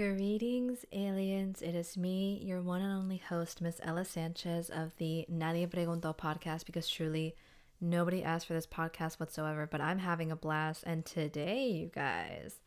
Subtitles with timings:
[0.00, 1.60] Greetings, aliens.
[1.60, 6.16] It is me, your one and only host, Miss Ella Sanchez of the Nadie Preguntó
[6.16, 7.36] podcast, because truly
[7.82, 10.84] nobody asked for this podcast whatsoever, but I'm having a blast.
[10.86, 12.60] And today, you guys,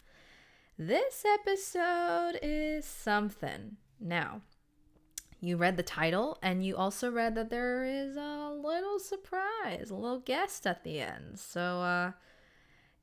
[0.78, 3.78] this episode is something.
[4.00, 4.42] Now,
[5.42, 9.96] you read the title and you also read that there is a little surprise, a
[9.96, 11.40] little guest at the end.
[11.40, 12.12] So, uh,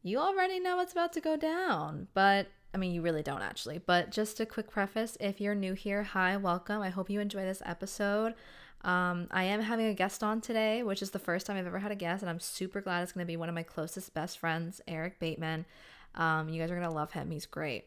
[0.04, 3.78] you already know what's about to go down, but I mean, you really don't actually.
[3.78, 6.82] But just a quick preface if you're new here, hi, welcome.
[6.82, 8.34] I hope you enjoy this episode.
[8.82, 11.80] Um, I am having a guest on today, which is the first time I've ever
[11.80, 14.14] had a guest, and I'm super glad it's going to be one of my closest
[14.14, 15.66] best friends, Erick Bateman.
[16.14, 17.84] Um, you guys are going to love him, he's great.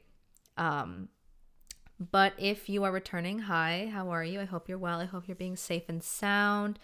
[0.57, 1.09] Um,
[2.11, 4.39] but if you are returning, hi, how are you?
[4.39, 4.99] I hope you're well.
[4.99, 6.77] I hope you're being safe and sound.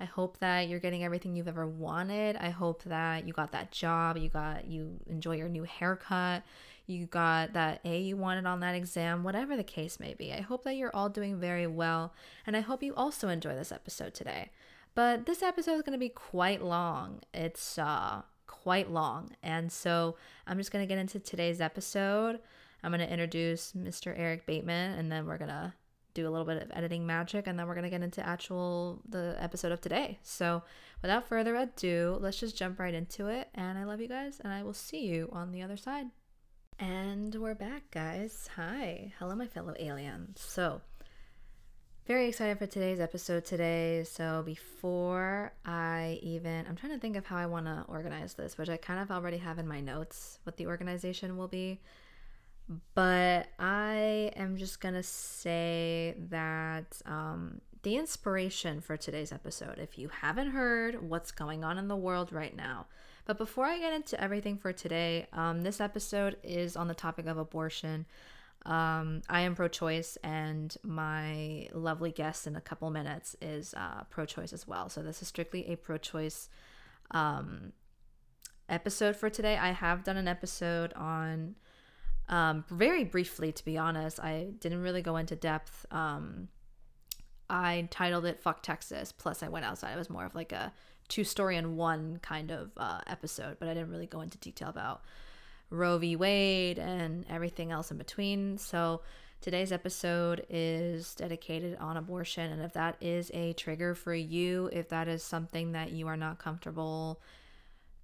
[0.00, 2.36] I hope that you're getting everything you've ever wanted.
[2.36, 6.42] I hope that you got that job, you got you enjoy your new haircut,
[6.86, 10.32] you got that A you wanted on that exam, whatever the case may be.
[10.32, 12.12] I hope that you're all doing very well,
[12.46, 14.50] and I hope you also enjoy this episode today.
[14.94, 17.20] But this episode is going to be quite long.
[17.32, 19.30] It's uh quite long.
[19.42, 20.16] And so
[20.46, 22.38] I'm just going to get into today's episode.
[22.82, 24.16] I'm going to introduce Mr.
[24.16, 25.72] Erick Bateman and then we're going to
[26.14, 29.00] do a little bit of editing magic and then we're going to get into actual
[29.08, 30.18] the episode of today.
[30.22, 30.62] So,
[31.00, 34.52] without further ado, let's just jump right into it and I love you guys and
[34.52, 36.06] I will see you on the other side.
[36.82, 38.48] And we're back, guys.
[38.56, 39.12] Hi.
[39.20, 40.40] Hello my fellow aliens.
[40.40, 40.80] So,
[42.08, 44.02] very excited for today's episode today.
[44.02, 48.58] So, before I even I'm trying to think of how I want to organize this,
[48.58, 51.80] which I kind of already have in my notes what the organization will be.
[52.96, 59.98] But I am just going to say that um, the inspiration for today's episode, if
[59.98, 62.86] you haven't heard what's going on in the world right now,
[63.24, 67.26] but before I get into everything for today, um, this episode is on the topic
[67.26, 68.06] of abortion.
[68.64, 74.04] Um, I am pro choice, and my lovely guest in a couple minutes is uh,
[74.10, 74.88] pro choice as well.
[74.88, 76.48] So, this is strictly a pro choice
[77.10, 77.72] um,
[78.68, 79.56] episode for today.
[79.56, 81.56] I have done an episode on
[82.28, 84.20] um, very briefly, to be honest.
[84.20, 85.84] I didn't really go into depth.
[85.90, 86.48] Um,
[87.50, 89.92] I titled it "Fuck Texas." Plus, I went outside.
[89.92, 90.72] It was more of like a
[91.12, 94.70] two story in one kind of uh, episode, but I didn't really go into detail
[94.70, 95.02] about
[95.68, 96.16] Roe v.
[96.16, 98.56] Wade and everything else in between.
[98.56, 99.02] So
[99.42, 104.88] today's episode is dedicated on abortion, and if that is a trigger for you, if
[104.88, 107.20] that is something that you are not comfortable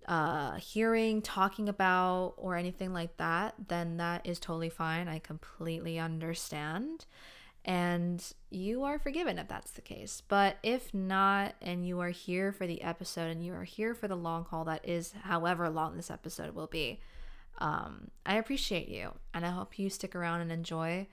[0.07, 5.09] uh, hearing, talking about, or anything like that, then that is totally fine.
[5.09, 7.07] I completely understand.
[7.65, 10.23] And you are forgiven if that's the case.
[10.27, 14.09] But if not, and you are here for the episode and you are here for
[14.09, 17.01] the long haul, that is however long this episode will be,
[17.59, 21.09] um, I appreciate you and I hope you stick around and enjoy.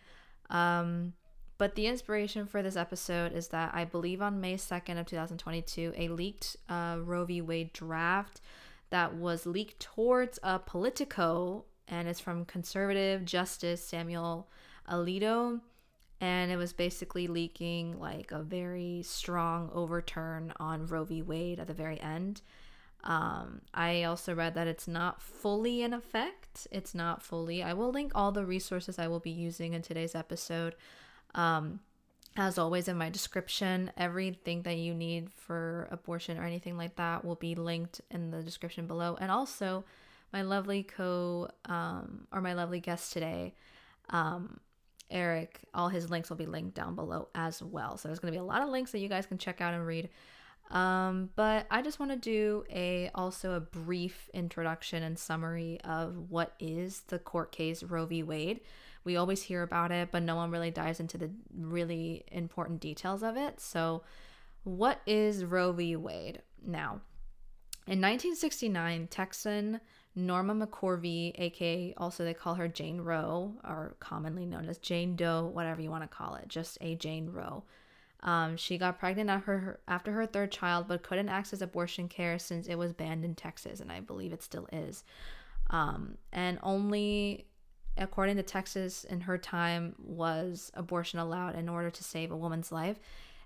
[0.50, 1.14] Um,
[1.58, 5.94] but the inspiration for this episode is that I believe on May 2nd of 2022,
[5.96, 7.42] a leaked uh, Roe v.
[7.42, 8.42] Wade draft
[8.90, 14.50] that was leaked towards a Politico, and it's from conservative Justice Samuel
[14.90, 15.62] Alito.
[16.22, 21.22] And it was basically leaking like a very strong overturn on Roe v.
[21.22, 22.42] Wade at the very end.
[23.04, 26.68] Um, I also read that it's not fully in effect.
[26.72, 27.62] It's not fully.
[27.62, 30.76] I will link all the resources I will be using in today's episode.
[31.36, 31.82] Um,
[32.38, 37.24] as always, in my description, everything that you need for abortion or anything like that
[37.24, 39.18] will be linked in the description below.
[39.22, 39.86] And also,
[40.34, 43.54] my lovely co um, or my lovely guest today,
[44.10, 44.60] um,
[45.10, 47.98] Erick, all his links will be linked down below as well.
[47.98, 49.74] So there's going to be a lot of links that you guys can check out
[49.74, 50.10] and read.
[50.72, 56.32] Um, but I just want to do a also a brief introduction and summary of
[56.32, 58.24] what is the court case Roe v.
[58.24, 58.62] Wade.
[59.04, 63.22] We always hear about it, but no one really dives into the really important details
[63.22, 63.60] of it.
[63.60, 64.02] So,
[64.64, 65.96] what is Roe v.
[65.96, 66.42] Wade?
[66.66, 67.02] Now,
[67.86, 69.80] in 1969, Texan
[70.16, 75.46] Norma McCorvey, aka also they call her Jane Roe, or commonly known as Jane Doe,
[75.46, 77.64] whatever you want to call it, just a Jane Roe.
[78.24, 82.40] Um, she got pregnant after her, after her third child, but couldn't access abortion care
[82.40, 85.04] since it was banned in Texas, and I believe it still is.
[85.70, 87.46] Um, and only
[87.98, 92.72] according to Texas in her time, was abortion allowed in order to save a woman's
[92.72, 93.00] life.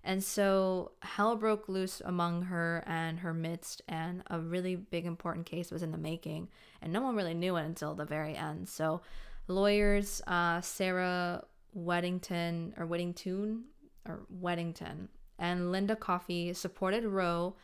[0.10, 5.46] And so hell broke loose among her and her midst, and a really big important
[5.46, 6.48] case was in the making,
[6.82, 8.68] and no one really knew it until the very end.
[8.68, 9.02] So,
[9.48, 11.44] lawyers uh, Sarah
[11.78, 13.62] Weddington or Weddington
[14.08, 17.56] or Weddington and Linda Coffee supported Roe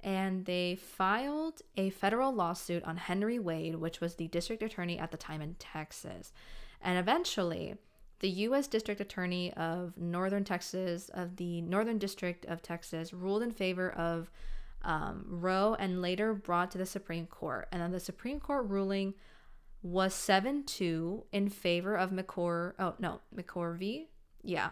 [0.00, 5.10] and they filed a federal lawsuit on Henry Wade, which was the district attorney at
[5.10, 6.32] the time in Texas.
[6.80, 7.74] And eventually,
[8.20, 8.66] the U.S.
[8.66, 14.30] District Attorney of Northern Texas, of the Northern District of Texas, ruled in favor of
[14.82, 17.68] um, Roe and later brought to the Supreme Court.
[17.72, 19.14] And then the Supreme Court ruling
[19.82, 22.74] was 7 2 in favor of McCor.
[22.78, 24.06] Oh, no, McCorvey.
[24.42, 24.70] Yeah.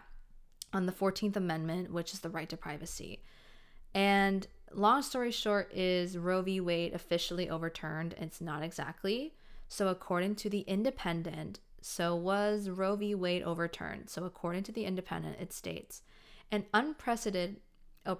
[0.72, 3.22] On the 14th Amendment, which is the right to privacy.
[3.94, 6.60] And long story short, is Roe v.
[6.60, 8.14] Wade officially overturned?
[8.18, 9.34] It's not exactly.
[9.68, 13.14] So, according to the Independent, so was Roe v.
[13.14, 14.10] Wade overturned?
[14.10, 16.02] So, according to the Independent, it states
[16.50, 17.60] an unprecedented,
[18.04, 18.18] oh,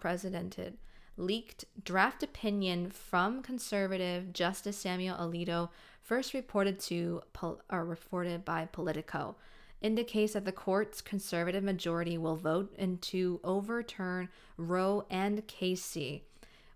[1.16, 5.70] leaked draft opinion from conservative Justice Samuel Alito,
[6.00, 7.22] first reported to
[7.68, 9.34] or reported by Politico,
[9.80, 16.22] indicates that the court's conservative majority will vote in to overturn Roe and Casey.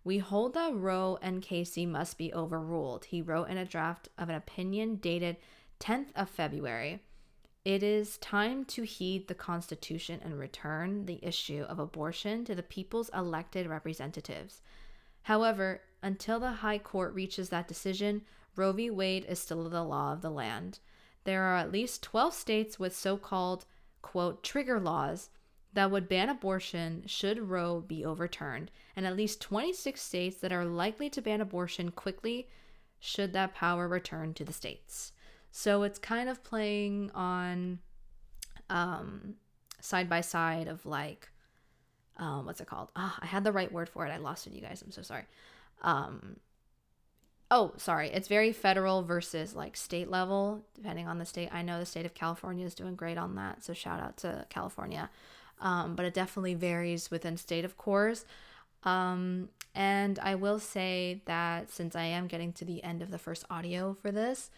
[0.02, 3.04] We hold that Roe and Casey must be overruled.
[3.04, 5.36] He wrote in a draft of an opinion dated
[5.80, 7.00] 10th of February.
[7.64, 12.62] It is time to heed the Constitution and return the issue of abortion to the
[12.62, 14.60] people's elected representatives.
[15.22, 18.22] However, until the High Court reaches that decision,
[18.56, 18.90] Roe v.
[18.90, 20.78] Wade is still the law of the land.
[21.24, 23.66] There are at least 12 states with so called,
[24.02, 25.30] quote, trigger laws
[25.72, 30.64] that would ban abortion should Roe be overturned, and at least 26 states that are
[30.64, 32.48] likely to ban abortion quickly
[32.98, 35.12] should that power return to the states.
[35.50, 37.80] So it's kind of playing on
[38.68, 39.34] um,
[39.80, 41.28] side by side of like,
[42.16, 42.88] um, what's it called?
[42.96, 44.10] Ah, I had the right word for it.
[44.10, 44.82] I lost it, you guys.
[44.82, 45.24] I'm so sorry.
[45.82, 46.36] Um,
[47.50, 48.08] oh, sorry.
[48.10, 51.48] It's very federal versus like state level, depending on the state.
[51.52, 53.64] I know the state of California is doing great on that.
[53.64, 55.10] So shout out to California.
[55.60, 58.24] Um, but it definitely varies within state, of course.
[58.84, 63.18] Um, and I will say that since I am getting to the end of the
[63.18, 64.50] first audio for this,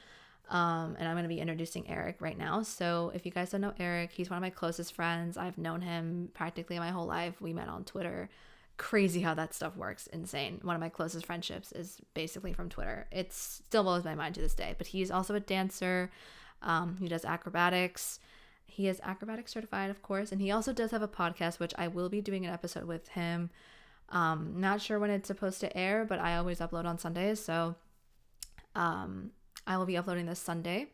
[0.53, 2.63] um, and I'm going to be introducing Erick right now.
[2.63, 5.39] So, if you guys don't know Erick, he's one of my closest friends.
[5.39, 7.41] I've known him practically my whole life.
[7.41, 8.29] We met on Twitter.
[8.77, 10.09] Crazy how that stuff works.
[10.09, 10.61] Insane.
[10.63, 13.07] One of my closest friendships is basically from Twitter.
[13.11, 14.75] It still blows my mind to this day.
[14.77, 16.11] But he's also a dancer.
[16.61, 18.21] Um, he does acrobatics.
[18.67, 20.33] He is acrobatic certified, of course.
[20.33, 23.09] And he also does have a podcast, which I will be doing an episode with
[23.09, 23.49] him.
[24.11, 27.43] Um, not sure when it's supposed to air, but I always upload on Sundays.
[27.43, 27.77] So,
[28.75, 29.31] um,
[29.67, 30.89] I will be uploading this Sunday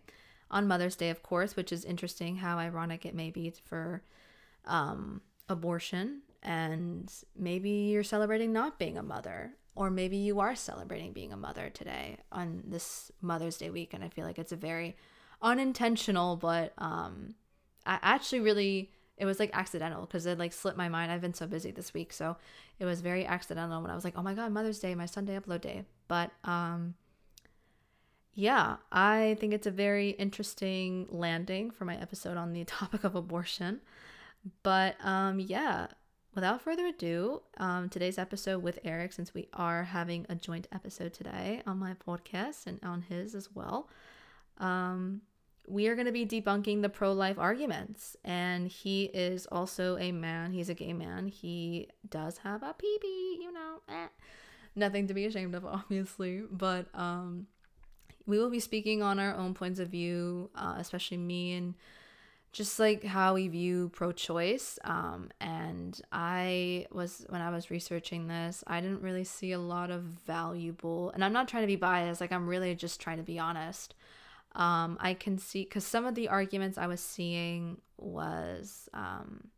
[0.50, 4.02] on Mother's Day, of course, which is interesting how ironic it may be for
[4.64, 6.22] um, abortion.
[6.42, 11.36] And maybe you're celebrating not being a mother, or maybe you are celebrating being a
[11.36, 13.92] mother today on this Mother's Day week.
[13.92, 14.96] And I feel like it's a very
[15.42, 17.34] unintentional, but um,
[17.84, 21.10] I actually really it was like accidental because it like slipped my mind.
[21.10, 22.36] I've been so busy this week, so
[22.78, 25.38] it was very accidental when I was like, "Oh my god, Mother's Day, my Sunday
[25.38, 26.94] upload day." But um
[28.34, 33.14] yeah, I think it's a very interesting landing for my episode on the topic of
[33.14, 33.80] abortion.
[34.62, 35.88] But um, yeah,
[36.34, 41.12] without further ado, um, today's episode with Erick, since we are having a joint episode
[41.12, 43.88] today on my podcast and on his as well,
[44.58, 45.22] um,
[45.66, 48.16] we are going to be debunking the pro life arguments.
[48.24, 51.28] And he is also a man, he's a gay man.
[51.28, 54.08] He does have a pee pee, you know, eh.
[54.74, 56.42] nothing to be ashamed of, obviously.
[56.50, 57.46] But um,
[58.28, 61.74] we will be speaking on our own points of view, uh, especially me and
[62.52, 64.78] just like how we view pro-choice.
[64.84, 69.90] Um, and I was when I was researching this, I didn't really see a lot
[69.90, 71.10] of valuable.
[71.10, 72.20] And I'm not trying to be biased.
[72.20, 73.94] Like I'm really just trying to be honest.
[74.54, 79.48] Um, I can see because some of the arguments I was seeing was um,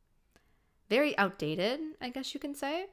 [0.89, 2.87] very outdated, I guess you can say.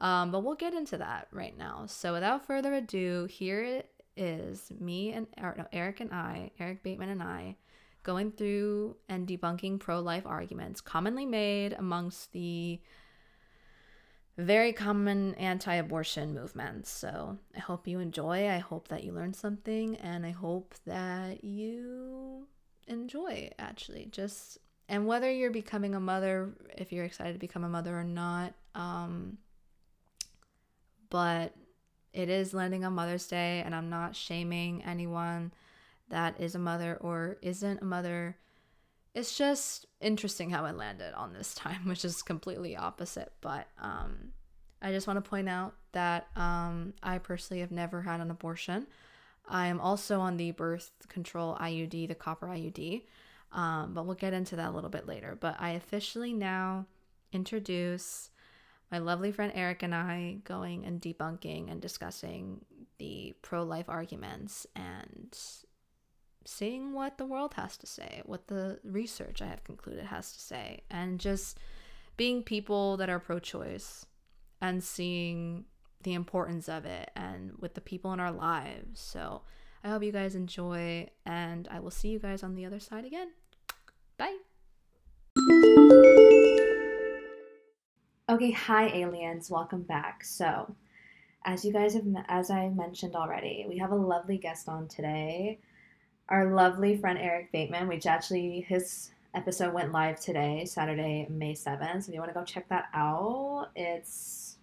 [0.00, 1.86] Um, but we'll get into that right now.
[1.86, 3.82] So without further ado, here
[4.18, 7.56] is me and no, Erick and I, Erick Bateman and I,
[8.02, 12.80] going through and debunking pro life arguments commonly made amongst the
[14.38, 16.90] very common anti abortion movements.
[16.90, 18.48] So I hope you enjoy.
[18.48, 19.96] I hope that you learn something.
[19.96, 22.46] And I hope that you
[22.86, 24.08] enjoy actually.
[24.10, 24.58] Just,
[24.88, 28.54] and whether you're becoming a mother, if you're excited to become a mother or not,
[28.76, 29.38] um,
[31.10, 31.52] but
[32.18, 35.52] it is landing on Mother's Day, and I'm not shaming anyone
[36.08, 38.36] that is a mother or isn't a mother.
[39.14, 43.32] It's just interesting how it landed on this time, which is completely opposite.
[43.40, 44.32] But um,
[44.82, 48.88] I just want to point out that um, I personally have never had an abortion.
[49.46, 53.02] I am also on the birth control IUD, the copper IUD,
[53.52, 55.38] um, but we'll get into that a little bit later.
[55.40, 56.86] But I officially now
[57.32, 58.30] introduce
[58.90, 62.64] my lovely friend Erick and I going and debunking and discussing
[62.98, 65.36] the pro life arguments and
[66.44, 70.40] seeing what the world has to say, what the research I have concluded has to
[70.40, 71.58] say, and just
[72.16, 74.06] being people that are pro choice
[74.60, 75.66] and seeing
[76.02, 79.00] the importance of it and with the people in our lives.
[79.00, 79.42] So
[79.84, 83.04] I hope you guys enjoy, and I will see you guys on the other side
[83.04, 83.28] again.
[84.16, 84.38] Bye.
[88.30, 90.22] Okay, hi aliens, welcome back.
[90.22, 90.74] So,
[91.46, 95.60] as you guys have, as I mentioned already, we have a lovely guest on today.
[96.28, 102.02] Our lovely friend Erick Bateman, which actually his episode went live today, Saturday, May 7th.
[102.02, 104.58] So if you want to go check that out, it's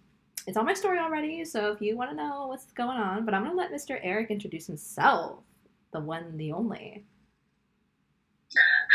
[0.46, 1.44] it's on my story already.
[1.44, 3.98] So if you want to know what's going on, but I'm gonna let Mr.
[4.00, 5.40] Erick introduce himself,
[5.92, 7.04] the one, the only.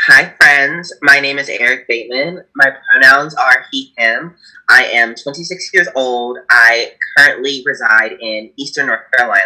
[0.08, 0.92] Hi, friends.
[1.00, 2.42] My name is Erick Bateman.
[2.56, 4.34] My pronouns are he, him.
[4.68, 6.38] I am 26 years old.
[6.50, 9.44] I currently reside in Eastern North Carolina.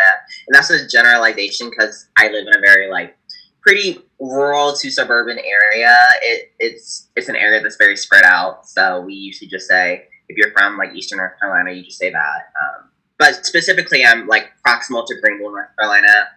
[0.48, 3.18] And that's a generalization because I live in a very, like,
[3.60, 5.94] pretty rural to suburban area.
[6.22, 8.66] It, it's it's an area that's very spread out.
[8.66, 12.10] So we usually just say, if you're from, like, Eastern North Carolina, you just say
[12.10, 12.18] that.
[12.58, 16.28] Um, but specifically, I'm, like, proximal to Greenville, North Carolina.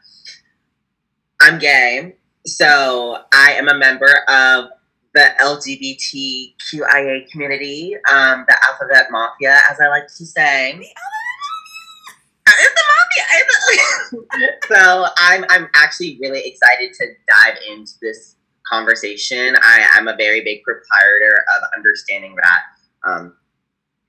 [1.42, 2.18] I'm gay.
[2.50, 4.70] So I am a member of
[5.14, 10.80] the LGBTQIA community, um, the Alphabet Mafia, as I like to say.
[12.48, 12.82] It's the
[14.32, 14.50] mafia.
[14.68, 18.36] so I'm I'm actually really excited to dive into this
[18.68, 19.56] conversation.
[19.62, 22.62] I am a very big proprietor of understanding that
[23.08, 23.36] um,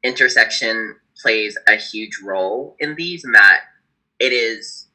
[0.02, 3.60] intersection plays a huge role in these, and that
[4.18, 4.88] it is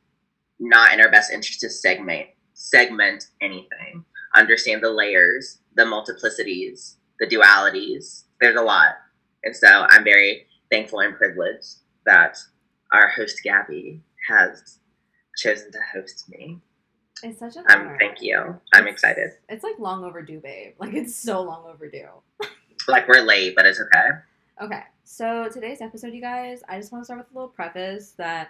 [0.60, 7.28] not in our best interest to segment segment anything, understand the layers, the multiplicities, the
[7.28, 8.24] dualities.
[8.42, 8.96] There's a lot.
[9.44, 12.38] And so I'm very thankful and privileged that
[12.92, 14.80] our host Gabby has
[15.38, 16.60] chosen to host me.
[17.24, 18.60] It's such a um, thank you.
[18.74, 19.32] I'm it's, excited.
[19.48, 20.74] It's like long overdue, babe.
[20.80, 22.10] Like it's so long overdue.
[22.88, 24.10] like we're late, but it's okay.
[24.62, 24.84] Okay.
[25.04, 28.50] So today's episode, you guys, I just want to start with a little preface that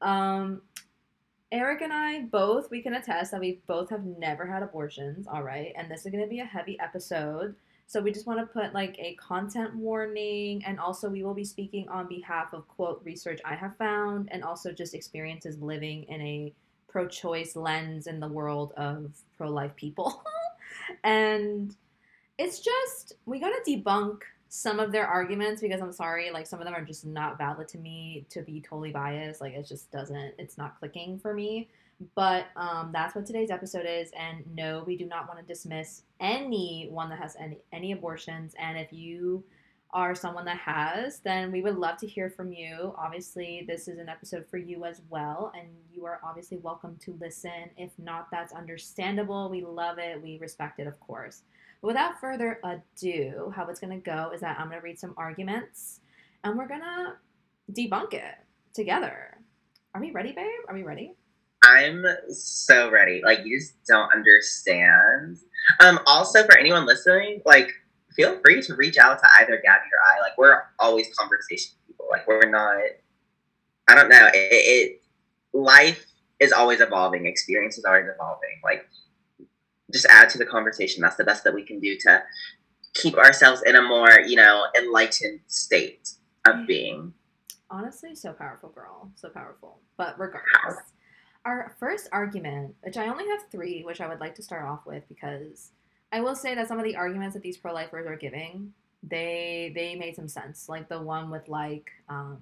[0.00, 0.62] um
[1.52, 5.42] Erick and I both, we can attest that we both have never had abortions, all
[5.42, 5.74] right?
[5.76, 7.54] And this is going to be a heavy episode.
[7.86, 11.44] So we just want to put like a content warning and also we will be
[11.44, 16.22] speaking on behalf of quote research I have found and also just experiences living in
[16.22, 16.54] a
[16.88, 20.24] pro-choice lens in the world of pro-life people.
[21.04, 21.76] and
[22.38, 24.20] it's just we got to debunk
[24.54, 27.68] some of their arguments because I'm sorry, like some of them are just not valid
[27.68, 29.40] to me to be totally biased.
[29.40, 31.70] Like it just doesn't, it's not clicking for me.
[32.14, 34.10] But um, that's what today's episode is.
[34.14, 38.54] And no, we do not want to dismiss anyone that has any any abortions.
[38.58, 39.42] And if you
[39.94, 42.94] are someone that has, then we would love to hear from you.
[42.98, 47.16] Obviously, this is an episode for you as well, and you are obviously welcome to
[47.20, 47.70] listen.
[47.78, 49.48] If not, that's understandable.
[49.48, 50.22] We love it.
[50.22, 51.42] We respect it, of course.
[51.82, 55.14] Without further ado, how it's going to go is that I'm going to read some
[55.16, 56.00] arguments
[56.44, 57.14] and we're going to
[57.72, 58.36] debunk it
[58.72, 59.36] together.
[59.94, 60.46] Are we ready, babe?
[60.68, 61.14] Are we ready?
[61.64, 63.20] I'm so ready.
[63.24, 65.38] Like you just don't understand.
[65.80, 67.70] Um also for anyone listening, like
[68.16, 70.20] feel free to reach out to either Gabby or I.
[70.20, 72.06] Like we're always conversation people.
[72.10, 72.80] Like we're not
[73.88, 74.28] I don't know.
[74.34, 75.02] It, it
[75.52, 76.04] life
[76.40, 77.26] is always evolving.
[77.26, 78.60] Experience is always evolving.
[78.64, 78.88] Like
[79.92, 81.02] just add to the conversation.
[81.02, 82.22] That's the best that we can do to
[82.94, 86.10] keep ourselves in a more, you know, enlightened state
[86.46, 87.12] of being.
[87.70, 89.10] Honestly, so powerful, girl.
[89.14, 89.78] So powerful.
[89.96, 90.82] But regardless,
[91.44, 94.86] our first argument, which I only have three, which I would like to start off
[94.86, 95.70] with because
[96.12, 98.72] I will say that some of the arguments that these pro-lifers are giving,
[99.02, 100.68] they they made some sense.
[100.68, 102.38] Like the one with like, um,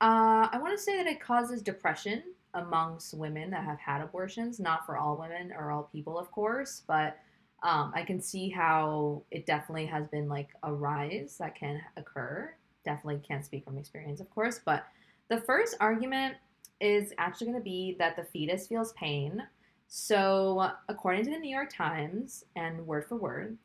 [0.00, 2.22] uh, I want to say that it causes depression
[2.54, 6.82] amongst women that have had abortions, not for all women or all people, of course,
[6.86, 7.18] but
[7.62, 12.54] um, I can see how it definitely has been like a rise that can occur.
[12.84, 14.84] Definitely can't speak from experience, of course, but
[15.28, 16.36] the first argument
[16.80, 19.42] is actually going to be that the fetus feels pain.
[19.88, 23.56] So, according to the New York Times, and word for word,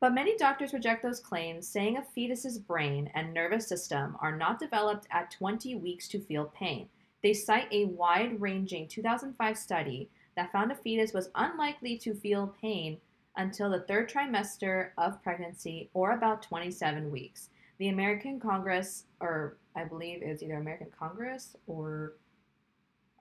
[0.00, 4.58] but many doctors reject those claims, saying a fetus's brain and nervous system are not
[4.58, 6.88] developed at 20 weeks to feel pain.
[7.22, 12.54] They cite a wide ranging 2005 study that found a fetus was unlikely to feel
[12.60, 12.98] pain
[13.36, 17.50] until the third trimester of pregnancy or about 27 weeks.
[17.78, 22.14] The American Congress, or I believe it was either American Congress or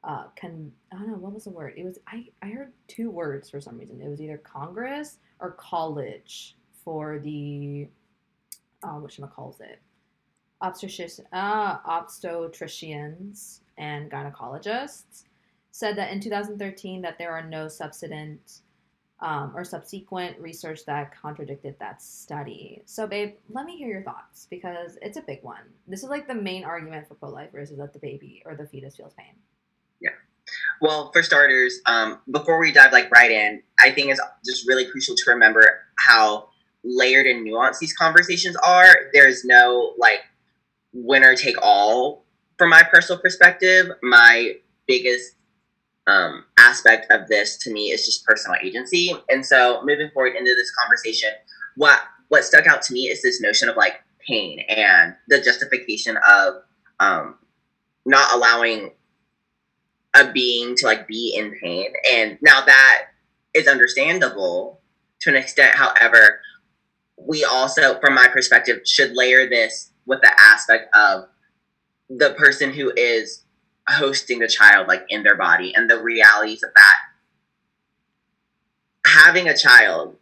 [0.04, 1.74] uh, can I don't know what was the word?
[1.78, 4.02] It was I I heard two words for some reason.
[4.02, 7.88] It was either Congress or college for the
[8.84, 9.80] uh, what calls it
[10.62, 15.24] obstetrician uh, obstetricians and gynecologists
[15.72, 18.62] said that in 2013 that there are no subsequent
[19.22, 22.82] um, or subsequent research that contradicted that study.
[22.86, 25.62] So, babe, let me hear your thoughts because it's a big one.
[25.88, 28.96] This is like the main argument for pro-lifers is that the baby or the fetus
[28.96, 29.36] feels pain.
[30.02, 30.10] Yeah.
[30.82, 34.86] Well, for starters, um, before we dive like right in, I think it's just really
[34.86, 36.50] crucial to remember how
[36.84, 38.88] layered and nuanced these conversations are.
[39.14, 40.22] There's no like
[40.94, 42.26] winner take all
[42.62, 43.88] from my personal perspective.
[44.04, 44.54] My
[44.86, 45.34] biggest
[46.06, 49.16] um, aspect of this to me is just personal agency.
[49.30, 51.32] And so moving forward into this conversation,
[51.76, 56.18] what what stuck out to me is this notion of like pain and the justification
[56.18, 56.62] of
[57.00, 57.40] um,
[58.06, 58.92] not allowing
[60.16, 61.92] a being to like be in pain.
[62.14, 63.06] And now that
[63.56, 64.82] is understandable
[65.22, 65.74] to an extent.
[65.74, 66.42] However,
[67.18, 71.26] we also, from my perspective, should layer this with the aspect of
[72.18, 73.44] the person who is
[73.88, 75.74] hosting the child like in their body.
[75.76, 76.96] And the realities of that
[79.06, 80.16] having a child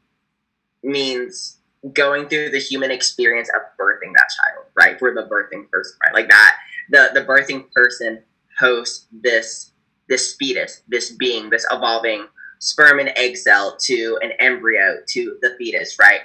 [0.84, 1.58] means
[1.94, 4.98] going through the human experience of birthing that child right?
[5.00, 6.14] For the birthing person right?
[6.14, 6.58] Like that
[6.90, 8.24] the the birthing person
[8.60, 9.72] hosts this
[10.08, 12.28] this fetus this being this evolving
[12.60, 16.22] sperm and egg cell to an embryo to the fetus right?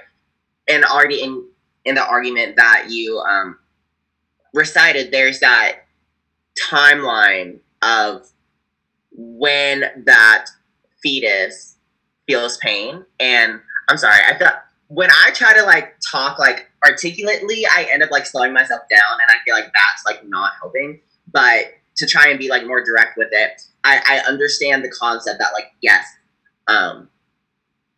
[0.69, 1.47] And already in
[1.85, 3.59] in the argument that you um
[4.55, 5.81] recited there's that
[6.71, 8.27] timeline of
[9.11, 10.47] when that
[11.03, 11.77] fetus
[12.27, 13.05] feels pain.
[13.21, 18.03] And I'm sorry, I thought when I try to like talk like articulately, I end
[18.03, 21.01] up like slowing myself down, and I feel like that's like not helping.
[21.33, 25.39] But to try and be like more direct with it, I, I understand the concept
[25.39, 26.07] that like yes,
[26.69, 27.09] um,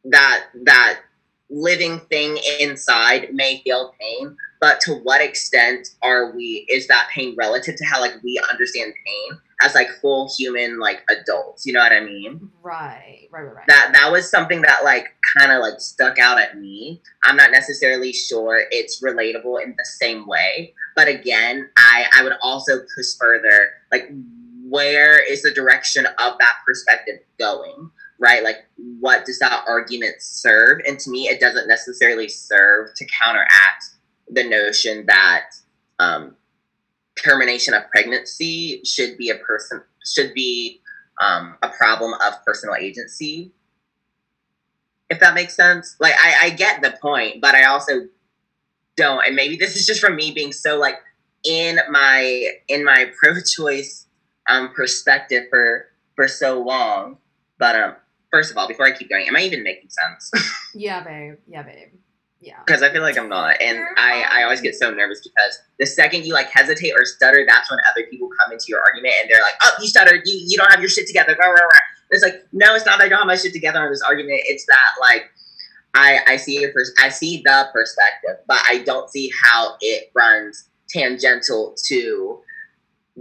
[0.05, 1.01] that that
[1.51, 7.35] living thing inside may feel pain, but to what extent are we is that pain
[7.37, 11.67] relative to how like we understand pain as like full human like adults?
[11.67, 12.51] You know what i mean?
[12.63, 13.67] Right right right, right.
[13.69, 17.01] that that was something that like kind of like stuck out at me.
[17.25, 20.75] I'm not necessarily sure it's relatable in the same way.
[20.95, 24.11] But again i i would also push further like
[24.69, 28.43] where is the direction of that perspective going right?
[28.43, 28.65] Like
[29.01, 30.81] what does that argument serve?
[30.87, 33.96] And to me it doesn't necessarily serve to counteract
[34.29, 35.51] the notion that
[35.99, 36.37] um,
[37.23, 40.81] termination of pregnancy should be a person should be
[41.21, 43.53] um, a problem of personal agency.
[45.09, 48.09] If that makes sense, like I, I get the point, but I also
[48.97, 49.25] don't.
[49.25, 50.97] And maybe this is just from me being so like
[51.45, 54.07] in my in my pro-choice
[54.49, 57.19] um, perspective for for so long.
[57.59, 57.95] But um,
[58.33, 60.31] first of all, before I keep going, am I even making sense?
[60.75, 61.37] yeah, babe.
[61.47, 61.89] Yeah, babe.
[62.41, 62.59] Yeah.
[62.65, 63.61] Because I feel like I'm not.
[63.61, 67.45] And I, I always get so nervous because the second you like hesitate or stutter,
[67.47, 70.23] that's when other people come into your argument and they're like, oh, you stuttered.
[70.25, 71.35] You, you don't have your shit together.
[71.39, 71.79] Rah, rah, rah.
[72.11, 74.43] It's like, no, it's not that I don't have my shit together on this argument.
[74.45, 75.31] It's that like
[75.95, 80.11] I, I see your pers- I see the perspective, but I don't see how it
[80.15, 82.41] runs tangential to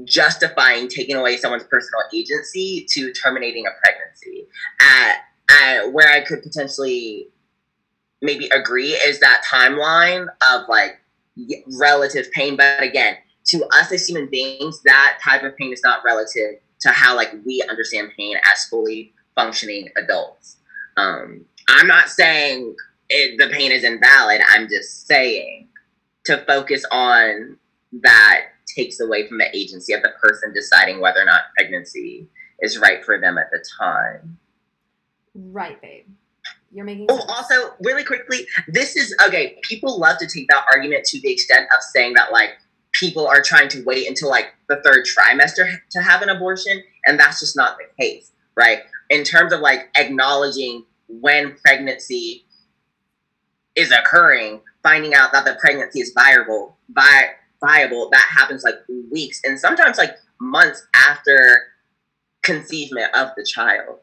[0.03, 4.45] justifying taking away someone's personal agency to terminating a pregnancy.
[4.81, 7.29] At, at where I could potentially
[8.25, 10.99] maybe agree is that timeline of like
[11.77, 12.55] relative pain.
[12.55, 16.89] But again, to us as human beings, that type of pain is not relative to
[16.89, 20.57] how like we understand pain as fully functioning adults.
[20.97, 22.75] Um, I'm not saying
[23.09, 24.41] it, the pain is invalid.
[24.49, 25.67] I'm just saying
[26.25, 27.57] to focus on
[28.01, 32.27] that takes away from the agency of the person deciding whether or not pregnancy
[32.61, 34.37] is right for them at the time.
[35.33, 36.05] Right, babe.
[36.75, 37.05] You're making.
[37.07, 39.57] Oh, also, really quickly, this is okay.
[39.61, 42.49] People love to take that argument to the extent of saying that like
[42.91, 47.17] people are trying to wait until like the third trimester to have an abortion, and
[47.17, 48.79] that's just not the case, right?
[49.09, 52.45] In terms of like acknowledging when pregnancy
[53.75, 57.29] is occurring, finding out that the pregnancy is viable, vi-
[57.63, 58.75] viable, that happens like
[59.13, 61.67] weeks and sometimes like months after
[62.43, 63.99] conceivement of the child,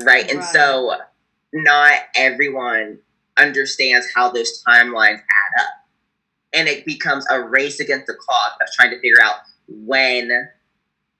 [0.00, 0.24] right?
[0.24, 0.30] right.
[0.30, 0.96] And so
[1.54, 2.98] not everyone
[3.38, 5.68] understands how those timelines add up.
[6.52, 9.36] And it becomes a race against the clock of trying to figure out
[9.68, 10.48] when,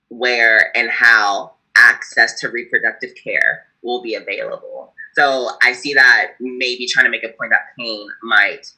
[0.09, 4.92] where, and how access to reproductive care will be available.
[5.14, 8.73] So I see that maybe trying to make a point that pain might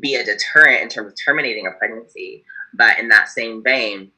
[0.00, 2.44] be a deterrent in terms of terminating a pregnancy.
[2.74, 4.10] But in that same vein,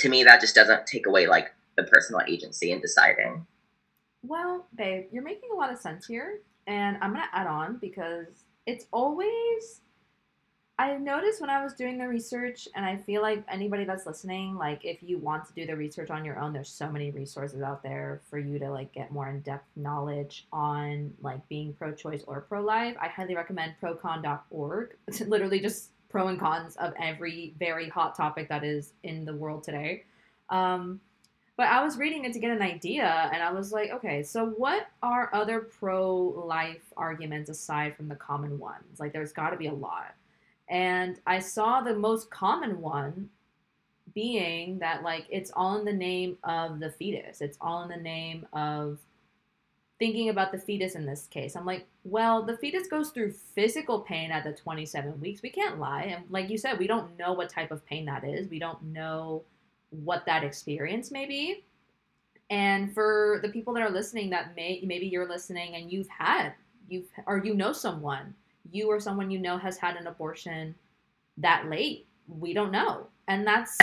[0.00, 3.46] to me, that just doesn't take away like the personal agency in deciding.
[4.22, 6.40] Well, babe, you're making a lot of sense here.
[6.66, 9.80] And I'm going to add on because it's always
[10.80, 14.54] I noticed when I was doing the research, and I feel like anybody that's listening,
[14.54, 17.62] like if you want to do the research on your own, there's so many resources
[17.62, 22.42] out there for you to like get more in-depth knowledge on like being pro-choice or
[22.42, 22.96] pro-life.
[23.00, 24.94] I highly recommend procon.org.
[25.08, 29.34] It's literally just pro and cons of every very hot topic that is in the
[29.34, 30.04] world today.
[30.48, 31.00] Um,
[31.58, 34.46] but I was reading it to get an idea, and I was like, okay, so
[34.46, 39.00] what are other pro-life arguments aside from the common ones?
[39.00, 40.14] Like, there's got to be a lot.
[40.68, 43.30] And I saw the most common one
[44.14, 47.40] being that like it's all in the name of the fetus.
[47.40, 48.98] It's all in the name of
[49.98, 51.56] thinking about the fetus in this case.
[51.56, 55.42] I'm like, well, the fetus goes through physical pain at the 27 weeks.
[55.42, 56.02] We can't lie.
[56.02, 58.48] And like you said, we don't know what type of pain that is.
[58.48, 59.42] We don't know
[59.90, 61.64] what that experience may be.
[62.50, 66.52] And for the people that are listening that may maybe you're listening and you've had
[66.88, 68.34] you've or you know someone
[68.72, 70.74] you or someone you know has had an abortion
[71.38, 72.06] that late.
[72.26, 73.06] We don't know.
[73.28, 73.76] And that's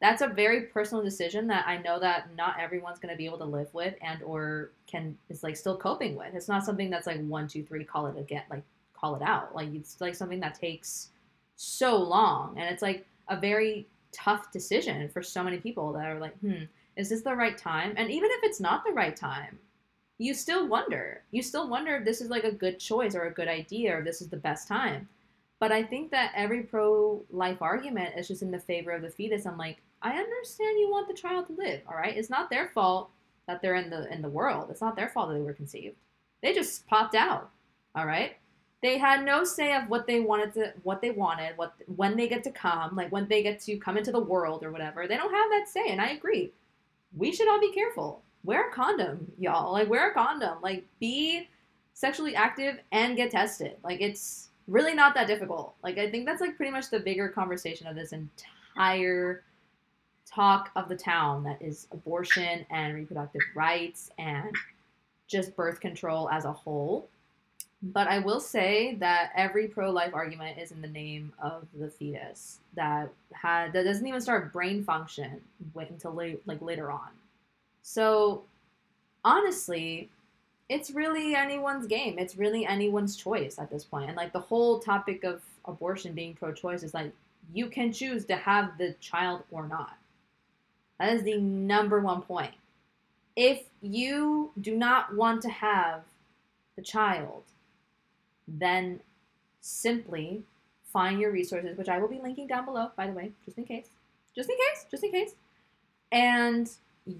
[0.00, 3.38] that's a very personal decision that I know that not everyone's going to be able
[3.38, 6.34] to live with and or can is like still coping with.
[6.34, 9.54] It's not something that's like one, two, three, call it again, like call it out.
[9.54, 11.10] Like it's like something that takes
[11.56, 16.18] so long, and it's like a very tough decision for so many people that are
[16.18, 16.64] like, hmm,
[16.96, 17.94] is this the right time?
[17.96, 19.58] And even if it's not the right time,
[20.18, 21.22] you still wonder.
[21.32, 24.02] You still wonder if this is like a good choice or a good idea or
[24.02, 25.08] this is the best time.
[25.60, 29.10] But I think that every pro life argument is just in the favor of the
[29.10, 29.46] fetus.
[29.46, 32.16] I'm like, I understand you want the child to live, all right?
[32.16, 33.10] It's not their fault
[33.46, 34.68] that they're in the in the world.
[34.70, 35.96] It's not their fault that they were conceived.
[36.42, 37.50] They just popped out.
[37.94, 38.36] All right?
[38.82, 42.28] They had no say of what they wanted to what they wanted, what when they
[42.28, 45.06] get to come, like when they get to come into the world or whatever.
[45.06, 46.52] They don't have that say, and I agree.
[47.16, 49.72] We should all be careful wear a condom, y'all.
[49.72, 50.58] Like wear a condom.
[50.62, 51.48] Like be
[51.94, 53.76] sexually active and get tested.
[53.82, 55.74] Like it's really not that difficult.
[55.82, 59.42] Like I think that's like pretty much the bigger conversation of this entire
[60.26, 64.54] talk of the town that is abortion and reproductive rights and
[65.26, 67.08] just birth control as a whole.
[67.92, 72.60] But I will say that every pro-life argument is in the name of the fetus
[72.74, 75.42] that had that doesn't even start brain function
[75.76, 77.10] until late, like later on.
[77.82, 78.44] So
[79.22, 80.08] honestly,
[80.70, 82.18] it's really anyone's game.
[82.18, 84.08] It's really anyone's choice at this point.
[84.08, 87.12] And like the whole topic of abortion being pro choice is like
[87.52, 89.98] you can choose to have the child or not.
[90.98, 92.54] That is the number one point.
[93.36, 96.00] If you do not want to have
[96.76, 97.42] the child,
[98.46, 99.00] then
[99.60, 100.42] simply
[100.92, 103.64] find your resources, which I will be linking down below, by the way, just in
[103.64, 103.88] case.
[104.34, 105.34] Just in case, just in case.
[106.12, 106.70] And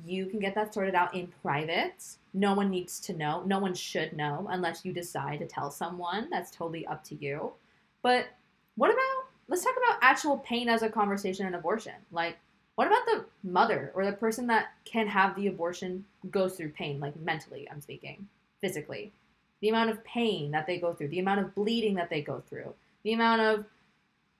[0.07, 2.05] you can get that sorted out in private.
[2.33, 3.43] No one needs to know.
[3.45, 6.29] No one should know unless you decide to tell someone.
[6.31, 7.53] That's totally up to you.
[8.03, 8.27] But
[8.77, 11.95] what about, let's talk about actual pain as a conversation in abortion.
[12.13, 12.39] Like,
[12.77, 16.99] what about the mother or the person that can have the abortion goes through pain,
[16.99, 18.27] like mentally, I'm speaking,
[18.61, 19.13] physically?
[19.61, 22.43] The amount of pain that they go through, the amount of bleeding that they go
[22.49, 23.65] through, the amount of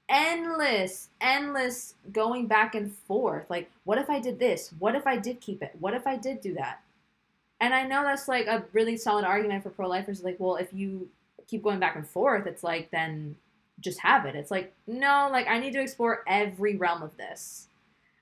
[0.09, 3.49] endless, endless going back and forth.
[3.49, 4.73] Like, what if I did this?
[4.79, 5.73] What if I did keep it?
[5.79, 6.83] What if I did do that?
[7.61, 10.23] And I know that's like a really solid argument for pro lifers.
[10.23, 11.09] Like, well, if you
[11.47, 13.37] keep going back and forth, it's like, then
[13.81, 14.35] just have it.
[14.35, 17.69] It's like, no, like, I need to explore every realm of this.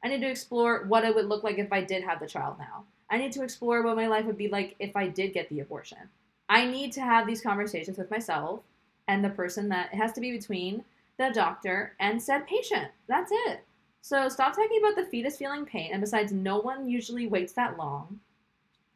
[0.05, 2.57] I need to explore what it would look like if I did have the child
[2.59, 2.85] now.
[3.11, 5.61] I need to explore what my life would be like if I did get the
[5.61, 5.99] abortion.
[6.53, 8.61] I need to have these conversations with myself
[9.09, 10.85] and the person that it has to be between
[11.17, 12.89] the doctor, and said patient.
[13.09, 13.65] That's it.
[14.03, 15.91] So stop talking about the fetus feeling pain.
[15.93, 18.21] And besides, no one usually waits that long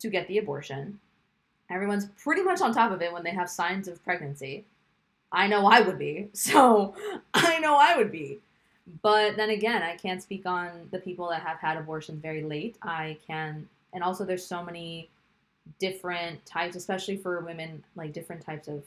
[0.01, 1.01] to get the abortion.
[1.71, 4.65] Everyone's pretty much on top of it when they have signs of pregnancy.
[5.33, 6.29] I know I would be.
[6.35, 6.95] So
[7.33, 8.39] I know I would be.
[9.01, 12.77] But then again, I can't speak on the people that have had abortions very late.
[12.83, 15.09] I can, and also there's so many
[15.79, 18.85] different types, especially for women, like different types of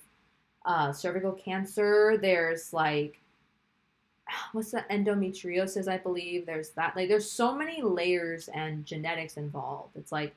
[0.65, 2.17] uh, cervical cancer.
[2.21, 3.19] There's like
[4.53, 6.45] what's the endometriosis i believe.
[6.45, 6.95] There's that.
[6.95, 9.95] Like there's so many layers and genetics involved.
[9.95, 10.35] It's like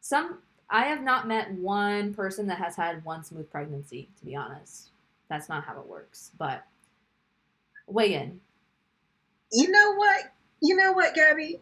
[0.00, 0.38] some
[0.70, 4.90] i have not met one person that has had one smooth pregnancy to be honest.
[5.28, 6.64] That's not how it works but
[7.86, 8.40] weigh in.
[9.52, 10.32] You know what?
[10.60, 11.60] You know what gabby?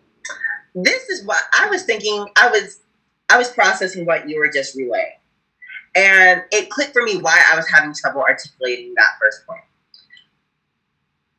[0.75, 2.27] This is what i was thinking.
[2.37, 2.81] I was
[3.29, 5.13] i was processing what you were just relaying
[5.97, 9.63] and it clicked for me why I was having trouble articulating that first point.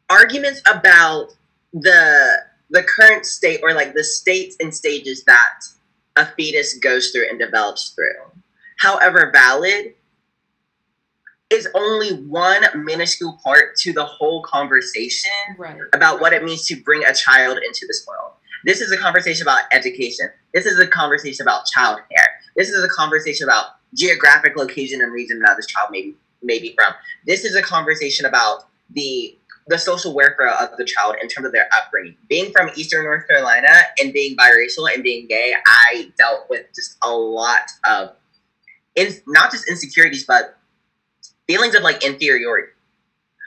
[0.10, 1.36] Arguments about
[1.73, 2.38] the
[2.71, 5.60] the current state or like the states and stages that
[6.15, 8.32] a fetus goes through and develops through.
[8.80, 9.93] However valid,
[11.52, 15.78] is only one minuscule part to the whole conversation Right.
[15.93, 18.34] about what it means to bring a child into this world.
[18.67, 20.30] This is a conversation about education.
[20.53, 22.27] This is a conversation about childcare.
[22.58, 26.60] This is a conversation about geographic location and region that this child may be, may
[26.60, 26.93] be from.
[27.25, 29.38] This is a conversation about the
[29.69, 32.15] the social welfare of the child in terms of their upbringing.
[32.30, 33.67] Being from Eastern North Carolina
[33.99, 38.15] and being biracial and being gay, I dealt with just a lot of
[38.95, 40.58] in, not just insecurities, but
[41.47, 42.71] feelings of like inferiority.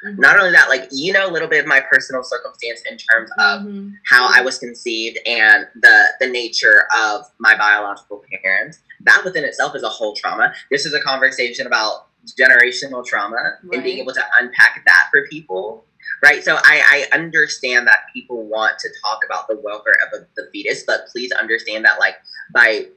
[0.05, 0.19] Mhm.
[0.19, 3.31] Not only that, like you know a little bit of my personal circumstance in terms
[3.39, 3.95] of Mhm.
[4.07, 8.79] how I was conceived and the the nature of my biological parents.
[9.01, 10.55] That within itself is a whole trauma.
[10.71, 12.07] This is a conversation about
[12.39, 15.87] generational trauma and being able to unpack that for people.
[16.23, 16.45] Right.
[16.45, 20.83] So I, I understand that people want to talk about the welfare of the fetus,
[20.87, 22.17] but please understand that like
[22.53, 22.89] by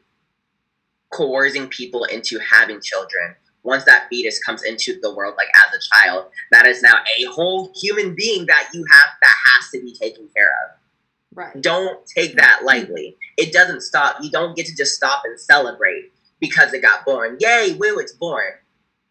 [1.12, 5.96] coercing people into having children, once that fetus comes into the world like as a
[5.96, 9.94] child, that is now a whole human being that you have that has to be
[9.94, 10.80] taken care of
[11.36, 11.62] Right.
[11.62, 12.66] don't take that mm-hmm.
[12.66, 13.18] lightly.
[13.38, 14.18] It doesn't stop.
[14.22, 17.38] You don't get to just stop and celebrate because it got born.
[17.40, 18.52] Yay, woo, it's born.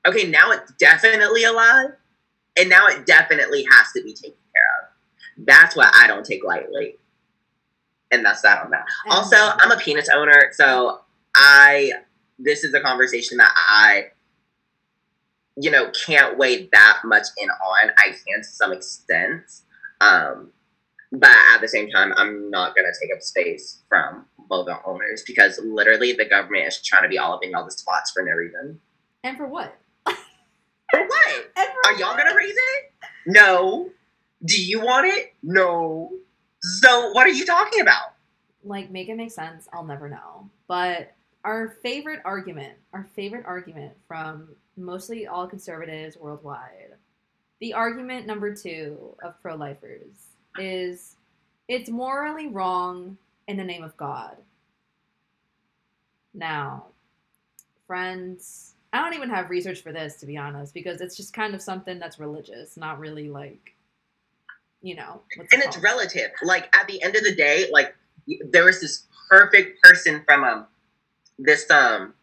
[0.07, 1.91] Okay, now it's definitely alive,
[2.59, 5.47] and now it definitely has to be taken care of.
[5.47, 6.97] That's what I don't take lightly.
[8.11, 8.85] And that's that on that.
[9.09, 11.01] Also, I'm a penis owner, so
[11.35, 11.93] I
[12.39, 14.09] this is a conversation that I
[15.57, 17.91] you know can't weigh that much in on.
[17.99, 19.45] I can to some extent.
[20.01, 20.51] Um
[21.15, 25.61] but at the same time, I'm not gonna take up space from vulva owners because
[25.63, 28.33] literally the government is trying to be all up in all the spots for no
[28.33, 28.81] reason.
[29.25, 29.79] And for what?
[30.07, 31.51] For what?
[31.57, 32.93] For Are y'all gonna raise it?
[33.27, 33.91] No.
[34.45, 35.35] Do you want it?
[35.43, 36.13] No.
[36.61, 38.13] So what are you talking about?
[38.65, 41.13] like make it make sense i'll never know but
[41.45, 46.93] our favorite argument our favorite argument from mostly all conservatives worldwide
[47.61, 51.17] the argument number two of pro-lifers is
[51.69, 53.17] it's morally wrong
[53.49, 54.37] in the name of god
[56.35, 56.87] now
[57.87, 61.55] friends i don't even have research for this to be honest because it's just kind
[61.55, 63.75] of something that's religious not really like
[64.83, 66.31] you know what's it and it's relative.
[66.43, 67.95] Like at the end of the day, like
[68.51, 70.67] there was this perfect person from um
[71.39, 72.15] this um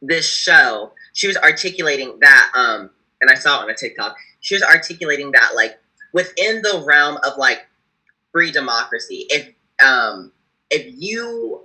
[0.00, 0.92] this show.
[1.18, 4.16] She was articulating that um and I saw it on a TikTok.
[4.38, 5.76] She was articulating that like
[6.12, 7.66] within the realm of like
[8.30, 9.48] free democracy, if
[9.84, 10.30] um
[10.70, 11.62] if you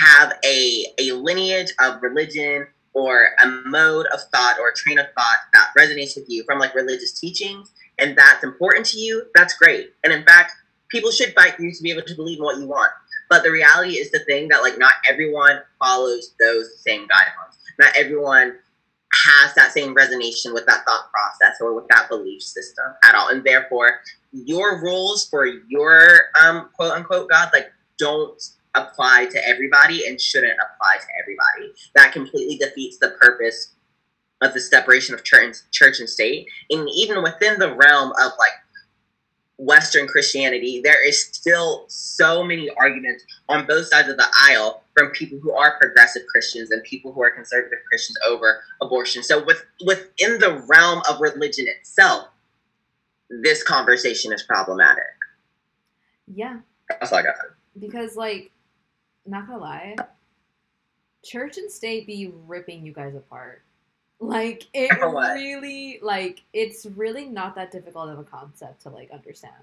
[0.00, 5.06] have a a lineage of religion or a mode of thought or a train of
[5.16, 9.56] thought that resonates with you from like religious teachings and that's important to you, that's
[9.56, 9.92] great.
[10.02, 10.54] And in fact,
[10.88, 12.90] people should fight for you to be able to believe in what you want.
[13.30, 17.54] But the reality is the thing that like not everyone follows those same guidelines.
[17.78, 18.56] Not everyone
[19.26, 23.28] has that same resonation with that thought process or with that belief system at all.
[23.28, 24.00] And therefore,
[24.32, 28.40] your rules for your um quote unquote God like don't
[28.74, 31.74] apply to everybody and shouldn't apply to everybody.
[31.94, 33.74] That completely defeats the purpose
[34.40, 36.46] of the separation of church, church and state.
[36.70, 38.52] And even within the realm of like
[39.58, 45.10] Western Christianity, there is still so many arguments on both sides of the aisle from
[45.10, 49.22] people who are progressive Christians and people who are conservative Christians over abortion.
[49.22, 52.28] So with within the realm of religion itself,
[53.28, 55.04] this conversation is problematic.
[56.32, 57.34] yeah That's all I got.
[57.78, 58.50] because like
[59.26, 59.96] not gonna lie
[61.24, 63.62] church and state be ripping you guys apart
[64.20, 69.54] like it really like it's really not that difficult of a concept to like understand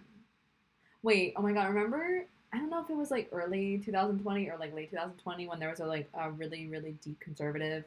[1.04, 4.58] wait oh my god remember i don't know if it was like early 2020 or
[4.58, 7.84] like late 2020 when there was a like a really really deep conservative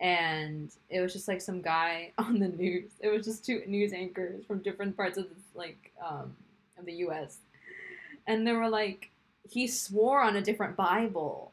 [0.00, 3.92] and it was just like some guy on the news it was just two news
[3.92, 6.32] anchors from different parts of this like um
[6.78, 7.38] of the us
[8.28, 9.10] and they were like
[9.48, 11.52] he swore on a different Bible.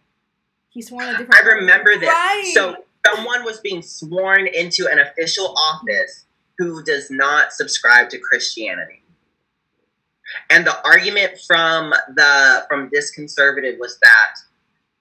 [0.70, 1.36] He swore on a different.
[1.36, 2.08] I remember this.
[2.08, 2.52] Right.
[2.54, 6.26] So someone was being sworn into an official office
[6.58, 9.04] who does not subscribe to Christianity.
[10.50, 14.36] And the argument from the from this conservative was that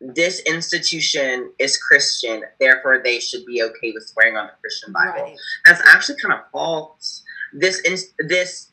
[0.00, 5.22] this institution is Christian, therefore they should be okay with swearing on the Christian Bible.
[5.24, 5.36] Right.
[5.64, 7.22] That's actually kind of false.
[7.54, 7.96] This in,
[8.28, 8.72] this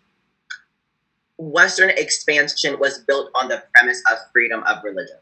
[1.37, 5.17] Western expansion was built on the premise of freedom of religion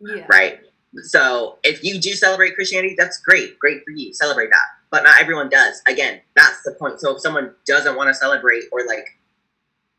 [0.00, 0.26] Yeah.
[0.30, 0.60] right?
[1.02, 4.66] So if you do celebrate Christianity, that's great, great for you, celebrate that.
[4.90, 5.80] But not everyone does.
[5.86, 7.00] Again, that's the point.
[7.00, 9.18] So if someone doesn't want to celebrate or like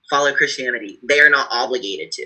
[0.10, 2.25] follow Christianity, they are not obligated to.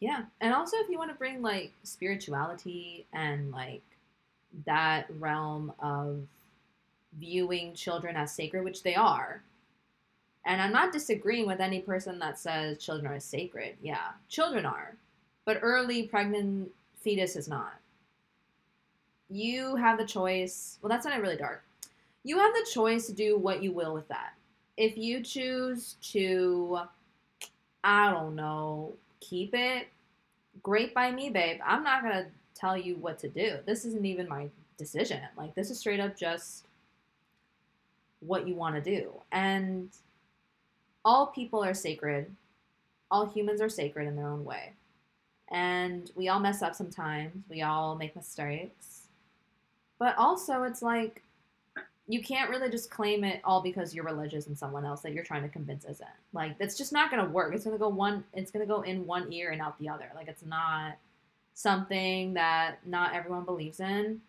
[0.00, 0.22] Yeah.
[0.40, 3.82] And also, if you want to bring like spirituality and like
[4.64, 6.22] that realm of
[7.18, 9.42] viewing children as sacred, which they are.
[10.46, 13.76] And I'm not disagreeing with any person that says children are sacred.
[13.82, 14.96] Yeah, children are.
[15.44, 17.74] But early pregnant fetus is not.
[19.28, 20.78] You have the choice.
[20.82, 21.62] Well, that's not really dark.
[22.24, 24.34] You have the choice to do what you will with that.
[24.76, 26.80] If you choose to,
[27.84, 29.88] I don't know, keep it,
[30.62, 31.60] great by me, babe.
[31.64, 33.58] I'm not going to tell you what to do.
[33.66, 35.20] This isn't even my decision.
[35.36, 36.66] Like, this is straight up just
[38.20, 39.12] what you want to do.
[39.32, 39.90] And
[41.04, 42.34] all people are sacred.
[43.10, 44.72] All humans are sacred in their own way.
[45.50, 47.44] And we all mess up sometimes.
[47.48, 49.02] We all make mistakes.
[49.98, 51.22] But also, it's like
[52.06, 55.24] you can't really just claim it all because you're religious and someone else that you're
[55.24, 56.08] trying to convince isn't.
[56.32, 57.54] Like that's just not gonna work.
[57.54, 58.24] It's gonna go one.
[58.32, 60.10] It's gonna go in one ear and out the other.
[60.14, 60.96] Like it's not
[61.54, 64.20] something that not everyone believes in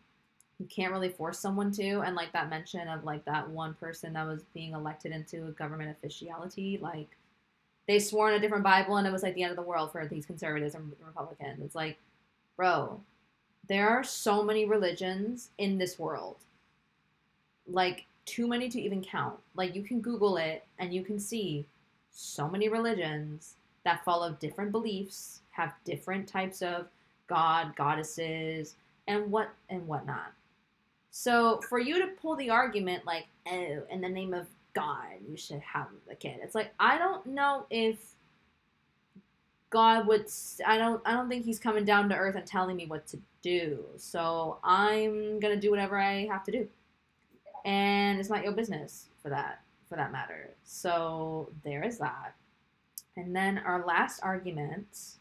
[0.61, 4.13] you can't really force someone to and like that mention of like that one person
[4.13, 7.17] that was being elected into a government officiality like
[7.87, 9.91] they swore in a different bible and it was like the end of the world
[9.91, 11.61] for these conservatives and republicans.
[11.63, 11.97] It's like
[12.57, 13.01] bro
[13.67, 16.35] there are so many religions in this world.
[17.67, 19.39] Like too many to even count.
[19.55, 21.65] Like you can google it and you can see
[22.11, 26.87] so many religions that follow different beliefs have different types of
[27.27, 28.75] god goddesses
[29.07, 30.33] and what and whatnot.
[31.11, 35.37] So for you to pull the argument like, oh, in the name of God, you
[35.37, 36.39] should have a kid.
[36.41, 37.97] It's like I don't know if
[39.69, 40.25] God would.
[40.65, 41.01] I don't.
[41.05, 43.83] I don't think He's coming down to earth and telling me what to do.
[43.97, 46.67] So I'm gonna do whatever I have to do,
[47.65, 49.61] and it's not your business for that.
[49.89, 50.51] For that matter.
[50.63, 52.35] So there is that.
[53.17, 55.17] And then our last argument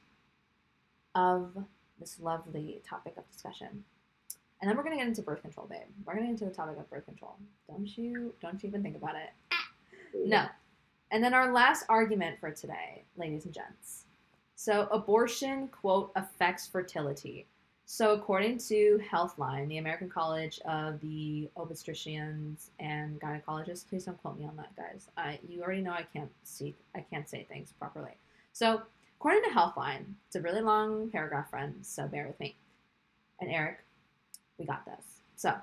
[1.17, 1.65] of
[1.99, 3.85] this lovely topic of discussion
[4.61, 5.81] and then we're gonna get into birth control, babe.
[6.05, 7.37] We're gonna get into the topic of birth control.
[7.67, 9.31] Don't you don't you even think about it.
[10.15, 10.47] No.
[11.11, 14.05] And then our last argument for today, ladies and gents.
[14.55, 17.47] So abortion, quote, affects fertility.
[17.87, 24.39] So according to Healthline, the American College of the Obstetricians and Gynecologists, please don't quote
[24.39, 25.09] me on that, guys.
[25.17, 28.13] I you already know I can't see I can't say things properly.
[28.53, 28.83] So
[29.19, 32.57] according to Healthline, it's a really long paragraph, friends, so bear with me.
[33.41, 33.79] And Erick,
[34.61, 35.05] we got this.
[35.35, 35.55] So,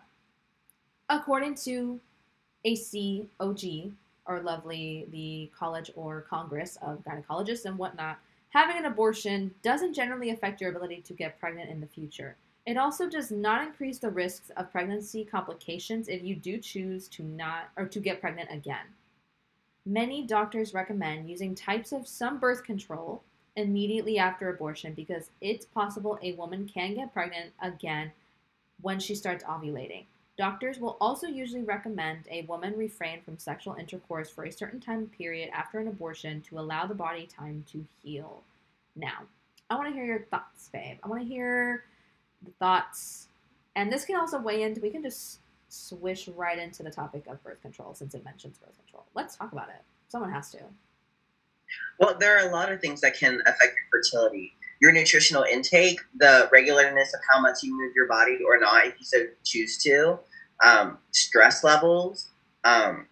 [1.07, 2.01] according to
[2.65, 3.93] ACOG,
[4.25, 10.31] or lovely, the College or Congress of Gynecologists and whatnot, having an abortion doesn't generally
[10.31, 12.35] affect your ability to get pregnant in the future.
[12.65, 17.23] It also does not increase the risks of pregnancy complications if you do choose to
[17.23, 18.85] not or to get pregnant again.
[19.85, 23.23] Many doctors recommend using types of some birth control
[23.55, 28.11] immediately after abortion because it's possible a woman can get pregnant again
[28.81, 30.05] when she starts ovulating.
[30.37, 35.09] Doctors will also usually recommend a woman refrain from sexual intercourse for a certain time
[35.17, 38.43] period after an abortion to allow the body time to heal.
[38.95, 39.23] Now,
[39.69, 40.97] I want to hear your thoughts, babe.
[41.03, 41.85] I want to hear
[42.43, 43.27] the thoughts.
[43.75, 47.43] And this can also weigh into, we can just swish right into the topic of
[47.43, 49.05] birth control since it mentions birth control.
[49.15, 49.81] Let's talk about it.
[50.07, 50.59] Someone has to.
[51.99, 55.99] Well, there are a lot of things that can affect your fertility your nutritional intake,
[56.17, 59.77] the regularness of how much you move your body or not, if you so choose
[59.79, 60.19] to,
[60.63, 62.29] um, stress levels,
[62.63, 63.07] um,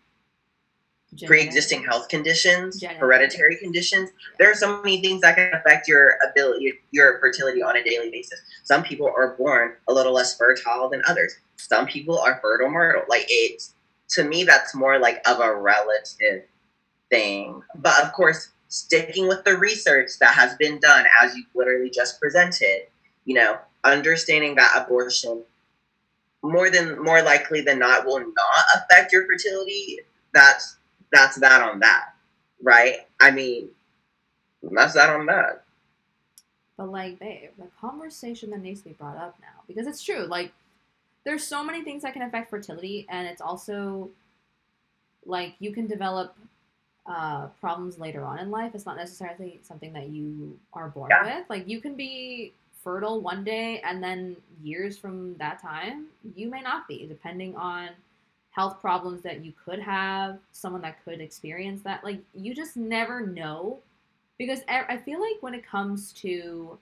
[1.26, 4.10] pre-existing health conditions, hereditary conditions.
[4.38, 8.10] There are so many things that can affect your ability, your fertility on a daily
[8.10, 8.42] basis.
[8.64, 11.38] Some people are born a little less fertile than others.
[11.56, 13.04] Some people are fertile myrtle.
[13.08, 13.74] Like it's
[14.10, 16.44] to me, that's more like of a relative
[17.10, 17.62] thing.
[17.76, 22.20] But of course, sticking with the research that has been done as you literally just
[22.20, 22.82] presented,
[23.24, 25.44] you know, understanding that abortion
[26.42, 30.00] more than more likely than not will not affect your fertility,
[30.34, 30.78] that's
[31.12, 32.14] that's that on that.
[32.62, 33.08] Right?
[33.20, 33.70] I mean,
[34.62, 35.64] that's that on that.
[36.78, 40.26] But like, babe, the conversation that needs to be brought up now because it's true.
[40.26, 40.52] Like,
[41.24, 44.10] there's so many things that can affect fertility, and it's also
[45.26, 46.36] like you can develop
[47.06, 48.74] uh, problems later on in life.
[48.74, 51.38] It's not necessarily something that you are born yeah.
[51.38, 51.50] with.
[51.50, 52.54] Like you can be
[52.84, 56.06] fertile one day and then years from that time,
[56.36, 57.90] you may not be, depending on
[58.52, 62.04] health problems that you could have, someone that could experience that.
[62.04, 63.80] Like you just never know.
[64.38, 66.78] Because I feel like when it comes to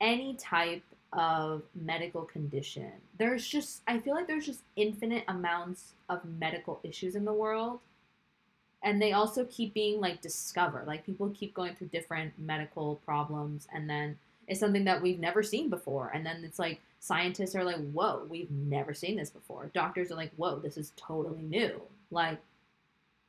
[0.00, 6.24] any type of medical condition, there's just, I feel like there's just infinite amounts of
[6.24, 7.80] medical issues in the world
[8.84, 13.66] and they also keep being like discovered like people keep going through different medical problems
[13.74, 14.16] and then
[14.46, 18.24] it's something that we've never seen before and then it's like scientists are like, whoa,
[18.30, 19.70] we've never seen this before.
[19.74, 21.82] Doctors are like, whoa, this is totally new.
[22.10, 22.38] Like,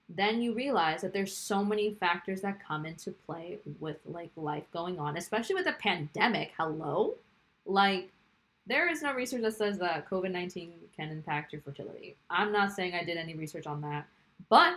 [0.08, 4.64] then you realize that there's so many factors that come into play with like life
[4.72, 6.52] going on, especially with a pandemic.
[6.58, 7.16] Hello?
[7.66, 8.12] Like,
[8.66, 12.16] there is no research that says that COVID 19 can impact your fertility.
[12.30, 14.08] I'm not saying I did any research on that,
[14.48, 14.76] but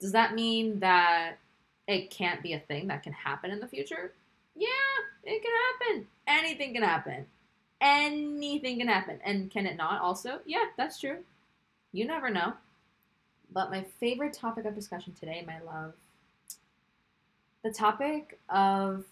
[0.00, 1.38] does that mean that
[1.86, 4.12] it can't be a thing that can happen in the future?
[4.56, 4.66] Yeah,
[5.24, 5.52] it can
[5.90, 6.06] happen.
[6.26, 7.26] Anything can happen
[7.80, 9.18] anything can happen.
[9.24, 10.40] And can it not also?
[10.46, 11.18] Yeah, that's true.
[11.92, 12.54] You never know.
[13.52, 15.94] But my favorite topic of discussion today, my love,
[17.64, 19.04] the topic of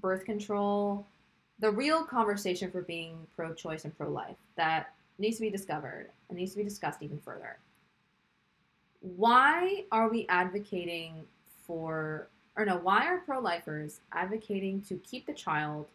[0.00, 1.06] birth control,
[1.60, 6.10] the real conversation for being pro choice and pro life that needs to be discovered
[6.28, 7.58] and needs to be discussed even further.
[9.00, 11.24] Why are we advocating
[11.66, 15.86] for, or no, why are pro lifers advocating to keep the child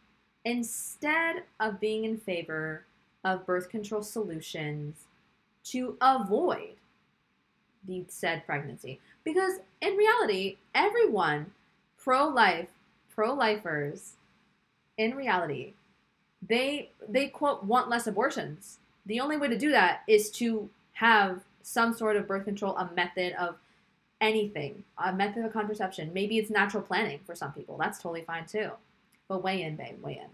[0.46, 2.86] instead of being in favor
[3.24, 5.06] of birth control solutions
[5.66, 6.76] to avoid
[7.86, 9.00] the said pregnancy.
[9.24, 11.52] Because in reality, everyone
[11.98, 12.70] pro life,
[13.14, 14.14] pro lifers,
[14.98, 15.74] in reality,
[16.48, 18.80] they they quote want less abortions.
[19.06, 22.92] The only way to do that is to have some sort of birth control, a
[22.94, 23.56] method of
[24.22, 26.12] anything, a method of contraception.
[26.14, 27.78] Maybe it's natural planning for some people.
[27.78, 28.72] That's totally fine too.
[29.28, 30.30] But weigh in, babe, weigh in.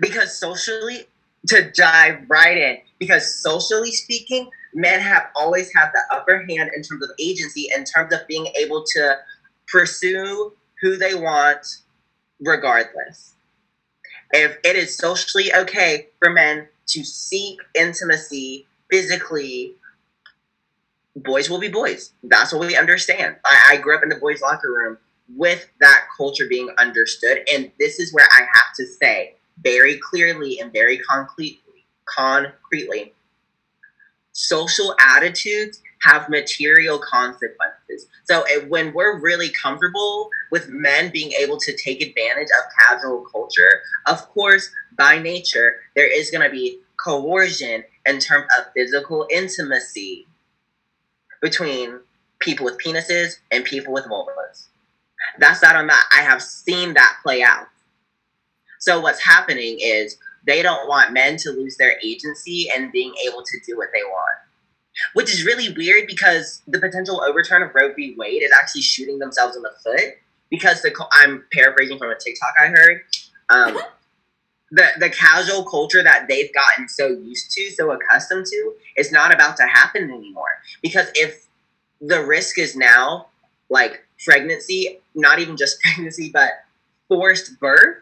[0.00, 1.06] Because socially,
[1.48, 6.82] to dive right in, because socially speaking, men have always had the upper hand in
[6.82, 9.16] terms of agency, in terms of being able to
[9.68, 11.66] pursue who they want
[12.40, 13.34] regardless.
[14.32, 19.76] If it is socially okay for men to seek intimacy physically,
[21.16, 22.12] boys will be boys.
[22.22, 23.36] That's what we understand.
[23.44, 24.98] I, I grew up in the boys' locker room
[25.36, 27.38] with that culture being understood.
[27.52, 33.14] And this is where I have to say very clearly and very concretely, concretely
[34.32, 38.06] social attitudes have material consequences.
[38.24, 43.82] So when we're really comfortable with men being able to take advantage of casual culture,
[44.06, 50.26] of course, by nature, there is going to be coercion in terms of physical intimacy
[51.40, 52.00] between
[52.38, 54.68] people with penises and people with vulvas.
[55.38, 56.08] That's not on that.
[56.10, 57.66] I have seen that play out.
[58.78, 60.16] So what's happening is
[60.46, 64.02] they don't want men to lose their agency and being able to do what they
[64.02, 64.38] want.
[65.12, 68.14] Which is really weird because the potential overturn of Roe v.
[68.18, 70.16] Wade is actually shooting themselves in the foot
[70.50, 73.02] because the I'm paraphrasing from a TikTok I heard.
[73.50, 73.78] Um,
[74.70, 79.34] the the casual culture that they've gotten so used to, so accustomed to, is not
[79.34, 80.60] about to happen anymore.
[80.82, 81.46] Because if
[82.00, 83.26] the risk is now
[83.68, 86.50] like pregnancy, not even just pregnancy, but
[87.08, 87.96] forced birth,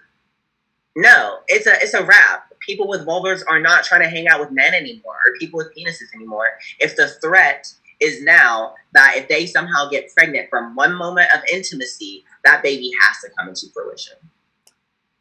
[0.97, 2.53] no, it's a it's a wrap.
[2.61, 5.73] People with vulvas are not trying to hang out with men anymore, or people with
[5.75, 6.47] penises anymore.
[6.81, 11.41] If the threat is now that if they somehow get pregnant from one moment of
[11.53, 14.17] intimacy, that baby has to come into fruition.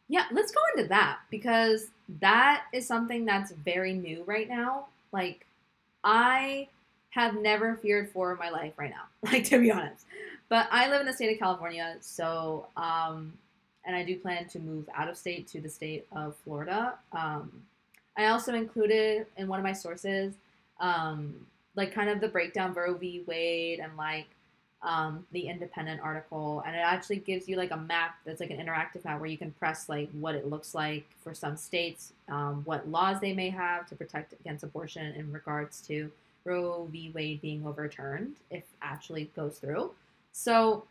[0.09, 1.87] Yeah, let's go into that because
[2.21, 4.87] that is something that's very new right now.
[5.11, 5.45] Like,
[6.03, 6.69] I
[7.09, 10.05] have never feared for my life right now, like, to be honest.
[10.49, 13.33] But I live in the state of California, so um,
[13.85, 16.93] and I do plan to move out of state to the state of Florida.
[17.13, 17.51] Um,
[18.17, 20.33] I also included in one of my sources,
[20.79, 21.33] um,
[21.75, 23.23] like kind of the breakdown Roe v.
[23.27, 24.27] Wade and like
[24.81, 28.57] um, the independent article, and it actually gives you like a map that's like an
[28.57, 32.61] interactive map where you can press like what it looks like for some states, um,
[32.65, 36.11] what laws they may have to protect against abortion in regards to
[36.43, 37.11] Roe v.
[37.13, 39.91] Wade being overturned if actually goes through.
[40.31, 40.85] So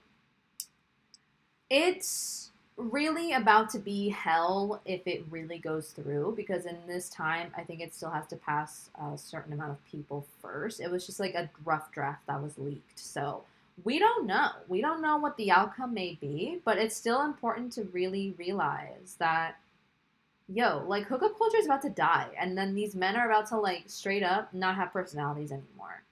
[1.70, 7.50] it's really about to be hell if it really goes through because in this time
[7.56, 11.06] i think it still has to pass a certain amount of people first it was
[11.06, 13.42] just like a rough draft that was leaked so
[13.84, 14.50] we don't know.
[14.68, 19.16] We don't know what the outcome may be but it's still important to really realize
[19.18, 19.56] that
[20.48, 23.58] yo like hookup culture is about to die and then these men are about to
[23.58, 26.02] like straight up not have personalities anymore.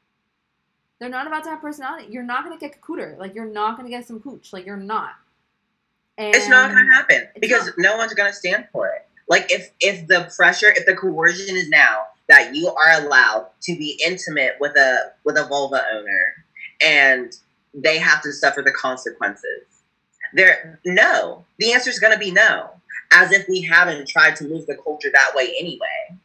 [0.99, 2.09] They're not about to have personality.
[2.11, 4.67] You're not going to get cooter like you're not going to get some cooch like
[4.67, 5.13] you're not.
[6.17, 7.79] And it's not going to happen because not.
[7.79, 9.07] no one's going to stand for it.
[9.29, 13.77] Like if if the pressure, if the coercion is now that you are allowed to
[13.77, 16.45] be intimate with a with a vulva owner,
[16.81, 17.37] and
[17.75, 19.63] they have to suffer the consequences.
[20.33, 21.45] There, no.
[21.59, 22.71] The answer is going to be no.
[23.13, 26.19] As if we haven't tried to move the culture that way anyway.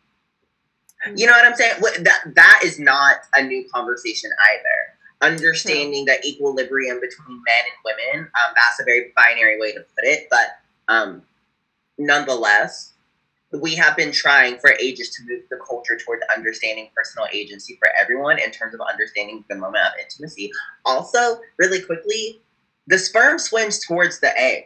[1.15, 1.81] You know what I'm saying?
[2.03, 8.25] That that is not a new conversation either understanding the equilibrium between men and women.
[8.25, 11.21] Um, that's a very binary way to put it, but um,
[11.97, 12.93] nonetheless,
[13.51, 17.89] we have been trying for ages to move the culture towards understanding personal agency for
[17.99, 20.51] everyone in terms of understanding the moment of intimacy.
[20.85, 22.41] Also, really quickly,
[22.87, 24.65] the sperm swims towards the egg.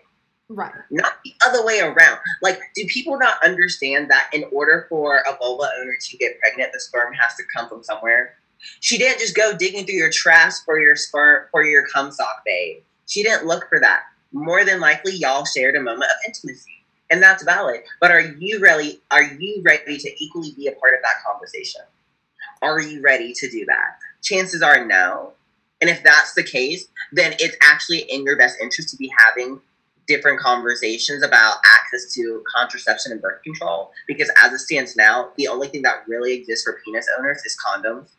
[0.49, 0.73] Right.
[0.91, 2.19] Not the other way around.
[2.41, 6.73] Like, do people not understand that in order for a vulva owner to get pregnant,
[6.73, 8.35] the sperm has to come from somewhere?
[8.81, 12.43] She didn't just go digging through your trash for your sperm for your cum sock,
[12.45, 12.83] babe.
[13.07, 14.03] She didn't look for that.
[14.33, 16.82] More than likely, y'all shared a moment of intimacy
[17.13, 17.81] and that's valid.
[18.01, 21.81] But are you really are you ready to equally be a part of that conversation?
[22.63, 23.99] Are you ready to do that?
[24.23, 25.33] Chances are no.
[25.79, 29.61] And if that's the case, then it's actually in your best interest to be having
[30.07, 33.91] different conversations about access to contraception and birth control.
[34.07, 37.55] Because as it stands now, the only thing that really exists for penis owners is
[37.63, 38.09] condoms.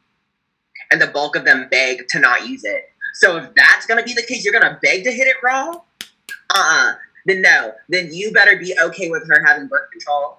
[0.93, 2.91] And the bulk of them beg to not use it.
[3.15, 5.81] So if that's gonna be the case, you're gonna beg to hit it raw?
[6.55, 6.95] Uh-uh
[7.27, 10.39] then no, then you better be okay with her having birth control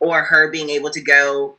[0.00, 1.56] or her being able to go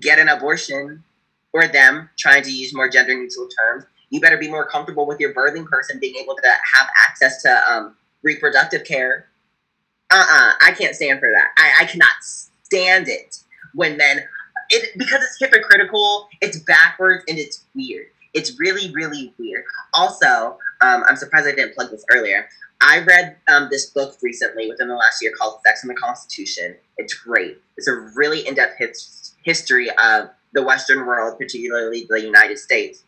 [0.00, 1.04] get an abortion
[1.52, 3.84] or them trying to use more gender neutral terms.
[4.10, 7.70] You better be more comfortable with your birthing person being able to have access to
[7.70, 9.26] um, reproductive care.
[10.10, 11.48] Uh uh-uh, uh I can't stand for that.
[11.58, 13.38] I, I cannot stand it
[13.74, 14.20] when men,
[14.70, 18.06] it, because it's hypocritical, it's backwards, and it's weird.
[18.32, 19.64] It's really, really weird.
[19.92, 22.48] Also, um, I'm surprised I didn't plug this earlier.
[22.80, 26.76] I read um, this book recently within the last year called Sex and the Constitution.
[26.98, 27.58] It's great.
[27.76, 33.02] It's a really in depth his- history of the Western world, particularly the United States,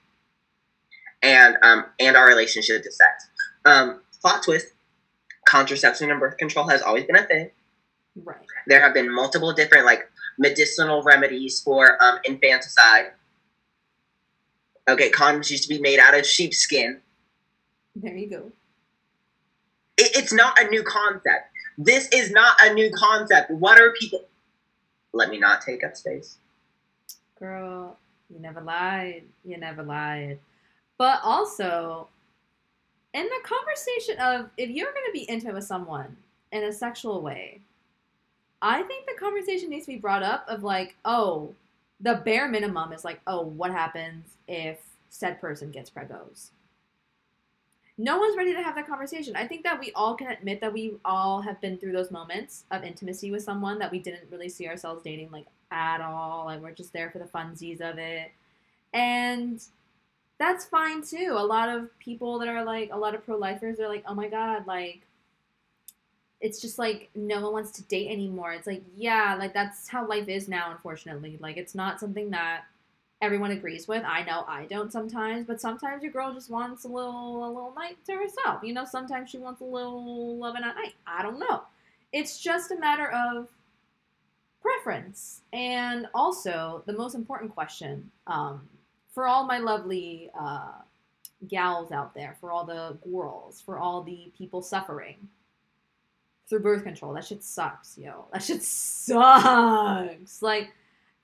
[1.22, 3.28] and um, and our relationship to sex.
[3.64, 4.68] Um, plot twist:
[5.46, 7.50] contraception and birth control has always been a thing.
[8.24, 8.36] Right.
[8.66, 10.08] There have been multiple different like
[10.38, 13.12] medicinal remedies for um, infanticide.
[14.88, 17.00] Okay, condoms used to be made out of sheepskin.
[17.96, 18.52] There you go.
[19.96, 21.50] It, it's not a new concept.
[21.78, 23.50] This is not a new concept.
[23.50, 24.20] What are people?
[25.12, 26.36] Let me not take up space.
[27.38, 27.96] Girl,
[28.30, 29.22] you never lied.
[29.44, 30.38] You never lied.
[30.98, 32.08] But also,
[33.14, 36.16] in the conversation of if you're going to be intimate with someone
[36.52, 37.60] in a sexual way,
[38.60, 41.54] I think the conversation needs to be brought up of like, oh,
[42.00, 44.78] the bare minimum is like, oh, what happens if
[45.08, 46.50] said person gets pregos?
[47.98, 49.36] No one's ready to have that conversation.
[49.36, 52.64] I think that we all can admit that we all have been through those moments
[52.70, 56.44] of intimacy with someone that we didn't really see ourselves dating like at all.
[56.44, 58.32] Like we're just there for the funsies of it.
[58.92, 59.62] And
[60.38, 61.34] that's fine too.
[61.36, 64.28] A lot of people that are like a lot of pro-lifers are like, "Oh my
[64.28, 65.00] god, like
[66.40, 70.06] it's just like no one wants to date anymore." It's like, yeah, like that's how
[70.06, 71.38] life is now unfortunately.
[71.40, 72.64] Like it's not something that
[73.22, 74.02] everyone agrees with.
[74.04, 77.74] I know I don't sometimes, but sometimes your girl just wants a little a little
[77.74, 78.62] night to herself.
[78.62, 80.94] You know, sometimes she wants a little loving at night.
[81.06, 81.62] I don't know.
[82.12, 83.48] It's just a matter of
[84.60, 85.42] preference.
[85.52, 88.68] And also, the most important question um,
[89.12, 90.72] for all my lovely uh,
[91.48, 95.16] gals out there, for all the girls, for all the people suffering
[96.48, 98.26] through birth control, that shit sucks, yo.
[98.32, 100.42] That shit sucks.
[100.42, 100.72] Like,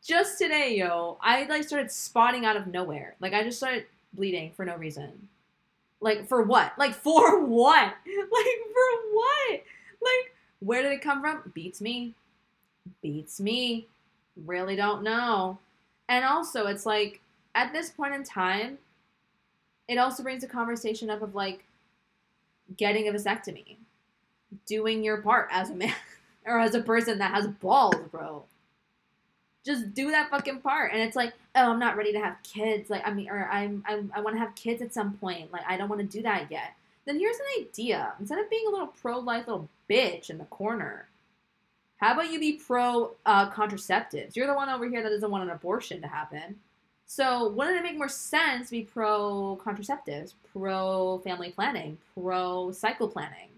[0.03, 3.15] just today, yo, I like started spotting out of nowhere.
[3.21, 5.29] Like I just started bleeding for no reason.
[6.01, 6.73] Like for what?
[6.77, 7.95] Like for what?
[8.07, 9.63] Like for what?
[10.03, 11.51] Like where did it come from?
[11.55, 12.15] Beats me.
[13.01, 13.87] Beats me.
[14.45, 15.59] Really don't know.
[16.09, 17.21] And also, it's like
[17.55, 18.79] at this point in time,
[19.89, 21.65] it also brings a conversation up of like
[22.77, 23.77] getting a vasectomy,
[24.67, 25.95] doing your part as a man
[26.47, 28.45] or as a person that has balls, bro
[29.65, 30.93] just do that fucking part.
[30.93, 32.91] And it's like, oh, I'm not ready to have kids.
[32.91, 35.53] Like, I mean, or I'm, I'm I want to have kids at some point.
[35.53, 36.75] Like, I don't want to do that yet.
[37.05, 38.13] Then here's an idea.
[38.21, 41.09] Instead of being a little pro-life little bitch in the corner,
[41.97, 44.35] how about you be pro uh, contraceptives?
[44.35, 46.57] You're the one over here that doesn't want an abortion to happen.
[47.07, 53.07] So wouldn't it make more sense to be pro contraceptives, pro family planning, pro cycle
[53.07, 53.51] planning?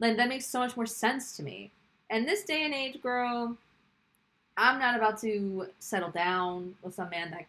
[0.00, 1.70] Like that makes so much more sense to me.
[2.10, 3.56] And this day and age, girl,
[4.56, 7.46] I'm not about to settle down with some man that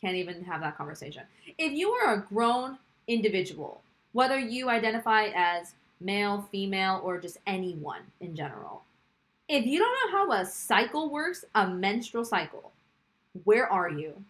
[0.00, 1.22] can't even have that conversation.
[1.58, 8.02] If you are a grown individual, whether you identify as male, female, or just anyone
[8.20, 8.82] in general,
[9.48, 12.72] if you don't know how a cycle works, a menstrual cycle,
[13.44, 14.24] where are you?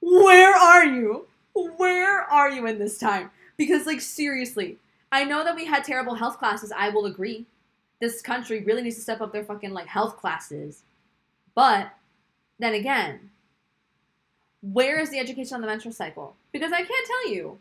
[0.00, 1.26] Where are you?
[1.54, 3.30] Where are you in this time?
[3.56, 4.78] Because, like, seriously,
[5.10, 6.72] I know that we had terrible health classes.
[6.76, 7.46] I will agree.
[8.00, 10.82] This country really needs to step up their fucking, like, health classes
[11.58, 11.90] but
[12.60, 13.30] then again,
[14.62, 16.36] where is the education on the menstrual cycle?
[16.52, 17.58] Because I can't tell you.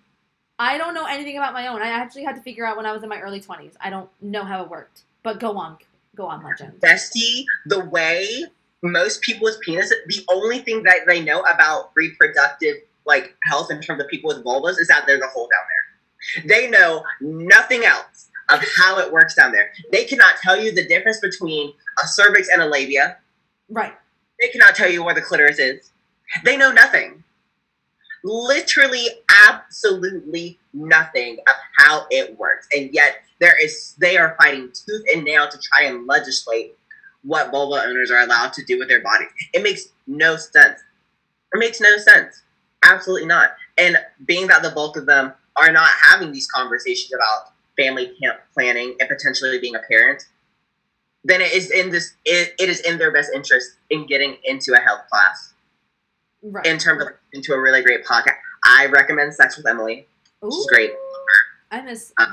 [0.59, 1.81] I don't know anything about my own.
[1.81, 3.73] I actually had to figure out when I was in my early 20s.
[3.81, 5.01] I don't know how it worked.
[5.23, 5.77] But go on.
[6.15, 6.79] Go on, legend.
[6.79, 8.43] Bestie, the way
[8.83, 12.75] most people with penis, the only thing that they know about reproductive
[13.07, 16.47] like health in terms of people with vulvas is that there's a hole down there.
[16.47, 19.71] They know nothing else of how it works down there.
[19.91, 21.73] They cannot tell you the difference between
[22.03, 23.17] a cervix and a labia.
[23.69, 23.93] Right.
[24.39, 25.91] They cannot tell you where the clitoris is.
[26.43, 27.23] They know nothing.
[28.23, 29.07] Literally,
[29.47, 32.67] absolutely nothing of how it works.
[32.75, 36.75] And yet, there is they are fighting tooth and nail to try and legislate
[37.23, 39.29] what vulva owners are allowed to do with their bodies.
[39.53, 40.79] It makes no sense.
[41.53, 42.41] It makes no sense.
[42.83, 43.51] Absolutely not.
[43.77, 48.13] And being that the bulk of them are not having these conversations about family
[48.53, 50.25] planning and potentially being a parent,
[51.27, 54.73] then it is in this it, it is in their best interest in getting into
[54.73, 55.53] a health class.
[56.41, 56.65] Right.
[56.65, 58.35] In terms of into a really great podcast.
[58.63, 60.07] I recommend Sex with Emily.
[60.43, 60.65] Ooh.
[60.69, 60.91] great.
[61.71, 62.27] I miss Uh,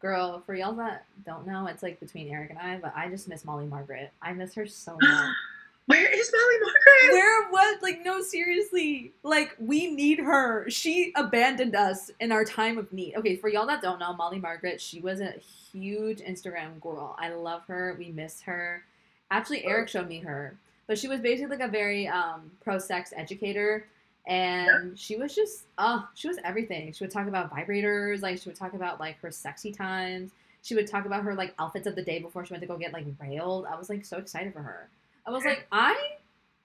[0.00, 0.42] girl.
[0.44, 3.44] For y'all that don't know, it's like between Erick and I, but I just miss
[3.44, 4.12] Molly Margaret.
[4.20, 5.34] I miss her so much.
[5.86, 7.12] Where is Molly Margaret?
[7.12, 10.68] Where was like no seriously like we need her.
[10.70, 13.16] She abandoned us in our time of need.
[13.16, 15.34] Okay, for y'all that don't know, Molly Margaret, she was a
[15.72, 17.14] huge Instagram girl.
[17.18, 17.96] I love her.
[17.98, 18.82] We miss her.
[19.30, 20.56] Actually, Erick showed me her,
[20.86, 23.86] but she was basically like a very um, pro sex educator.
[24.26, 26.94] And she was just, oh, she was everything.
[26.94, 30.30] She would talk about vibrators, like she would talk about like her sexy times.
[30.62, 32.78] She would talk about her like outfits of the day before she went to go
[32.78, 33.66] get like railed.
[33.66, 34.88] I was like so excited for her.
[35.26, 35.96] I was like, I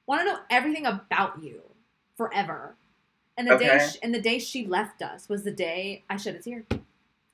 [0.05, 1.61] want to know everything about you
[2.17, 2.75] forever.
[3.37, 6.35] And the day she, and the day she left us was the day I shed
[6.35, 6.65] a tear.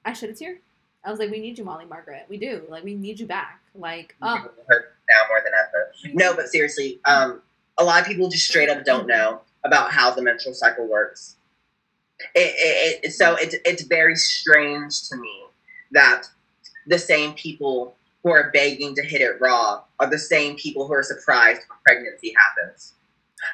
[0.05, 0.59] I shed a tear.
[1.03, 2.25] I was like, we need you, Molly Margaret.
[2.29, 2.63] We do.
[2.69, 3.61] Like, we need you back.
[3.73, 5.91] Like, oh, now more than ever.
[6.13, 7.41] No, but seriously, um,
[7.77, 11.35] a lot of people just straight up don't know about how the menstrual cycle works.
[12.33, 15.43] It, it, it, so it's it's very strange to me
[15.91, 16.23] that
[16.87, 17.95] the same people
[18.25, 21.77] who are begging to hit it raw are the same people who are surprised when
[21.85, 22.93] pregnancy happens.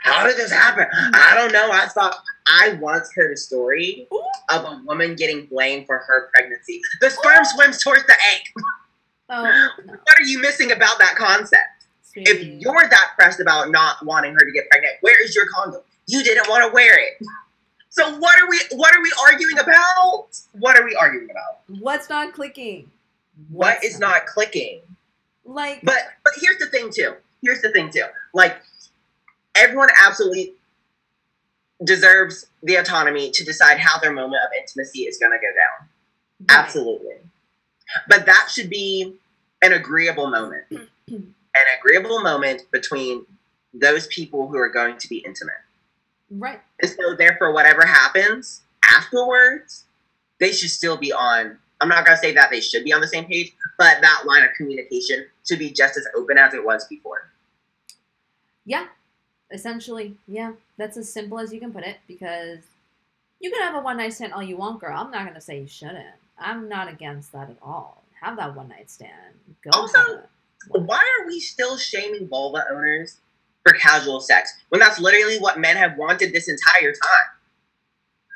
[0.02, 0.86] How did this happen?
[1.14, 1.70] I don't know.
[1.72, 2.16] I thought
[2.48, 4.08] I once heard a story
[4.50, 6.80] of a woman getting blamed for her pregnancy.
[7.02, 8.42] The sperm swims towards the egg.
[9.30, 9.70] oh, no.
[9.86, 11.88] What are you missing about that concept?
[12.16, 15.82] If you're that pressed about not wanting her to get pregnant, where is your condom?
[16.08, 17.22] You didn't want to wear it.
[17.90, 20.28] So what are we what are we arguing about?
[20.54, 21.82] What are we arguing about?
[21.82, 22.90] What's not clicking?
[23.50, 24.82] What What's is not clicking?
[25.46, 27.16] Like, But but here's the thing too.
[27.42, 28.06] Here's the thing too.
[28.34, 28.62] Like
[29.56, 30.54] everyone absolutely
[31.84, 35.88] deserves the autonomy to decide how their moment of intimacy is going to go down.
[36.50, 36.64] right.
[36.66, 37.16] Absolutely.
[38.08, 39.16] But that should be
[39.62, 40.66] an agreeable moment.
[41.10, 43.26] an agreeable moment between
[43.74, 45.56] those people who are going to be intimate.
[46.30, 46.62] Right.
[46.82, 49.86] And so, therefore, whatever happens afterwards,
[50.40, 51.58] they should still be on.
[51.82, 54.24] I'm not going to say that they should be on the same page, but that
[54.26, 57.30] line of communication should be just as open as it was before.
[58.66, 58.86] Yeah.
[59.52, 60.54] Essentially, yeah.
[60.78, 62.60] That's as simple as you can put it because
[63.40, 64.98] you can have a one night stand all you want, girl.
[64.98, 66.16] I'm not gonna say you shouldn't.
[66.40, 68.04] I'm not against that at all.
[68.22, 69.34] Have that one night stand.
[69.64, 70.22] Go Also.
[70.70, 73.18] Why are we still shaming vulva owners
[73.64, 77.32] for casual sex when that's literally what men have wanted this entire time?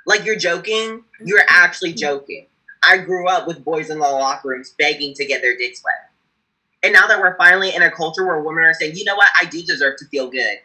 [0.07, 1.63] Like, you're joking, you're mm-hmm.
[1.63, 2.47] actually joking.
[2.88, 6.11] I grew up with boys in the locker rooms begging to get their dicks wet.
[6.83, 9.27] And now that we're finally in a culture where women are saying, you know what,
[9.41, 10.57] I do deserve to feel good.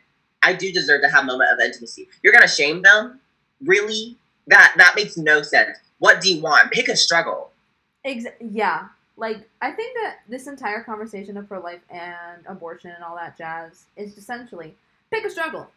[0.42, 2.08] I do deserve to have a moment of intimacy.
[2.22, 3.20] You're gonna shame them?
[3.64, 4.16] Really?
[4.46, 5.78] That that makes no sense.
[5.98, 6.72] What do you want?
[6.72, 7.50] Pick a struggle.
[8.04, 8.88] Ex- yeah.
[9.16, 13.36] Like, I think that this entire conversation of pro life and abortion and all that
[13.36, 14.74] jazz is essentially
[15.12, 15.68] pick a struggle.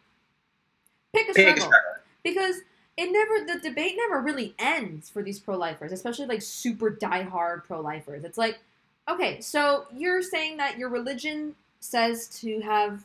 [1.14, 1.62] Pick a Pick a struggle.
[1.62, 1.90] struggle.
[2.22, 2.56] Because
[2.96, 7.64] it never, the debate never really ends for these pro lifers, especially like super die-hard
[7.64, 8.24] pro lifers.
[8.24, 8.60] It's like,
[9.08, 13.04] okay, so you're saying that your religion says to have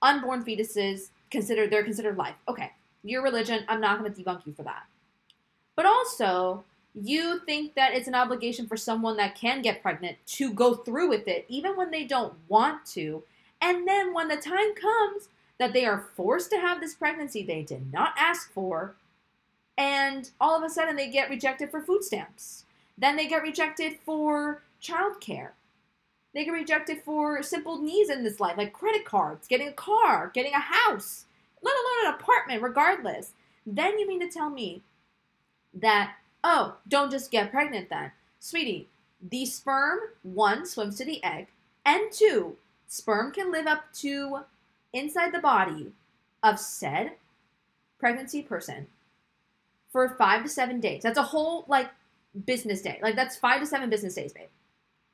[0.00, 2.36] unborn fetuses considered, they're considered life.
[2.48, 2.70] Okay,
[3.02, 4.84] your religion, I'm not going to debunk you for that.
[5.76, 10.52] But also, you think that it's an obligation for someone that can get pregnant to
[10.52, 13.22] go through with it, even when they don't want to.
[13.60, 17.62] And then when the time comes that they are forced to have this pregnancy they
[17.62, 18.94] did not ask for,
[19.80, 22.66] and all of a sudden they get rejected for food stamps.
[22.98, 25.52] Then they get rejected for childcare.
[26.34, 30.30] They get rejected for simple needs in this life, like credit cards, getting a car,
[30.34, 31.24] getting a house,
[31.62, 33.32] let alone an apartment, regardless.
[33.64, 34.82] Then you mean to tell me
[35.72, 36.12] that,
[36.44, 38.12] oh, don't just get pregnant then.
[38.38, 38.86] Sweetie,
[39.30, 41.46] the sperm, one, swims to the egg,
[41.86, 44.40] and two, sperm can live up to
[44.92, 45.92] inside the body
[46.42, 47.12] of said
[47.98, 48.86] pregnancy person
[49.90, 51.02] for five to seven days.
[51.02, 51.90] That's a whole, like,
[52.46, 52.98] business day.
[53.02, 54.48] Like, that's five to seven business days, babe.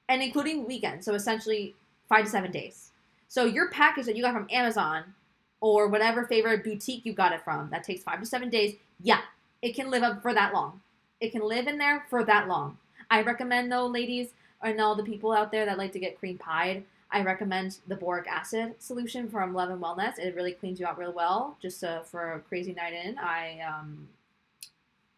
[0.09, 1.05] And including weekends.
[1.05, 1.75] So essentially,
[2.09, 2.91] five to seven days.
[3.29, 5.15] So your package that you got from Amazon
[5.61, 9.21] or whatever favorite boutique you got it from that takes five to seven days, yeah,
[9.63, 10.81] it can live up for that long.
[11.21, 12.79] It can live in there for that long.
[13.11, 14.29] I recommend though, ladies,
[14.63, 17.97] and all the people out there that like to get cream pied, I recommend the
[17.97, 20.19] boric acid solution from Love and Wellness.
[20.19, 21.57] It really cleans you out real well.
[21.61, 24.09] Just uh, for a crazy night in, I um,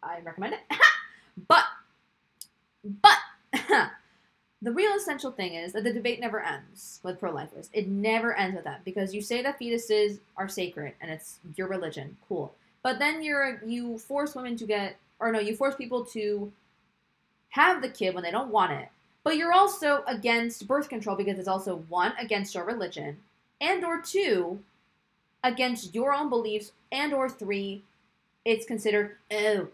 [0.02, 0.60] I recommend it.
[1.48, 1.64] but,
[2.84, 3.18] but
[4.62, 7.70] the real essential thing is that the debate never ends with pro-lifers.
[7.72, 11.68] It never ends with that because you say that fetuses are sacred and it's your
[11.68, 12.16] religion.
[12.28, 12.52] Cool.
[12.82, 16.52] But then you're you force women to get or no, you force people to
[17.50, 18.88] have the kid when they don't want it.
[19.24, 23.18] But you're also against birth control because it's also one against your religion
[23.60, 24.60] and or two
[25.44, 27.82] against your own beliefs and or three
[28.44, 29.68] it's considered oh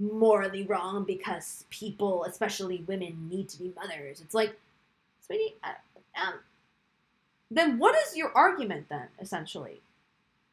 [0.00, 4.20] morally wrong because people, especially women, need to be mothers.
[4.20, 4.58] It's like,
[5.24, 5.72] sweetie, uh,
[6.20, 6.34] um,
[7.50, 9.80] then what is your argument then, essentially?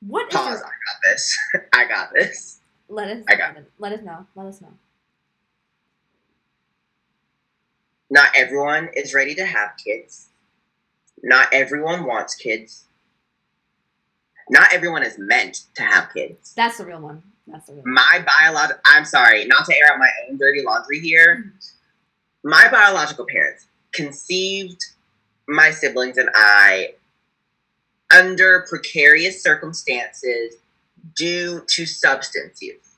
[0.06, 0.60] What is Pause.
[0.60, 1.38] your, I got this.
[1.74, 2.60] I got this.
[2.90, 4.26] let us I got let, let us know.
[4.36, 4.74] Let us know.
[8.10, 10.30] Not everyone is ready to have kids.
[11.24, 12.86] Not everyone wants kids.
[14.50, 16.54] Not everyone is meant to have kids.
[16.56, 17.24] That's the real one.
[17.86, 21.54] My biological, I'm sorry, not to air out my own dirty laundry here.
[22.44, 24.84] My biological parents conceived
[25.48, 26.94] my siblings and I
[28.16, 30.56] under precarious circumstances
[31.16, 32.98] due to substance use.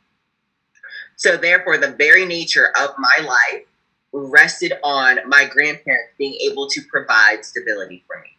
[1.15, 3.65] So, therefore, the very nature of my life
[4.11, 8.29] rested on my grandparents being able to provide stability for me.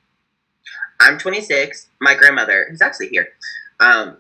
[0.99, 1.89] I'm 26.
[2.01, 3.29] My grandmother, who's actually here,
[3.81, 4.17] um,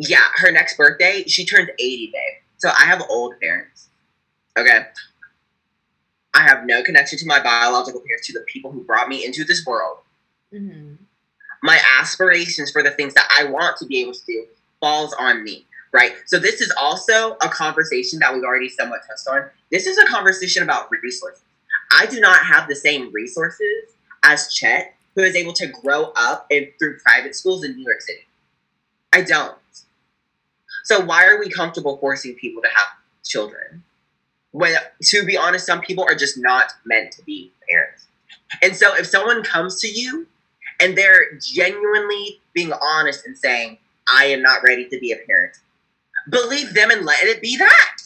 [0.00, 2.38] yeah, her next birthday, she turns 80 day.
[2.56, 3.88] So I have old parents.
[4.58, 4.86] Okay.
[6.32, 9.44] I have no connection to my biological parents, to the people who brought me into
[9.44, 9.98] this world.
[10.54, 10.96] Mhm.
[11.62, 14.46] My aspirations for the things that I want to be able to do
[14.80, 16.16] falls on me, right?
[16.26, 19.50] So this is also a conversation that we've already somewhat touched on.
[19.70, 21.42] This is a conversation about resources.
[21.92, 23.92] I do not have the same resources
[24.22, 28.00] as Chet, who is able to grow up in through private schools in New York
[28.00, 28.26] City.
[29.12, 29.59] I don't.
[30.84, 32.88] So why are we comfortable forcing people to have
[33.24, 33.82] children?
[34.52, 38.06] When, to be honest, some people are just not meant to be parents.
[38.62, 40.26] And so if someone comes to you
[40.80, 43.78] and they're genuinely being honest and saying,
[44.12, 45.56] I am not ready to be a parent,
[46.28, 47.96] believe them and let it be that.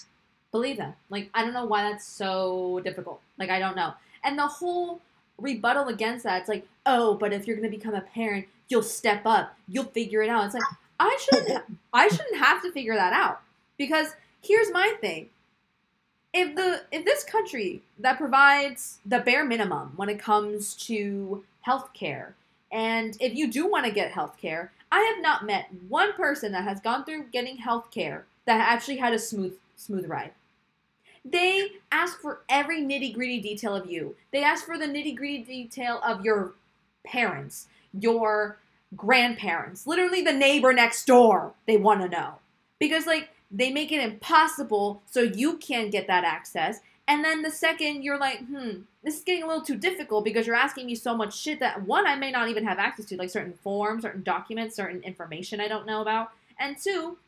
[0.52, 0.94] Believe them.
[1.08, 3.20] Like, I don't know why that's so difficult.
[3.38, 3.94] Like, I don't know.
[4.22, 5.00] And the whole
[5.38, 9.22] rebuttal against that, it's like, oh, but if you're to become a parent, you'll step
[9.24, 10.44] up, you'll figure it out.
[10.44, 10.62] It's like,
[10.98, 13.40] I shouldn't, I shouldn't have to figure that out
[13.76, 15.28] because here's my thing:
[16.32, 22.32] if the if this country that provides the bare minimum when it comes to healthcare,
[22.70, 26.64] and if you do want to get healthcare, I have not met one person that
[26.64, 30.32] has gone through getting healthcare that actually had a smooth smooth ride.
[31.24, 34.14] They ask for every nitty gritty detail of you.
[34.30, 36.52] They ask for the nitty gritty detail of your
[37.04, 37.66] parents,
[37.98, 38.58] your
[38.96, 41.54] grandparents, literally the neighbor next door.
[41.66, 42.34] They want to know.
[42.78, 46.80] Because, like, they make it impossible so you can't get that access.
[47.06, 50.46] And then the second you're like, hmm, this is getting a little too difficult because
[50.46, 53.16] you're asking me so much shit that one, I may not even have access to,
[53.16, 56.30] like certain forms, certain documents, certain information I don't know about.
[56.58, 57.18] And two,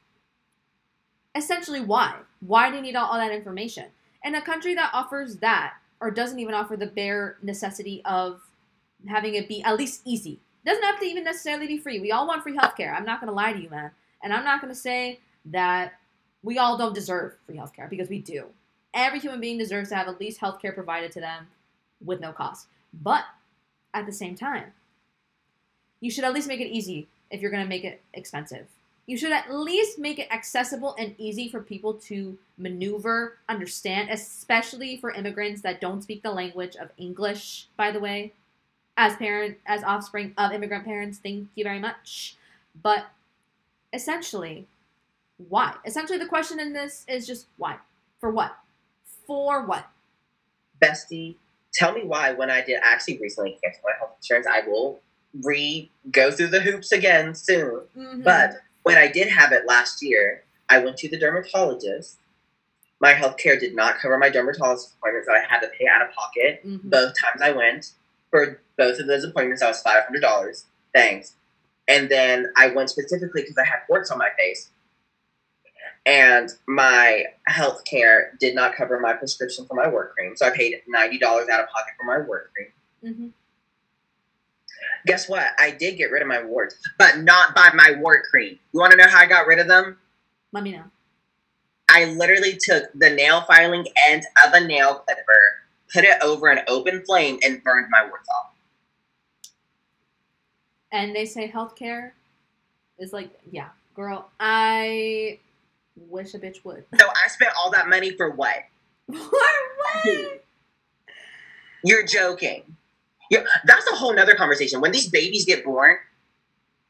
[1.35, 2.15] essentially why?
[2.41, 3.87] Why do you need all, all that information?
[4.25, 8.41] And a country that offers that or doesn't even offer the bare necessity of
[9.07, 10.41] having it be at least easy.
[10.67, 12.01] Doesn't have to even necessarily be free.
[12.01, 12.93] We all want free healthcare.
[12.93, 13.93] I'm not going to lie to you, man.
[14.23, 15.93] And I'm not going to say that
[16.43, 18.47] we all don't deserve free healthcare because we do.
[18.93, 21.47] Every human being deserves to have at least healthcare provided to them
[22.05, 22.67] with no cost.
[22.93, 23.25] But
[23.95, 24.73] at the same time,
[26.01, 28.67] you should at least make it easy if you're going to make it expensive.
[29.07, 34.97] You should at least make it accessible and easy for people to maneuver, understand, especially
[34.97, 38.33] for immigrants that don't speak the language of English, by the way.
[38.97, 42.37] As parent as offspring of immigrant parents, thank you very much.
[42.83, 43.07] But
[43.93, 44.67] essentially,
[45.49, 45.75] why?
[45.85, 47.77] Essentially the question in this is just why?
[48.21, 48.57] For what?
[49.27, 49.87] For what?
[50.81, 51.37] Bestie,
[51.73, 55.01] tell me why when I did actually recently cancel my health insurance, I will
[55.43, 57.83] re go through the hoops again soon.
[57.97, 58.25] Mhm.
[58.25, 62.19] But when I did have it last year, I went to the dermatologist.
[62.99, 66.01] My health care did not cover my dermatologist appointment, so I had to pay out
[66.01, 66.65] of pocket.
[66.67, 66.81] Mhm.
[66.85, 67.93] Both times I went,
[68.37, 70.65] for both of those appointments, I was $500.
[70.95, 71.35] Thanks.
[71.89, 74.71] And then I went specifically because I had warts on my face.
[76.05, 80.37] And my health care did not cover my prescription for my work cream.
[80.37, 82.73] So I paid $90 out of pocket for my work cream.
[83.05, 83.33] Mhm.
[85.07, 85.47] Guess what?
[85.59, 88.59] I did get rid of my warts, but not by my wart cream.
[88.73, 89.99] You want to know how I got rid of them?
[90.53, 90.85] Let me know.
[91.89, 95.46] I literally took the nail filing end of a nail clipper,
[95.93, 98.53] put it over an open flame, and burned my warts off.
[100.93, 102.13] And they say healthcare
[102.99, 105.39] is like, yeah, girl, I
[106.09, 106.85] wish a bitch would.
[106.99, 108.57] So I spent all that money for what?
[109.13, 110.43] For what?
[111.85, 112.63] You're joking.
[113.31, 114.81] you that's a whole nother conversation.
[114.81, 115.97] When these babies get born,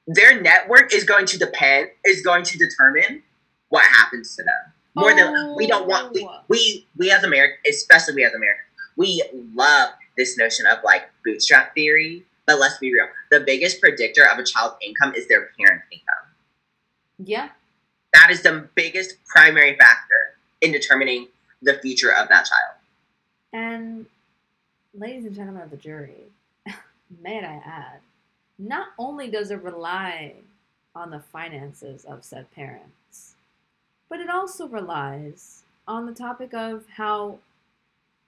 [0.06, 3.22] their network is going to depend, is going to determine
[3.68, 4.72] what happens to them.
[4.94, 6.40] More than we don't want we, Oh.
[6.48, 8.65] we we as Americans, especially we as Americans,
[8.96, 9.22] we
[9.54, 12.24] love this notion of like bootstrap theory.
[12.46, 13.06] But let's be real.
[13.30, 16.26] The biggest predictor of a child's income is their parents' income.
[17.18, 17.48] Yeah.
[18.14, 21.28] That is the biggest primary factor in determining
[21.62, 22.76] the future of that child.
[23.52, 24.06] And
[24.94, 26.24] ladies and gentlemen of the jury,
[27.22, 28.00] may I add,
[28.58, 30.34] not only does it rely
[30.94, 33.34] on the finances of said parents,
[34.08, 37.38] but it also relies on the topic of how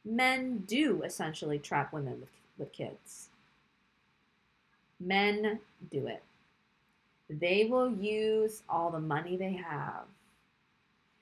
[0.09, 3.29] men do essentially trap women with, with kids.
[4.99, 6.23] Men do it.
[7.31, 10.05] They will use all the money they have.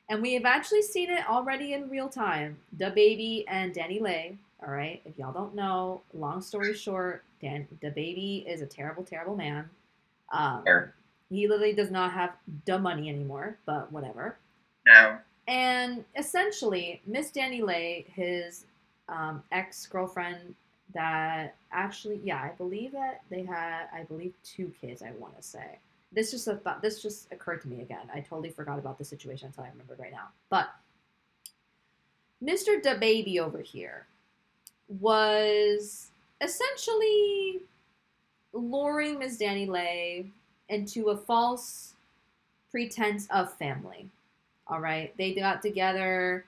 [0.08, 2.58] And we have actually seen it already in real time.
[2.76, 4.36] DaBaby and DaniLeigh.
[4.64, 5.02] All right.
[5.04, 9.68] If y'all don't know, long story short, Dan the baby is a terrible, terrible man.
[10.32, 10.64] Um,
[11.28, 12.34] he literally does not have
[12.64, 14.36] the money anymore, but whatever.
[14.86, 15.18] No.
[15.48, 18.64] And essentially, Miss DaniLeigh, his
[19.08, 20.54] um, ex girlfriend,
[20.94, 25.02] that actually, yeah, I believe that they had, I believe, two kids.
[25.02, 25.78] I want to say
[26.12, 26.82] this just a thought.
[26.82, 28.08] This just occurred to me again.
[28.12, 30.28] I totally forgot about the situation until I remembered right now.
[30.48, 30.70] But
[32.42, 32.82] Mr.
[32.82, 34.06] DaBaby over here
[34.88, 36.08] was
[36.40, 37.60] essentially
[38.52, 40.30] luring Miss DaniLeigh
[40.68, 41.94] into a false
[42.70, 44.08] pretense of family.
[44.68, 46.44] All right, they got together.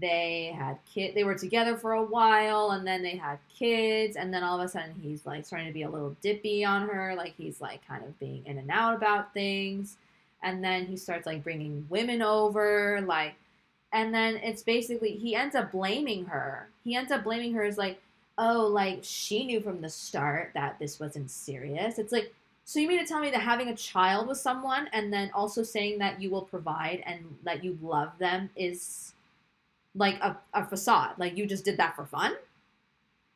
[0.00, 1.14] They had kid.
[1.14, 4.16] They were together for a while, and then they had kids.
[4.16, 6.88] And then all of a sudden, he's like starting to be a little dippy on
[6.88, 7.14] her.
[7.16, 9.96] Like he's like kind of being in and out about things.
[10.42, 13.34] And then he starts like bringing women over, like.
[13.90, 16.68] And then it's basically he ends up blaming her.
[16.84, 18.00] He ends up blaming her as like,
[18.36, 21.98] oh, like she knew from the start that this wasn't serious.
[21.98, 22.34] It's like,
[22.64, 25.62] so you mean to tell me that having a child with someone and then also
[25.62, 29.14] saying that you will provide and that you love them is
[29.98, 31.18] like a, a facade?
[31.18, 32.36] Like you just did that for fun?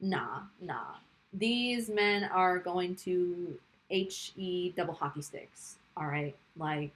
[0.00, 0.94] Nah, nah.
[1.34, 3.58] These men are going to
[3.90, 5.76] HE double hockey sticks.
[5.96, 6.34] All right.
[6.56, 6.92] Like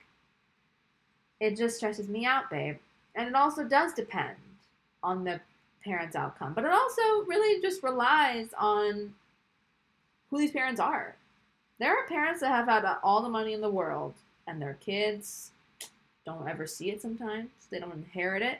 [1.40, 2.76] it just stresses me out, babe.
[3.14, 4.36] And it also does depend
[5.02, 5.40] on the
[5.84, 9.14] parents' outcome, but it also really just relies on
[10.30, 11.14] who these parents are.
[11.78, 14.14] There are parents that have had all the money in the world
[14.46, 15.50] and their kids
[16.24, 17.50] don't ever see it sometimes.
[17.70, 18.58] They don't inherit it.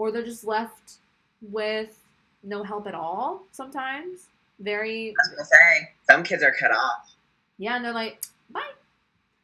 [0.00, 0.94] Or they're just left
[1.42, 1.98] with
[2.42, 4.28] no help at all sometimes.
[4.58, 7.14] Very, I was gonna say some kids are cut off.
[7.58, 8.62] yeah, and they're like, bye.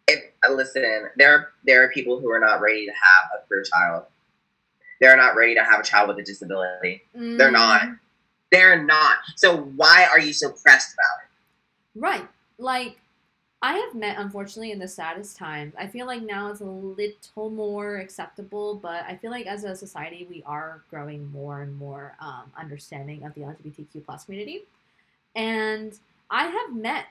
[0.09, 3.47] If uh, listen, there are there are people who are not ready to have a
[3.47, 4.05] queer child.
[4.99, 7.03] They're not ready to have a child with a disability.
[7.15, 7.83] They're not.
[7.83, 7.99] Mm,
[8.51, 9.19] They're not.
[9.37, 12.01] So why are you so pressed about it?
[12.01, 12.29] Right.
[12.57, 12.97] Like,
[13.63, 15.75] I have met, unfortunately, in the saddest times.
[15.79, 19.75] I feel like now it's a little more acceptable, but I feel like as a
[19.75, 24.65] society, we are growing more and more um, understanding of the LGBTQ plus community.
[25.35, 25.99] And
[26.31, 27.07] I have met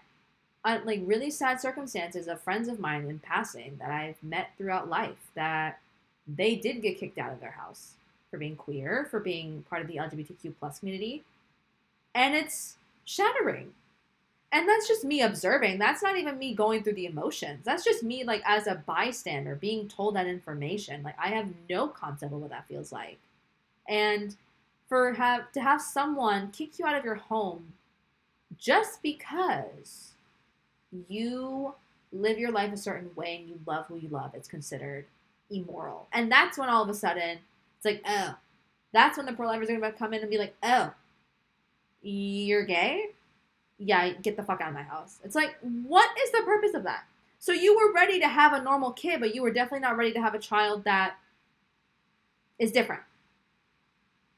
[0.64, 4.90] uh, like really sad circumstances of friends of mine in passing that I've met throughout
[4.90, 5.80] life that
[6.28, 7.94] they did get kicked out of their house
[8.32, 11.24] for being queer, for being part of the LGBTQ plus community.
[12.14, 13.74] And it's shattering.
[14.56, 15.80] And that's just me observing.
[15.80, 17.66] That's not even me going through the emotions.
[17.66, 21.04] That's just me like as a bystander being told that information.
[21.04, 23.18] Like I have no concept of what that feels like.
[23.90, 24.34] And
[24.88, 27.74] for have to have someone kick you out of your home
[28.58, 30.14] just because
[31.10, 31.76] you
[32.14, 35.04] live your life a certain way and you love who you love, it's considered
[35.52, 36.08] immoral.
[36.14, 37.40] And that's when all of a sudden
[37.76, 38.36] it's like, oh,
[38.94, 40.94] that's when the pro lifers are gonna come in and be like, oh,
[42.02, 43.08] you're gay?
[43.78, 45.20] Yeah, get the fuck out of my house.
[45.24, 47.06] It's like, what is the purpose of that?
[47.40, 50.14] So you were ready to have a normal kid, but you were definitely not ready
[50.14, 51.16] to have a child that
[52.58, 53.02] is different.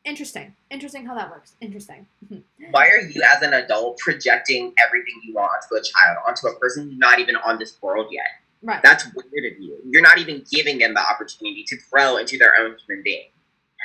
[0.04, 0.56] Interesting.
[0.72, 1.54] Interesting how that works.
[1.62, 2.08] Interesting.
[2.72, 6.60] Why are you as an adult projecting everything you want onto a child, onto a
[6.60, 8.28] person who's not even on this world yet?
[8.64, 8.82] right.
[8.82, 9.78] That's weird of you.
[9.86, 13.28] You're not even giving them the opportunity to grow into their own human being.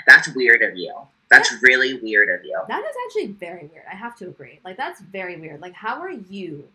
[0.06, 0.94] That's weird of you.
[1.32, 2.60] That's really weird of you.
[2.68, 3.84] That is actually very weird.
[3.90, 4.60] I have to agree.
[4.64, 5.60] Like that's very weird.
[5.60, 6.68] Like how are you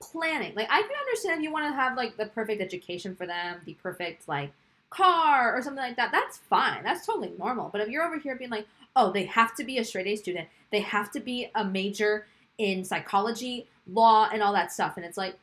[0.00, 0.54] planning?
[0.54, 3.60] Like I can understand if you want to have like the perfect education for them,
[3.64, 4.52] the perfect like
[4.90, 6.12] car or something like that.
[6.12, 6.82] That's fine.
[6.84, 7.70] That's totally normal.
[7.70, 10.16] But if you're over here being like, "Oh, they have to be a straight A
[10.16, 10.48] student.
[10.70, 12.26] They have to be a major
[12.58, 15.36] in psychology, law, and all that stuff." And it's like,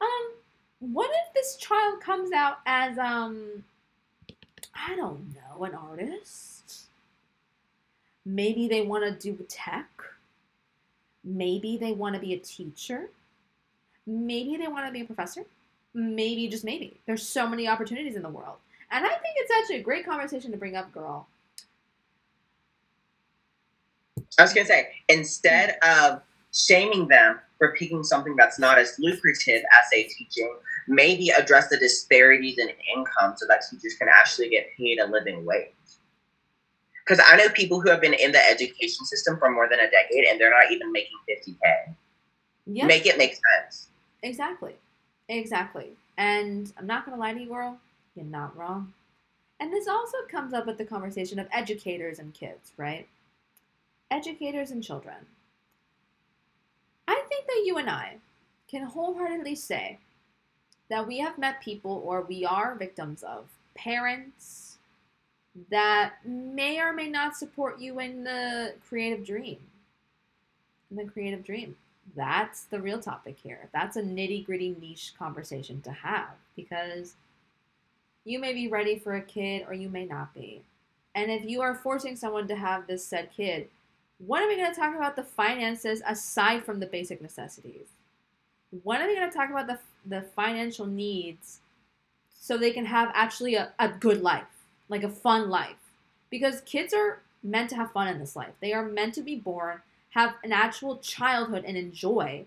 [0.00, 0.32] um,
[0.80, 3.64] what if this child comes out as um
[4.74, 6.55] I don't know, an artist?
[8.26, 9.88] Maybe they want to do tech.
[11.22, 13.08] Maybe they want to be a teacher.
[14.04, 15.44] Maybe they want to be a professor.
[15.94, 16.98] Maybe, just maybe.
[17.06, 18.56] There's so many opportunities in the world.
[18.90, 21.28] And I think it's actually a great conversation to bring up, girl.
[24.38, 26.20] I was gonna say, instead of
[26.52, 30.54] shaming them for picking something that's not as lucrative as say teaching,
[30.88, 35.44] maybe address the disparities in income so that teachers can actually get paid a living
[35.44, 35.75] wage.
[37.06, 39.90] Because I know people who have been in the education system for more than a
[39.90, 41.94] decade and they're not even making 50K.
[42.66, 42.86] Yeah.
[42.86, 43.88] Make it make sense.
[44.22, 44.74] Exactly.
[45.28, 45.90] Exactly.
[46.18, 47.78] And I'm not going to lie to you, girl.
[48.16, 48.92] You're not wrong.
[49.60, 53.06] And this also comes up with the conversation of educators and kids, right?
[54.10, 55.16] Educators and children.
[57.06, 58.16] I think that you and I
[58.68, 59.98] can wholeheartedly say
[60.90, 63.46] that we have met people or we are victims of
[63.76, 64.75] parents
[65.70, 69.58] that may or may not support you in the creative dream.
[70.90, 71.76] In the creative dream.
[72.14, 73.68] That's the real topic here.
[73.72, 77.14] That's a nitty gritty niche conversation to have because
[78.24, 80.62] you may be ready for a kid or you may not be.
[81.14, 83.68] And if you are forcing someone to have this said kid,
[84.18, 87.88] what are we going to talk about the finances aside from the basic necessities?
[88.82, 91.60] When are we going to talk about the, the financial needs
[92.38, 94.44] so they can have actually a, a good life?
[94.88, 95.92] Like a fun life.
[96.30, 98.52] Because kids are meant to have fun in this life.
[98.60, 99.80] They are meant to be born,
[100.10, 102.46] have an actual childhood, and enjoy.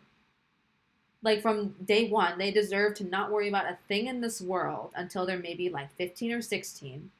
[1.21, 4.91] Like from day one, they deserve to not worry about a thing in this world
[4.95, 7.11] until they're maybe like 15 or 16.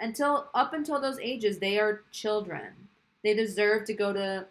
[0.00, 2.88] Until up until those ages, they are children.
[3.22, 4.46] They deserve to go to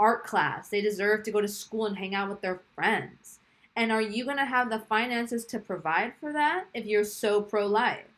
[0.00, 0.68] art class.
[0.68, 3.38] They deserve to go to school and hang out with their friends.
[3.76, 7.42] And are you going to have the finances to provide for that if you're so
[7.42, 8.15] pro life?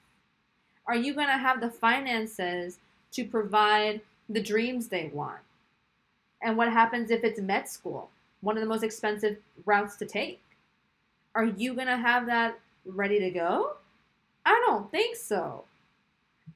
[0.88, 2.78] Are you going to have the finances
[3.12, 5.40] to provide the dreams they want?
[6.42, 8.10] And what happens if it's med school,
[8.40, 9.36] one of the most expensive
[9.66, 10.40] routes to take?
[11.34, 13.76] Are you going to have that ready to go?
[14.46, 15.64] I don't think so.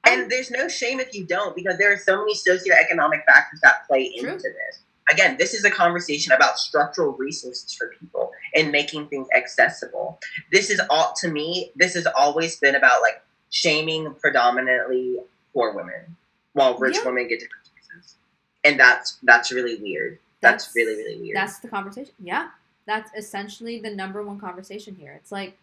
[0.05, 3.87] And there's no shame if you don't, because there are so many socioeconomic factors that
[3.87, 4.31] play True.
[4.31, 4.79] into this.
[5.11, 10.19] Again, this is a conversation about structural resources for people and making things accessible.
[10.51, 13.21] This is all, to me, this has always been about like
[13.53, 15.19] shaming predominantly
[15.53, 16.17] poor women,
[16.53, 17.05] while rich Yeah.
[17.05, 18.15] women get different choices,
[18.63, 20.19] and that's that's really weird.
[20.41, 21.35] That's, That's- really really weird.
[21.37, 22.13] That's the conversation.
[22.19, 22.49] Yeah.
[22.85, 25.13] That's essentially the number one conversation here.
[25.13, 25.57] It's like,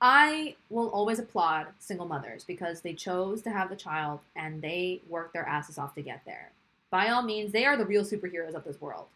[0.00, 5.02] I will always applaud single mothers because they chose to have the child and they
[5.10, 6.52] worked their asses off to get there.
[6.88, 9.08] By all means, they are the real superheroes of this world.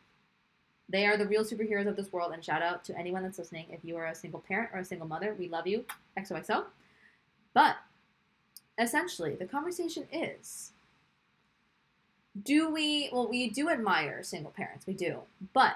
[0.91, 2.33] They are the real superheroes of this world.
[2.35, 3.65] And shout out to anyone that's listening.
[3.71, 5.87] If you are a single parent or a single mother, we love you.
[6.19, 6.67] XOXO.
[7.55, 7.77] But
[8.83, 10.73] essentially, the conversation is
[12.45, 15.21] do we, well, we do admire single parents, we do.
[15.53, 15.75] But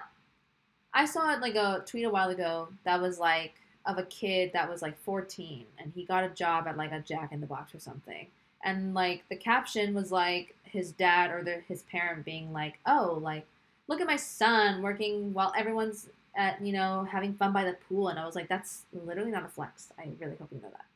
[0.95, 3.55] I saw like a tweet a while ago that was like
[3.85, 7.01] of a kid that was like 14 and he got a job at like a
[7.01, 8.27] Jack in the Box or something.
[8.65, 13.19] And like the caption was like his dad or the, his parent being like, "Oh,
[13.23, 13.47] like
[13.87, 18.09] look at my son working while everyone's at, you know, having fun by the pool."
[18.09, 20.87] And I was like, "That's literally not a flex." I really hope you know that.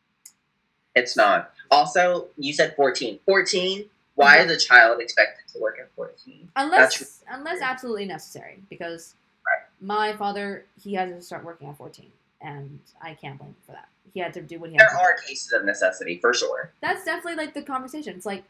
[0.94, 1.52] It's not.
[1.70, 3.18] Also, you said 14.
[3.24, 3.88] 14?
[4.16, 4.46] Why Mhm.
[4.46, 6.50] is a child expected to work at 14?
[6.56, 9.14] Unless That's- unless absolutely necessary because
[9.46, 9.62] Right.
[9.80, 13.72] my father, he had to start working at 14 and I can't blame him for
[13.72, 13.88] that.
[14.12, 15.00] He had to do what he had There to do.
[15.02, 16.72] are cases of necessity, for sure.
[16.80, 18.16] that's definitely like the conversation.
[18.16, 18.44] It's like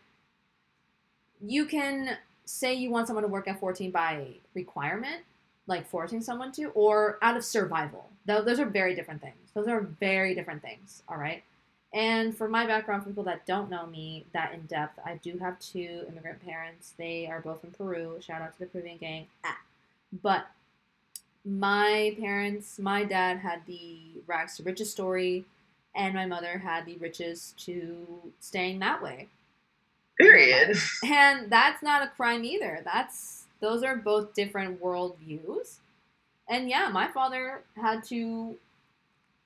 [1.41, 5.24] you can say you want someone to work at 14 by requirement,
[5.66, 8.11] like forcing someone to, or out of survival.
[8.26, 9.51] Those are very different things.
[9.55, 11.03] Those are very different things.
[11.09, 11.43] All right.
[11.93, 15.38] And for my background, for people that don't know me that in depth, I do
[15.38, 16.95] have two immigrant parents.
[16.97, 18.18] They are both from Peru.
[18.20, 19.26] Shout out to the Peruvian gang.
[19.45, 19.59] Ah.
[20.22, 20.47] But
[21.45, 25.47] my parents, my dad had the rags to riches story,
[25.95, 28.07] and my mother had the riches to
[28.38, 29.28] staying that way.
[30.18, 30.76] Period.
[31.05, 32.82] And that's not a crime either.
[32.84, 35.78] That's those are both different world views.
[36.49, 38.57] And yeah, my father had to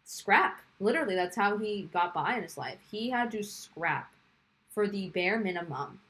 [0.05, 0.61] scrap.
[0.81, 2.79] Literally, that's how he got by in his life.
[2.91, 4.11] He had to scrap
[4.71, 6.01] for the bare minimum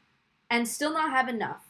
[0.51, 1.65] and still not have enough.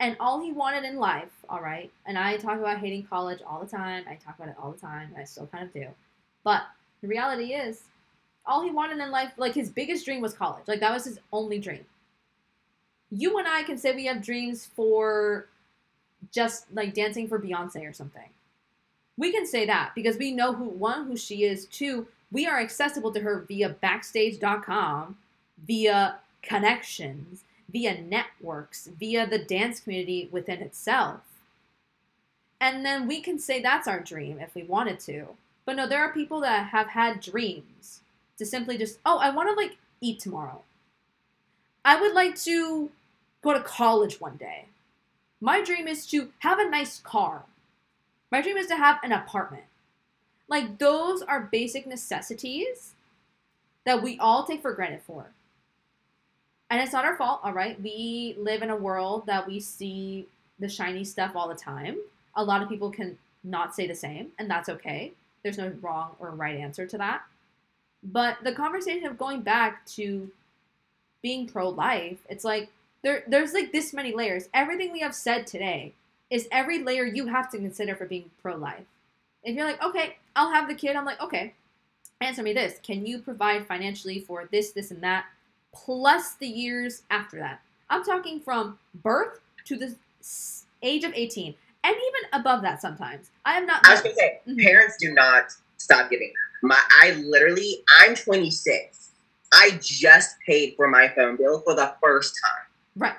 [0.00, 3.60] And all he wanted in life, all right, and I talk about hating college all
[3.60, 4.04] the time.
[4.08, 5.86] I talk about it all the time, and I still kind of do.
[6.42, 6.62] But
[7.02, 7.82] the reality is,
[8.44, 10.66] all he wanted in life, like his biggest dream was college.
[10.66, 11.84] Like that was his only dream.
[13.10, 15.46] You and I can say we have dreams for
[16.32, 18.28] just like dancing for Beyonce or something.
[19.16, 22.58] We can say that because we know who one who she is, two, we are
[22.58, 25.16] accessible to her via backstage.com,
[25.66, 31.20] via connections, via networks, via the dance community within itself.
[32.60, 35.26] And then we can say that's our dream if we wanted to.
[35.64, 38.00] But no, there are people that have had dreams
[38.38, 40.62] to simply just, oh, I want to like eat tomorrow.
[41.84, 42.90] I would like to
[43.42, 44.66] go to college one day.
[45.40, 47.42] My dream is to have a nice car.
[48.30, 49.64] My dream is to have an apartment.
[50.52, 52.92] Like, those are basic necessities
[53.86, 55.30] that we all take for granted for.
[56.68, 57.80] And it's not our fault, all right?
[57.80, 60.26] We live in a world that we see
[60.58, 61.96] the shiny stuff all the time.
[62.34, 65.12] A lot of people can not say the same, and that's okay.
[65.42, 67.22] There's no wrong or right answer to that.
[68.02, 70.30] But the conversation of going back to
[71.22, 72.68] being pro life, it's like
[73.00, 74.50] there there's like this many layers.
[74.52, 75.94] Everything we have said today
[76.28, 78.84] is every layer you have to consider for being pro life.
[79.44, 81.54] If you're like, okay, I'll have the kid, I'm like, okay,
[82.20, 82.78] answer me this.
[82.82, 85.26] Can you provide financially for this, this, and that,
[85.72, 87.60] plus the years after that?
[87.90, 89.94] I'm talking from birth to the
[90.82, 93.30] age of 18, and even above that sometimes.
[93.44, 93.86] I am not.
[93.86, 94.60] I was going to say, mm-hmm.
[94.60, 96.32] parents do not stop giving.
[96.62, 99.10] My, I literally, I'm 26.
[99.52, 102.66] I just paid for my phone bill for the first time.
[102.96, 103.16] Right.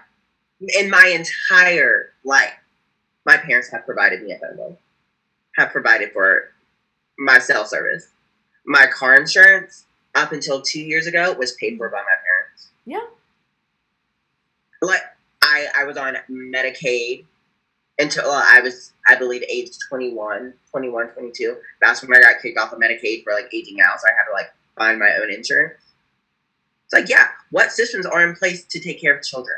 [0.79, 2.53] In my entire life,
[3.25, 4.77] my parents have provided me a phone bill,
[5.57, 6.49] have provided for
[7.17, 8.09] my cell service.
[8.65, 9.85] My car insurance,
[10.15, 12.69] up until two years ago, was paid for by my parents.
[12.85, 13.05] Yeah.
[14.81, 15.01] Like,
[15.41, 17.25] I, I was on Medicaid
[17.99, 21.57] until I was, I believe, age 21, 21, 22.
[21.81, 23.99] That's when I got kicked off of Medicaid for like aging out.
[23.99, 25.79] So I had to like find my own insurance.
[26.85, 29.57] It's like, yeah, what systems are in place to take care of children?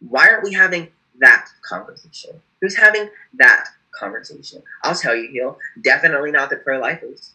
[0.00, 0.88] Why aren't we having
[1.20, 2.40] that conversation?
[2.60, 3.68] Who's having that
[3.98, 4.62] conversation?
[4.82, 7.32] I'll tell you, Hill, definitely not the pro lifers.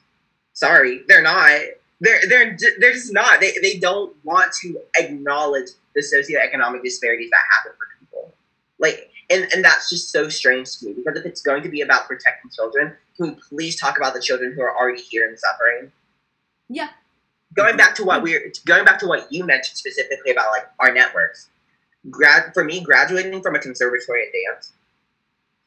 [0.53, 1.61] Sorry, they're not.
[1.99, 3.39] They're they're they're just not.
[3.39, 8.33] They they don't want to acknowledge the socioeconomic disparities that happen for people.
[8.79, 11.81] Like and, and that's just so strange to me because if it's going to be
[11.81, 15.39] about protecting children, can we please talk about the children who are already here and
[15.39, 15.91] suffering?
[16.67, 16.89] Yeah.
[17.53, 20.93] Going back to what we're going back to what you mentioned specifically about like our
[20.93, 21.49] networks.
[22.09, 24.73] Grad for me, graduating from a conservatory at dance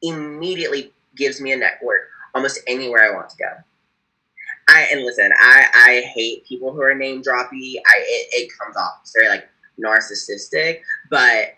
[0.05, 3.50] immediately gives me a network almost anywhere I want to go.
[4.68, 7.76] I and listen, I I hate people who are name droppy.
[7.76, 9.48] I it, it comes off it's very like
[9.78, 10.80] narcissistic,
[11.11, 11.55] but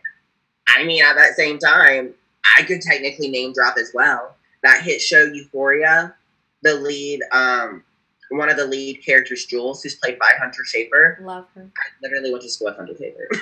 [0.68, 2.14] I mean, at that same time,
[2.57, 4.36] I could technically name drop as well.
[4.62, 6.14] That hit show Euphoria,
[6.62, 7.84] the lead, um,
[8.30, 11.20] one of the lead characters, Jules, who's played by Hunter Schafer.
[11.24, 11.70] Love her.
[11.76, 13.40] I literally went to school with Hunter Schafer.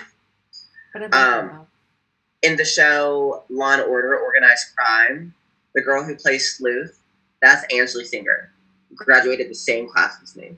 [0.93, 1.67] but I um,
[2.45, 5.35] in the show Law and Order: Organized Crime,
[5.75, 6.99] the girl who plays Sleuth,
[7.43, 8.51] that's Ainsley Seiger,
[8.95, 10.57] graduated the same class as me.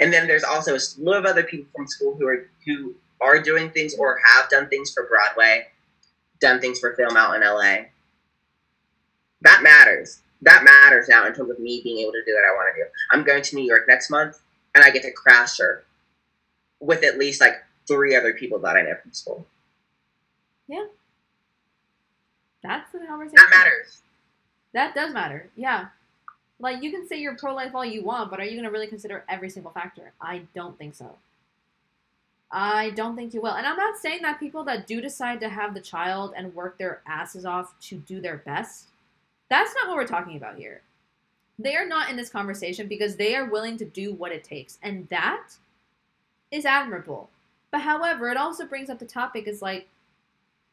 [0.00, 3.40] And then there's also a slew of other people from school who are who are
[3.40, 5.66] doing things or have done things for Broadway
[6.42, 7.86] done things for film out in LA.
[9.40, 10.20] That matters.
[10.42, 12.82] That matters now in terms of me being able to do what I want to
[12.82, 12.88] do.
[13.12, 14.40] I'm going to New York next month,
[14.74, 15.84] and I get to crash her
[16.80, 17.54] with at least like
[17.86, 19.46] three other people that I know from school.
[20.66, 20.84] Yeah.
[22.62, 23.34] That's the conversation.
[23.36, 24.02] That matters.
[24.72, 25.50] That does matter.
[25.56, 25.86] Yeah.
[26.58, 28.70] Like you can say you're pro life all you want, but are you going to
[28.70, 30.12] really consider every single factor?
[30.20, 31.16] I don't think so.
[32.52, 33.54] I don't think you will.
[33.54, 36.78] And I'm not saying that people that do decide to have the child and work
[36.78, 38.88] their asses off to do their best,
[39.48, 40.82] that's not what we're talking about here.
[41.58, 44.78] They are not in this conversation because they are willing to do what it takes.
[44.82, 45.54] And that
[46.50, 47.30] is admirable.
[47.70, 49.88] But however, it also brings up the topic is like,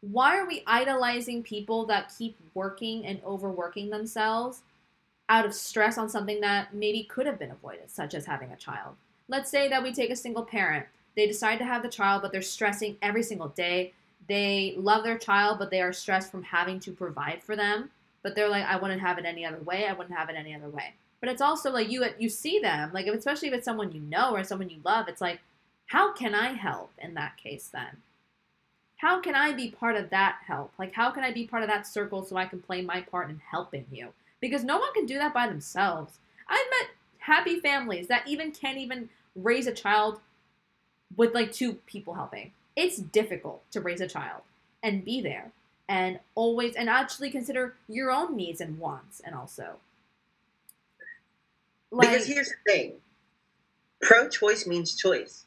[0.01, 4.61] why are we idolizing people that keep working and overworking themselves
[5.27, 8.55] out of stress on something that maybe could have been avoided, such as having a
[8.55, 8.95] child?
[9.27, 10.85] Let's say that we take a single parent
[11.19, 13.93] they decide to have the child, but they're stressing every single day.
[14.29, 17.89] They love their child, but they are stressed from having to provide for them.
[18.23, 19.85] But they're like, I wouldn't have it any other way.
[19.85, 20.93] I wouldn't have it any other way.
[21.19, 24.33] But it's also like you you see them like especially if it's someone you know
[24.33, 25.09] or someone you love.
[25.09, 25.41] It's like,
[25.87, 27.97] how can I help in that case then?
[28.99, 30.73] How can I be part of that help?
[30.77, 33.29] Like how can I be part of that circle so I can play my part
[33.29, 34.09] in helping you?
[34.41, 36.19] Because no one can do that by themselves.
[36.49, 36.89] I've met
[37.19, 40.19] happy families that even can't even raise a child
[41.15, 42.51] with like two people helping.
[42.75, 44.41] it's difficult to raise a child
[44.83, 45.51] and be there
[45.87, 49.77] and always and actually consider your own needs and wants and also
[51.91, 52.93] like, because here's the thing
[54.01, 55.45] pro-choice means choice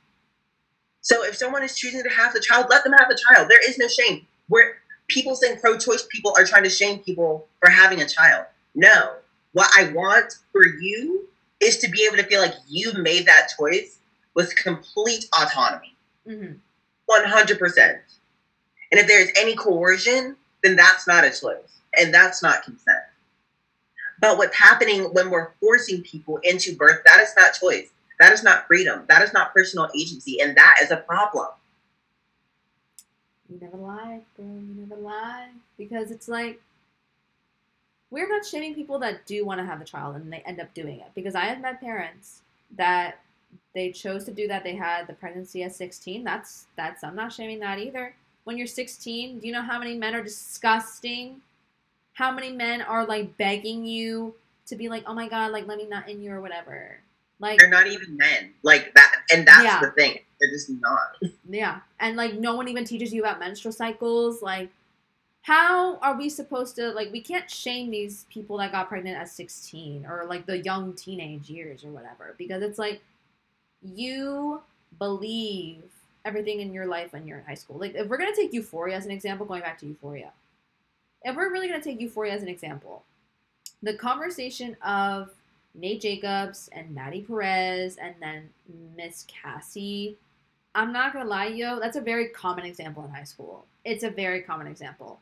[1.02, 3.48] so if someone is choosing to have the child let them have the child.
[3.48, 4.26] There is no shame.
[4.48, 4.76] Where
[5.08, 8.46] people saying pro-choice people are trying to shame people for having a child.
[8.74, 9.16] No.
[9.52, 11.28] What i want for you
[11.60, 13.98] is to be able to feel like you made that choice
[14.34, 15.94] with complete autonomy.
[16.26, 16.54] Mm-hmm.
[17.10, 17.98] 100%
[18.92, 21.80] and if there's any coercion, then that's not a choice.
[21.98, 22.98] And that's not consent.
[24.20, 27.88] But what's happening when we're forcing people into birth, that is not choice.
[28.22, 29.02] That is not freedom.
[29.08, 30.40] That is not personal agency.
[30.40, 31.48] And that is a problem.
[33.50, 34.46] You never lie, bro.
[34.46, 35.48] You never lie.
[35.76, 36.60] Because it's like,
[38.12, 40.72] we're not shaming people that do want to have a child and they end up
[40.72, 41.10] doing it.
[41.16, 42.42] Because I have met parents
[42.76, 43.18] that
[43.74, 44.62] they chose to do that.
[44.62, 46.22] They had the pregnancy at 16.
[46.22, 49.96] That's, that's, I'm not shaming that either when you're 16, do you know how many
[49.96, 51.40] men are disgusting?
[52.14, 54.34] How many men are like begging you
[54.66, 56.98] to be like, oh my god, like let me not in you or whatever.
[57.42, 58.54] Like they're not even men.
[58.62, 59.80] Like that and that's yeah.
[59.80, 60.18] the thing.
[60.40, 61.32] They're just not.
[61.48, 61.80] Yeah.
[62.00, 64.40] And like no one even teaches you about menstrual cycles.
[64.40, 64.70] Like
[65.42, 69.28] how are we supposed to like we can't shame these people that got pregnant at
[69.28, 73.02] 16 or like the young teenage years or whatever because it's like
[73.82, 74.62] you
[74.98, 75.82] believe
[76.24, 77.78] everything in your life when you're in high school.
[77.78, 80.32] Like if we're gonna take Euphoria as an example, going back to Euphoria,
[81.22, 83.02] if we're really gonna take Euphoria as an example,
[83.82, 85.30] the conversation of
[85.74, 88.50] Nate Jacobs and Maddy Perez and then
[88.96, 90.16] Miss Cassie,
[90.74, 93.66] I'm not gonna lie, yo, that's a very common example in high school.
[93.84, 95.18] It's a very common example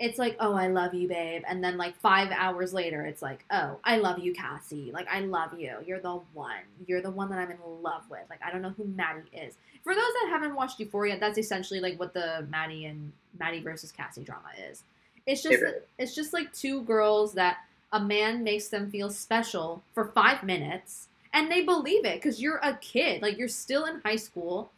[0.00, 1.42] it's like, oh, I love you, babe.
[1.46, 4.90] And then like five hours later, it's like, oh, I love you, Cassie.
[4.92, 5.76] Like, I love you.
[5.86, 6.62] You're the one.
[6.86, 8.22] You're the one that I'm in love with.
[8.30, 9.58] Like, I don't know who Maddy is.
[9.84, 13.92] For those that haven't watched Euphoria, that's essentially like what the Maddy and Maddy versus
[13.92, 14.82] Cassie drama is.
[15.26, 15.62] It's just
[15.98, 17.58] it's just like two girls that
[17.92, 22.60] a man makes them feel special for five minutes and they believe it because you're
[22.62, 23.22] a kid.
[23.22, 24.70] Like you're still in high school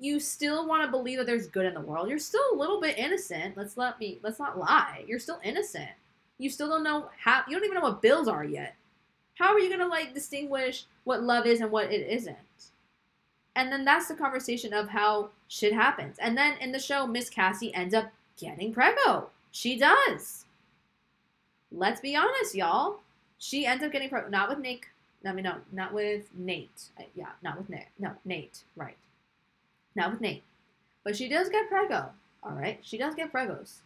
[0.00, 2.08] you still want to believe that there's good in the world.
[2.08, 3.56] You're still a little bit innocent.
[3.56, 5.04] Let's let me let's not lie.
[5.06, 5.90] You're still innocent.
[6.38, 8.74] You still don't know how you don't even know what bills are yet.
[9.34, 12.36] How are you going to like distinguish what love is and what it isn't?
[13.56, 16.16] And then that's the conversation of how shit happens.
[16.18, 19.26] And then in the show Miss Cassie ends up getting preggo.
[19.52, 20.46] She does.
[21.72, 23.00] Let's be honest, y'all.
[23.38, 24.30] She ends up getting preggo.
[24.30, 24.88] Not with Nick.
[25.24, 26.84] I mean, no, not with Nate.
[26.98, 27.88] Uh, yeah, not with Nate.
[27.98, 28.62] No, Nate.
[28.76, 28.96] Right.
[29.94, 30.42] Not with Nate.
[31.04, 32.06] But she does get prego.
[32.42, 32.78] All right.
[32.82, 33.76] She does get pregos.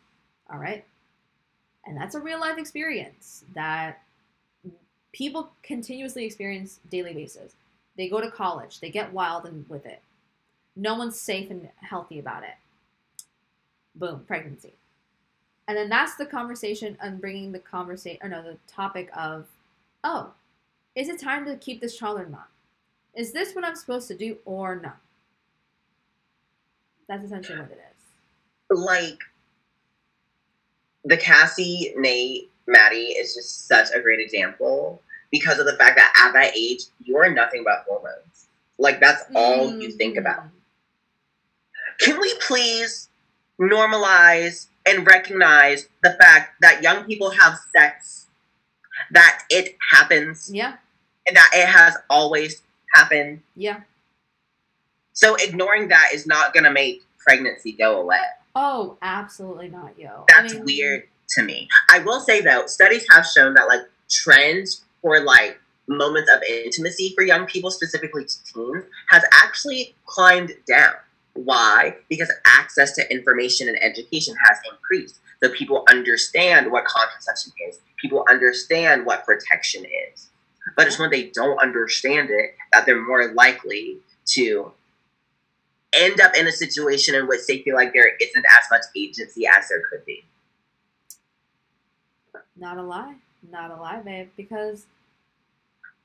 [0.52, 0.85] All right.
[1.86, 4.01] And that's a real life experience that
[5.12, 7.55] people continuously experience daily basis.
[7.97, 10.02] They go to college, they get wild and with it.
[10.77, 12.56] No one's safe and healthy about it.
[13.94, 14.73] Boom, pregnancy.
[15.66, 19.47] And then that's the conversation and bringing the conversation, or no, the topic of,
[20.05, 20.32] oh,
[20.95, 22.49] is it time to keep this child or not?
[23.15, 24.99] Is this what I'm supposed to do or not?
[27.09, 28.78] That's essentially what it is.
[28.78, 29.19] Like
[31.05, 36.12] the Cassie, Nate, Maddy is just such a great example because of the fact that
[36.16, 38.49] at that age you are nothing but hormones.
[38.78, 39.81] Like that's all mm-hmm.
[39.81, 40.45] you think about.
[42.01, 43.09] Can we please
[43.61, 48.27] normalize and recognize the fact that young people have sex,
[49.11, 50.77] that it happens, yeah,
[51.27, 52.62] and that it has always
[52.94, 53.81] happened, yeah.
[55.12, 58.19] So ignoring that is not going to make pregnancy go away.
[58.55, 60.24] Oh, absolutely not, yo.
[60.28, 61.69] That's I mean, weird to me.
[61.90, 67.12] I will say though, studies have shown that like trends for like moments of intimacy
[67.15, 70.94] for young people, specifically teens, has actually climbed down.
[71.35, 71.97] Why?
[72.09, 75.19] Because access to information and education has increased.
[75.43, 77.81] So people understand what contraception is.
[78.01, 80.28] People understand what protection is.
[80.77, 84.73] But it's when they don't understand it that they're more likely to
[85.93, 89.47] end up in a situation in which they feel like there isn't as much agency
[89.47, 90.24] as there could be.
[92.56, 93.16] Not a lie.
[93.51, 94.31] Not a lie, babe.
[94.36, 94.86] Because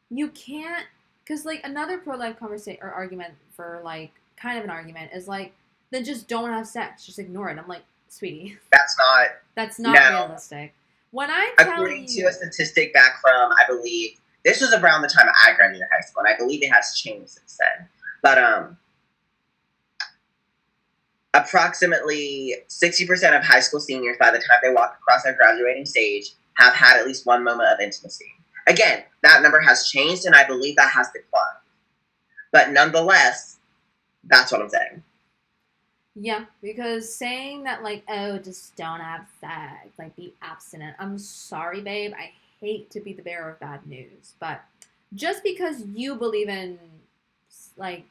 [0.10, 0.86] you can't.
[1.24, 5.28] Because, like, another pro life conversation or argument for, like, kind of an argument is,
[5.28, 5.54] like,
[5.92, 7.06] then just don't have sex.
[7.06, 7.58] Just ignore it.
[7.58, 8.58] I'm like, sweetie.
[8.72, 9.28] That's not.
[9.56, 10.26] That's not no.
[10.26, 10.74] realistic.
[11.12, 15.08] When I According you, to a statistic back from, I believe, this was around the
[15.08, 17.88] time I graduated high school, and I believe it has changed since then.
[18.22, 18.78] But um,
[21.34, 26.32] approximately 60% of high school seniors, by the time they walk across their graduating stage,
[26.56, 28.26] have had at least one moment of intimacy.
[28.68, 31.58] Again, that number has changed, and I believe that has declined.
[32.52, 33.58] But nonetheless,
[34.24, 35.04] that's what I'm saying.
[36.16, 40.96] Yeah, because saying that like, oh, just don't have sex, like be abstinent.
[41.00, 42.14] I'm sorry, babe.
[42.18, 44.62] I hate to be the bearer of bad news, but
[45.16, 46.78] just because you believe in
[47.78, 48.04] like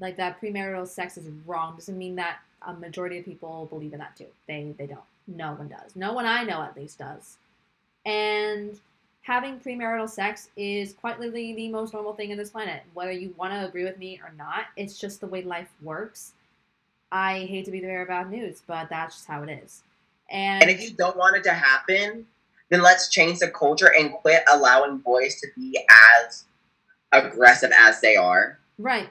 [0.00, 3.98] like that premarital sex is wrong doesn't mean that a majority of people believe in
[4.00, 4.26] that too.
[4.48, 5.00] They they don't.
[5.26, 5.94] No one does.
[5.94, 7.36] No one I know at least does.
[8.04, 8.78] And
[9.24, 12.82] having premarital sex is quite literally the most normal thing in this planet.
[12.92, 16.32] Whether you want to agree with me or not, it's just the way life works.
[17.10, 19.82] I hate to be the bearer of bad news, but that's just how it is.
[20.30, 22.26] And, And if you don't want it to happen,
[22.68, 25.78] then let's change the culture and quit allowing boys to be
[26.26, 26.44] as
[27.12, 29.08] aggressive as they are right,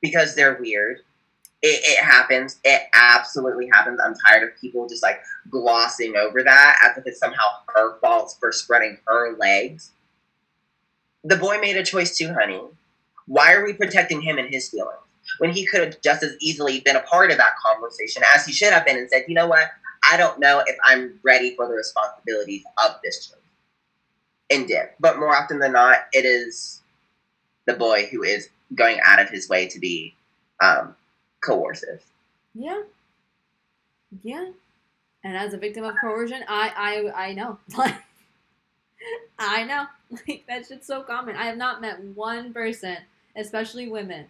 [0.00, 1.00] because they're weird.
[1.66, 2.60] It, it happens.
[2.62, 3.98] It absolutely happens.
[3.98, 8.36] I'm tired of people just like glossing over that as if it's somehow her fault
[8.38, 9.92] for spreading her legs.
[11.22, 12.60] The boy made a choice too, honey.
[13.24, 14.98] Why are we protecting him and his feelings
[15.38, 18.52] when he could have just as easily been a part of that conversation as he
[18.52, 19.68] should have been and said, you know what?
[20.06, 23.38] I don't know if I'm ready for the responsibilities of this choice.
[24.50, 24.88] And did.
[25.00, 26.82] But more often than not, it is
[27.64, 30.14] the boy who is going out of his way to be
[30.62, 30.94] um,
[31.44, 32.02] coercive.
[32.54, 32.82] yeah,
[34.22, 34.50] yeah.
[35.24, 36.72] And as a victim of coercion, I
[37.14, 37.58] I I know.
[37.76, 37.94] Like,
[39.38, 39.86] I know.
[40.28, 41.36] Like that shit's so common.
[41.36, 42.96] I have not met one person,
[43.36, 44.26] especially women,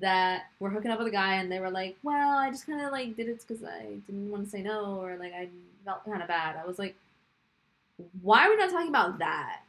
[0.00, 2.80] that were hooking up with a guy and they were like, "Well, I just kind
[2.84, 5.48] of like did it because I didn't want to say no, or like I
[5.84, 6.96] felt kind of bad." I was like,
[8.22, 9.62] "Why are we not talking about that?"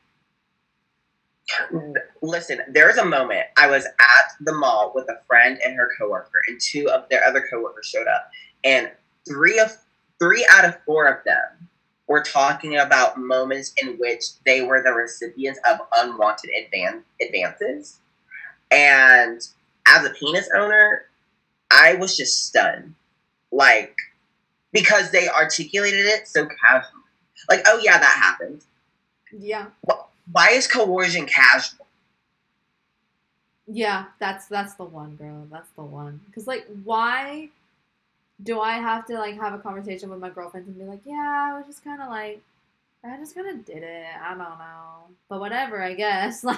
[2.21, 6.41] Listen, there's a moment I was at the mall with a friend and her coworker,
[6.47, 8.29] and two of their other coworkers showed up,
[8.63, 8.91] and
[9.27, 9.77] three of
[10.19, 11.69] three out of four of them
[12.07, 17.99] were talking about moments in which they were the recipients of unwanted advan- advances,
[18.71, 19.47] and
[19.87, 21.03] as a penis owner,
[21.71, 22.95] I was just stunned,
[23.51, 23.95] like
[24.71, 27.03] because they articulated it so casually,
[27.49, 28.63] like, "Oh yeah, that happened."
[29.31, 29.67] Yeah,
[30.31, 31.85] Why is coercion casual?
[33.67, 34.05] yeah.
[34.19, 35.47] That's that's the one, girl.
[35.51, 36.21] That's the one.
[36.33, 37.49] Cause like, why
[38.43, 41.51] do I have to like have a conversation with my girlfriends and be like, yeah,
[41.53, 42.41] I was just kind of like,
[43.03, 44.05] I just kind of did it.
[44.21, 46.43] I don't know, but whatever, I guess.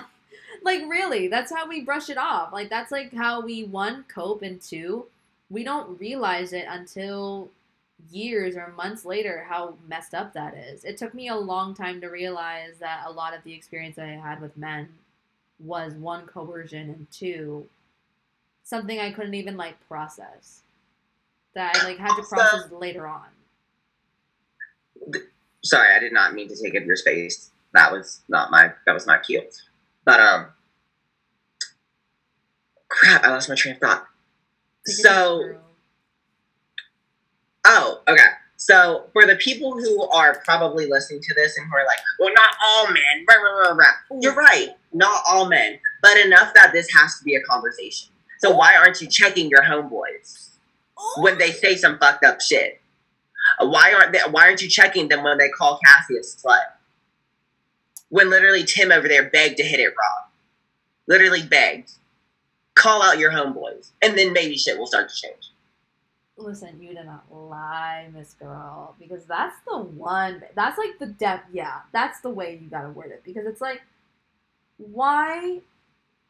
[0.64, 2.52] Like, like really, that's how we brush it off.
[2.54, 5.06] Like that's like how we one cope and two,
[5.50, 7.50] we don't realize it until
[8.12, 10.84] years or months later how messed up that is.
[10.84, 14.08] It took me a long time to realize that a lot of the experience I
[14.08, 14.90] had with men
[15.60, 17.68] was one coercion and two
[18.68, 20.62] something I couldn't even like process.
[21.56, 23.26] That I like had to process later on.
[25.64, 27.50] Sorry, I did not mean to take up your space.
[27.74, 29.42] That was not my that was my cue.
[30.06, 30.48] But um
[32.90, 34.06] crap, I lost my train of thought.
[34.86, 35.14] Take your time,
[35.54, 35.67] So.
[37.68, 38.30] Oh, okay.
[38.58, 42.34] So for the people who are probably listening to this and who are like, well
[42.34, 46.88] not all men, rah, rah, rah, you're right, not all men, but enough that this
[46.96, 48.10] has to be a conversation.
[48.40, 50.50] So why aren't you checking your homeboys
[51.18, 52.82] when they say some fucked up shit?
[53.60, 56.60] Why aren't they, why aren't you checking them when they call Cassie a slut?
[58.10, 60.26] When literally Tim over there begged to hit it raw.
[61.08, 61.92] Literally begged.
[62.76, 65.52] Call out your homeboys, and then maybe shit will start to change.
[66.38, 70.44] Listen, you did not lie, Miss Girl, because that's the one.
[70.56, 71.48] That's like the depth.
[71.54, 73.82] Yeah, that's the way you gotta word it because it's like,
[74.78, 75.60] why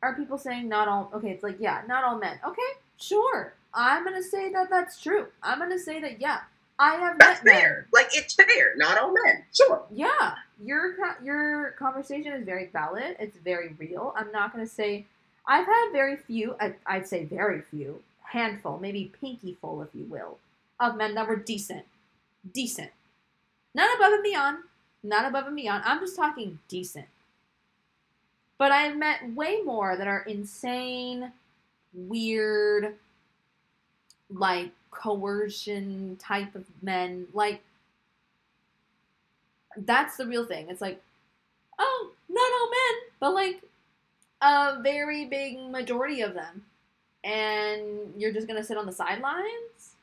[0.01, 1.11] are people saying not all?
[1.13, 2.39] Okay, it's like yeah, not all men.
[2.45, 2.61] Okay,
[2.97, 3.53] sure.
[3.73, 5.27] I'm gonna say that that's true.
[5.43, 6.39] I'm gonna say that yeah,
[6.79, 7.85] I have That's met men.
[7.93, 8.73] Like it's fair.
[8.77, 9.43] Not all men.
[9.53, 9.83] Sure.
[9.91, 13.17] Yeah, your your conversation is very valid.
[13.19, 14.13] It's very real.
[14.15, 15.05] I'm not gonna say
[15.47, 16.55] I've had very few.
[16.61, 20.37] I, I'd say very few, handful, maybe pinky full, if you will,
[20.79, 21.85] of men that were decent,
[22.53, 22.91] decent,
[23.73, 24.57] not above and beyond,
[25.03, 25.83] not above and beyond.
[25.85, 27.07] I'm just talking decent.
[28.57, 31.31] But I've met way more that are insane,
[31.93, 32.95] weird,
[34.29, 37.61] like coercion type of men, like
[39.77, 40.67] that's the real thing.
[40.69, 41.01] It's like,
[41.77, 43.61] oh, not all men, but like
[44.41, 46.63] a very big majority of them.
[47.27, 49.95] And you're just gonna sit on the sidelines?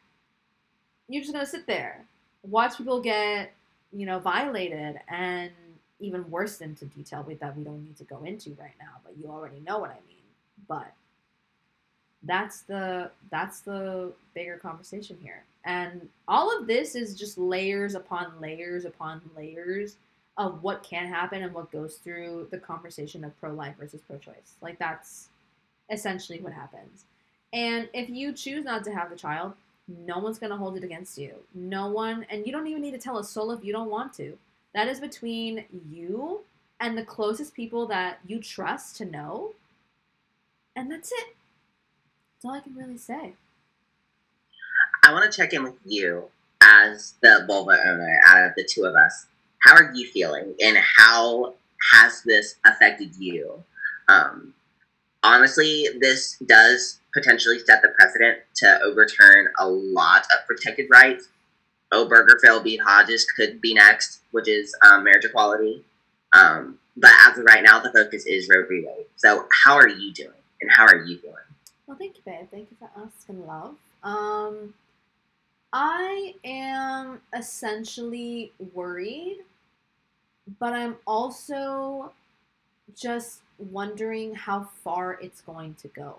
[1.08, 2.04] You're just gonna sit there,
[2.42, 3.52] watch people get,
[3.92, 5.50] you know, violated and
[6.00, 9.14] even worse into detail with that we don't need to go into right now, but
[9.16, 10.22] you already know what I mean.
[10.68, 10.92] But
[12.24, 18.40] that's the that's the bigger conversation here and all of this is just layers upon
[18.40, 19.96] layers upon layers
[20.36, 24.78] of what can happen and what goes through the conversation of pro-life versus pro-choice like
[24.78, 25.28] that's
[25.90, 27.04] essentially what happens
[27.54, 29.54] and if you choose not to have a child
[29.86, 31.34] no one's going to hold it against you.
[31.54, 34.14] No one, and you don't even need to tell a soul if you don't want
[34.14, 34.38] to.
[34.74, 36.40] That is between you
[36.80, 39.52] and the closest people that you trust to know.
[40.74, 41.36] And that's it.
[42.34, 43.34] That's all I can really say.
[45.04, 46.24] I want to check in with you
[46.62, 49.26] as the vulva owner out of the two of us.
[49.60, 51.54] How are you feeling and how
[51.92, 53.62] has this affected you?
[54.08, 54.54] Um,
[55.22, 61.28] honestly, this does potentially set the precedent to overturn a lot of protected rights.
[61.92, 62.76] Obergefell v.
[62.76, 65.84] Hodges could be next, which is um, marriage equality.
[66.32, 68.84] Um, but as of right now, the focus is Roe v.
[68.86, 69.06] Wade.
[69.16, 70.30] So, how are you doing,
[70.60, 71.36] and how are you feeling?
[71.86, 72.48] Well, thank you, babe.
[72.50, 73.76] Thank you for asking, love.
[74.02, 74.74] Um,
[75.72, 79.38] I am essentially worried,
[80.58, 82.12] but I'm also
[82.96, 86.18] just wondering how far it's going to go,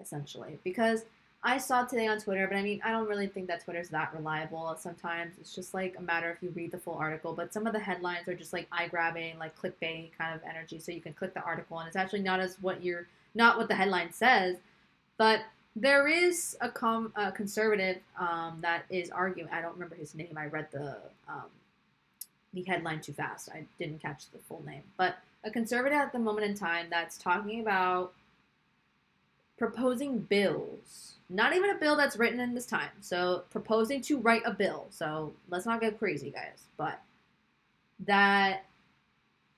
[0.00, 0.58] essentially.
[0.64, 1.04] Because
[1.42, 4.12] I saw today on Twitter, but I mean, I don't really think that Twitter's that
[4.14, 4.74] reliable.
[4.78, 7.72] Sometimes it's just like a matter if you read the full article, but some of
[7.72, 10.80] the headlines are just like eye grabbing, like clickbait kind of energy.
[10.80, 13.68] So you can click the article, and it's actually not as what you're not what
[13.68, 14.56] the headline says,
[15.16, 15.42] but
[15.76, 19.48] there is a, com- a conservative um, that is arguing.
[19.52, 20.36] I don't remember his name.
[20.36, 20.96] I read the
[21.28, 21.46] um,
[22.52, 23.48] the headline too fast.
[23.54, 27.16] I didn't catch the full name, but a conservative at the moment in time that's
[27.16, 28.12] talking about
[29.58, 31.14] proposing bills.
[31.28, 32.90] Not even a bill that's written in this time.
[33.00, 34.86] So proposing to write a bill.
[34.90, 36.62] So let's not get crazy, guys.
[36.76, 37.00] But
[38.06, 38.64] that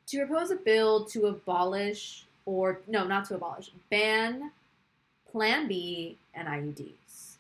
[0.06, 4.50] to propose a bill to abolish or no, not to abolish, ban
[5.30, 7.36] Plan B and IUDs.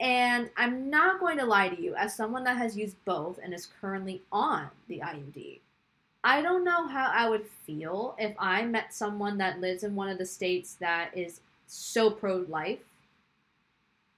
[0.00, 3.54] And I'm not going to lie to you, as someone that has used both and
[3.54, 5.60] is currently on the IUD,
[6.26, 10.08] I don't know how I would feel if I met someone that lives in one
[10.08, 12.78] of the states that is so pro life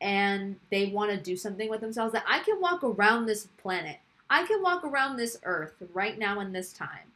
[0.00, 3.96] and they want to do something with themselves that I can walk around this planet.
[4.30, 7.12] I can walk around this earth right now in this time,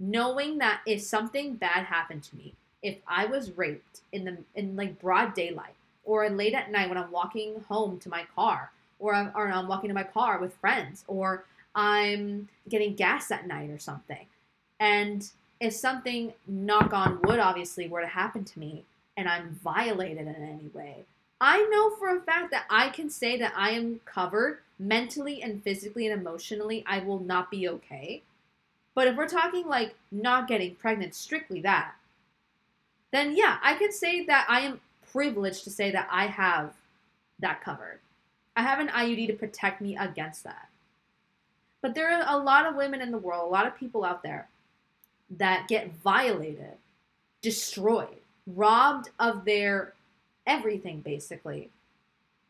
[0.00, 4.74] knowing that if something bad happened to me, if I was raped in the in
[4.74, 5.74] like broad daylight
[6.04, 9.68] or late at night when I'm walking home to my car or I'm, or I'm
[9.68, 11.44] walking to my car with friends or
[11.76, 14.26] I'm getting gas at night or something.
[14.82, 15.30] And
[15.60, 18.84] if something, knock on wood, obviously, were to happen to me
[19.16, 21.04] and I'm violated in any way,
[21.40, 25.62] I know for a fact that I can say that I am covered mentally and
[25.62, 26.82] physically and emotionally.
[26.84, 28.22] I will not be okay.
[28.96, 31.92] But if we're talking like not getting pregnant, strictly that,
[33.12, 34.80] then yeah, I can say that I am
[35.12, 36.72] privileged to say that I have
[37.38, 38.00] that covered.
[38.56, 40.68] I have an IUD to protect me against that.
[41.82, 44.24] But there are a lot of women in the world, a lot of people out
[44.24, 44.48] there
[45.38, 46.76] that get violated,
[47.40, 49.94] destroyed, robbed of their
[50.46, 51.70] everything basically,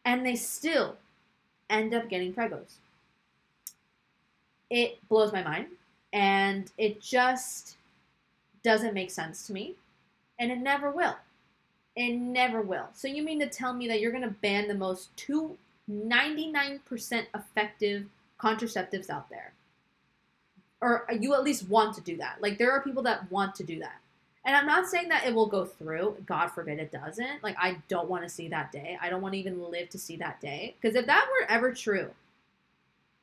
[0.05, 0.97] and they still
[1.71, 2.75] end up getting pregos.
[4.71, 5.67] It blows my mind
[6.13, 7.77] and it just
[8.63, 9.75] doesn't make sense to me
[10.39, 11.17] and it never will.
[11.95, 12.89] It never will.
[12.95, 15.59] So you mean to tell me that you're going to ban the most two
[15.91, 18.07] 99% effective
[18.41, 19.53] contraceptives out there?
[20.83, 22.43] Or you at least want to do that.
[22.43, 24.01] Like there are people that want to do that.
[24.45, 26.17] And I'm not saying that it will go through.
[26.27, 27.43] God forbid it doesn't.
[27.43, 28.99] Like I don't want to see that day.
[29.01, 30.75] I don't want to even live to see that day.
[30.81, 32.11] Because if that were ever true,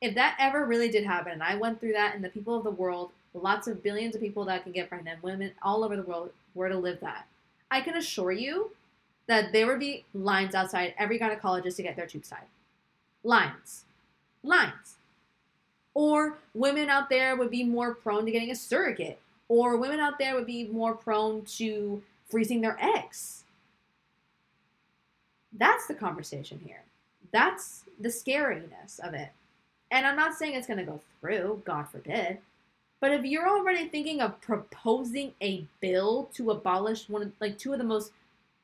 [0.00, 2.64] if that ever really did happen, and I went through that, and the people of
[2.64, 6.02] the world, lots of billions of people that can get pregnant, women all over the
[6.02, 7.26] world were to live that,
[7.70, 8.70] I can assure you
[9.26, 12.48] that there would be lines outside every gynecologist to get their tubes tied.
[13.22, 13.84] Lines.
[14.42, 14.96] Lines.
[15.94, 19.20] Or women out there would be more prone to getting a surrogate.
[19.48, 23.44] Or women out there would be more prone to freezing their eggs.
[25.52, 26.82] That's the conversation here.
[27.32, 29.30] That's the scariness of it.
[29.90, 32.38] And I'm not saying it's going to go through, God forbid.
[33.00, 37.72] But if you're already thinking of proposing a bill to abolish one of like two
[37.72, 38.12] of the most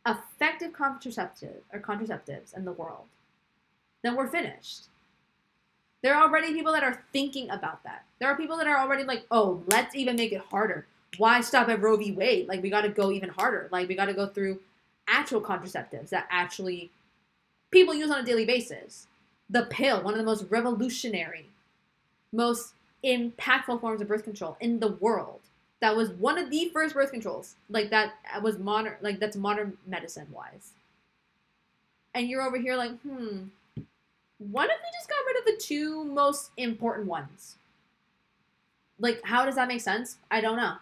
[0.06, 3.06] effective contraceptive or contraceptives in the world,
[4.02, 4.84] then we're finished.
[6.06, 8.04] There are already people that are thinking about that.
[8.20, 10.86] There are people that are already like, oh, let's even make it harder.
[11.18, 12.12] Why stop at Roe v.
[12.12, 12.46] Wade?
[12.46, 13.68] Like we got to go even harder.
[13.72, 14.60] Like we got to go through
[15.08, 16.92] actual contraceptives that actually
[17.72, 19.08] people use on a daily basis.
[19.50, 21.46] The pill, one of the most revolutionary,
[22.32, 22.74] most
[23.04, 25.40] impactful forms of birth control in the world.
[25.80, 27.56] That was one of the first birth controls.
[27.68, 28.12] Like that
[28.42, 30.70] was modern like that's modern medicine wise.
[32.14, 33.46] And you're over here like, hmm,
[34.38, 37.56] what if we just got rid of the two most important ones?
[38.98, 40.18] Like, how does that make sense?
[40.30, 40.74] I don't know.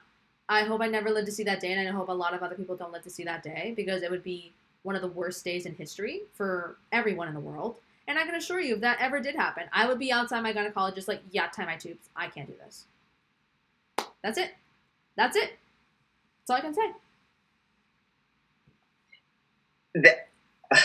[0.49, 2.43] I hope I never live to see that day, and I hope a lot of
[2.43, 4.53] other people don't live to see that day because it would be
[4.83, 7.77] one of the worst days in history for everyone in the world.
[8.07, 10.53] And I can assure you, if that ever did happen, I would be outside my
[10.53, 12.09] gynecologist like, yeah, tie my tubes.
[12.15, 12.85] I can't do this.
[14.23, 14.55] That's it.
[15.17, 15.59] That's it.
[16.47, 16.93] That's all I can say.
[19.95, 20.17] The,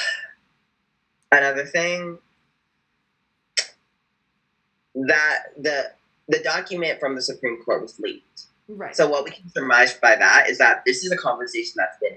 [1.31, 2.19] another thing
[5.07, 5.91] that the
[6.27, 8.43] the document from the Supreme Court was leaked.
[8.67, 8.95] Right.
[8.95, 12.15] So what we can surmise by that is that this is a conversation that's been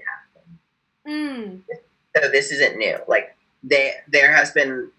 [1.05, 1.63] happening.
[1.67, 1.77] Mm,
[2.21, 2.97] So this isn't new.
[3.07, 4.91] Like they, there has been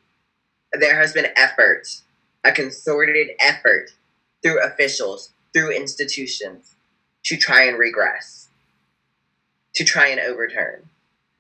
[0.72, 1.86] there has been effort,
[2.42, 3.90] a concerted effort
[4.42, 6.74] through officials, through institutions,
[7.24, 8.48] to try and regress,
[9.74, 10.88] to try and overturn.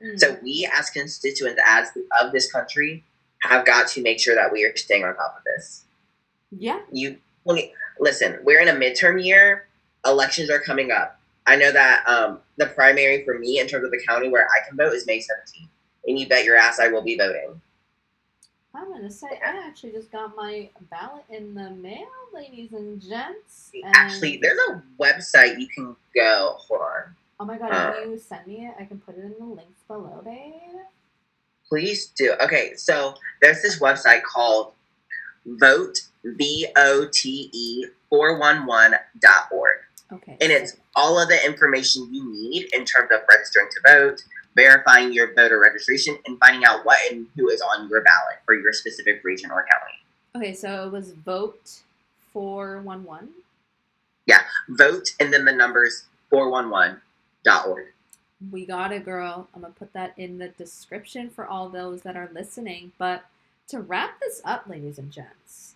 [0.00, 0.18] mm.
[0.20, 1.88] So we, as constituents, as
[2.22, 3.02] of this country,
[3.42, 5.84] have got to make sure that we are staying on top of this.
[6.58, 6.80] Yeah.
[6.90, 7.18] You
[7.98, 8.38] listen.
[8.42, 9.66] We're in a midterm year.
[10.04, 11.18] Elections are coming up.
[11.46, 14.66] I know that um, the primary for me, in terms of the county where I
[14.66, 15.68] can vote, is May 17th,
[16.06, 17.60] and you bet your ass I will be voting.
[18.74, 23.70] I'm gonna say I actually just got my ballot in the mail, ladies and gents.
[23.74, 26.56] And Actually, there's a website you can go.
[26.58, 29.24] Hold on, oh my god, uh, if you send me it, I can put it
[29.24, 30.52] in the links below, babe.
[31.68, 32.34] please do.
[32.42, 34.72] Okay, so there's this website called
[35.46, 39.72] Vote V O T E four one one dot org.
[40.12, 40.36] Okay.
[40.40, 44.22] and it's all of the information you need in terms of registering to vote,
[44.54, 48.54] verifying your voter registration, and finding out what and who is on your ballot for
[48.54, 49.98] your specific region or county.
[50.46, 51.80] okay, so it was vote
[52.32, 53.30] four one one.
[54.26, 57.86] Yeah, Vote and then the numbers 411.org.
[58.50, 59.48] We got it, girl.
[59.54, 62.92] I'm gonna put that in the description for all those that are listening.
[62.98, 63.24] But
[63.68, 65.74] to wrap this up, ladies and gents,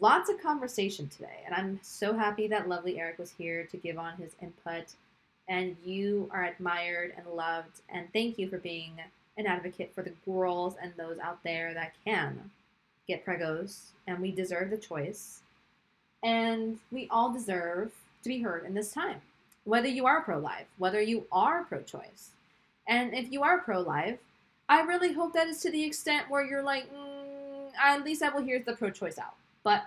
[0.00, 3.98] lots of conversation today, and I'm so happy that lovely Erick was here to give
[3.98, 4.86] on his input.
[5.46, 8.92] And you are admired and loved, and thank you for being
[9.36, 12.50] an advocate for the girls and those out there that can
[13.06, 15.40] get pregos, and we deserve the choice,
[16.22, 17.92] and we all deserve
[18.22, 19.20] to be heard in this time
[19.64, 22.30] whether you are pro life, whether you are pro choice.
[22.86, 24.18] And if you are pro life,
[24.68, 27.13] I really hope that is to the extent where you're like, mm,
[27.82, 29.34] at least I will hear the pro choice out.
[29.62, 29.84] But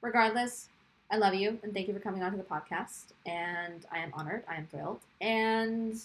[0.00, 0.68] regardless,
[1.10, 3.12] I love you and thank you for coming on to the podcast.
[3.26, 4.44] And I am honored.
[4.48, 5.00] I am thrilled.
[5.20, 6.00] And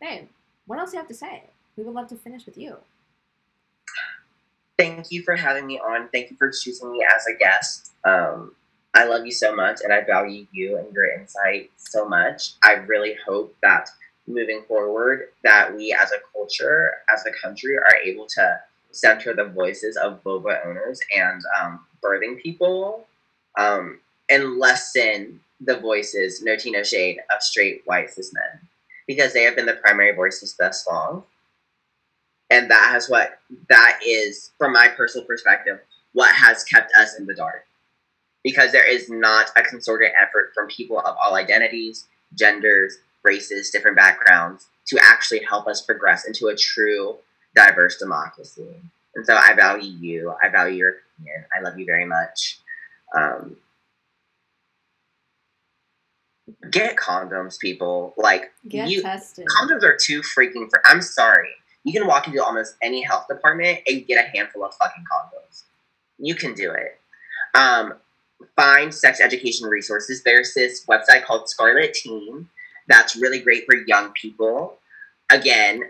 [0.00, 0.28] babe,
[0.66, 1.44] what else do you have to say?
[1.76, 2.76] We would love to finish with you.
[4.78, 6.08] Thank you for having me on.
[6.08, 7.92] Thank you for choosing me as a guest.
[8.04, 8.54] Um,
[8.94, 12.52] I love you so much, and I value you and your insight so much.
[12.62, 13.88] I really hope that
[14.26, 18.60] moving forward, that we as a culture, as a country, are able to
[18.92, 23.06] center the voices of vulva owners and um, birthing people,
[23.58, 23.98] um,
[24.30, 28.68] and lessen the voices, no tea, no shade, of straight white cis men,
[29.06, 31.24] because they have been the primary voices thus long.
[32.50, 33.38] And that has what
[33.68, 35.78] that is, from my personal perspective,
[36.12, 37.64] what has kept us in the dark
[38.42, 43.96] because there is not a concerted effort from people of all identities, genders, races, different
[43.96, 47.16] backgrounds to actually help us progress into a true
[47.54, 48.66] diverse democracy.
[49.14, 50.34] And so I value you.
[50.42, 51.44] I value your opinion.
[51.56, 52.58] I love you very much.
[53.14, 53.56] Um,
[56.70, 58.14] get condoms, people.
[58.16, 59.46] Like Get you, tested.
[59.48, 60.68] condoms are too freaking.
[60.70, 60.80] for.
[60.86, 61.50] I'm sorry.
[61.84, 65.64] You can walk into almost any health department and get a handful of fucking condoms.
[66.18, 66.98] You can do it.
[67.54, 67.94] Um,
[68.56, 70.22] find sex education resources.
[70.22, 72.46] There's this website called Scarleteen
[72.88, 74.78] that's really great for young people.
[75.30, 75.82] Again,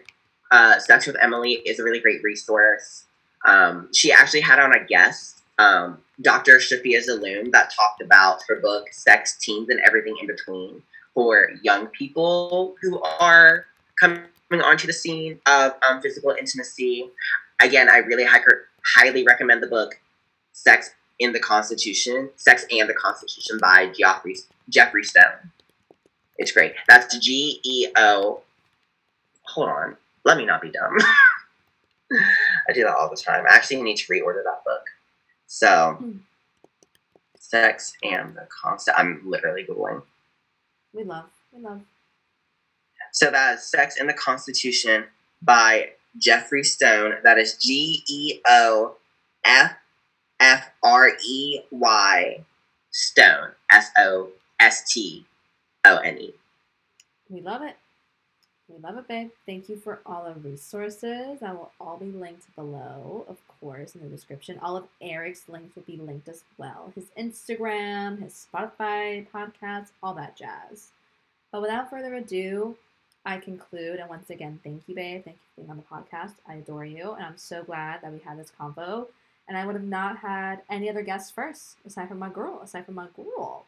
[0.52, 3.04] uh, Sex with Emily is a really great resource.
[3.44, 6.58] Um, she actually had on a guest, um, Dr.
[6.58, 10.82] Shafia Zaloom, that talked about her book, Sex, Teens, and Everything in Between,
[11.14, 13.64] for young people who are
[13.98, 14.20] coming
[14.52, 17.08] onto the scene of um, physical intimacy.
[17.60, 18.40] Again, I really hi-
[18.94, 19.98] highly recommend the book,
[20.52, 24.36] Sex in the Constitution, Sex and the Constitution by Geoffrey,
[24.68, 25.50] Jeffrey Stone.
[26.36, 26.74] It's great.
[26.88, 28.40] That's G E O.
[29.44, 29.96] Hold on.
[30.24, 30.96] Let me not be dumb.
[32.68, 33.44] I do that all the time.
[33.50, 34.84] I actually need to reorder that book.
[35.46, 36.18] So, Hmm.
[37.38, 38.98] Sex and the Constant.
[38.98, 40.02] I'm literally Googling.
[40.94, 41.28] We love.
[41.52, 41.82] We love.
[43.12, 45.04] So that is Sex and the Constitution
[45.42, 47.16] by Jeffrey Stone.
[47.24, 48.96] That is G E O
[49.44, 49.72] F
[50.40, 52.42] F R E Y
[52.90, 53.50] Stone.
[53.70, 55.26] S O S T
[55.84, 56.34] O N E.
[57.28, 57.76] We love it.
[58.72, 59.30] We love it, babe.
[59.44, 61.40] Thank you for all the resources.
[61.40, 64.58] That will all be linked below, of course, in the description.
[64.62, 66.90] All of Erick's links will be linked as well.
[66.94, 70.88] His Instagram, his Spotify podcast, all that jazz.
[71.50, 72.76] But without further ado,
[73.26, 75.22] I conclude, and once again, thank you, babe.
[75.24, 75.82] Thank you for being on the
[76.16, 76.32] podcast.
[76.48, 79.08] I adore you, and I'm so glad that we had this convo.
[79.48, 82.86] And I would have not had any other guests first, aside from my girl, aside
[82.86, 83.66] from my girl.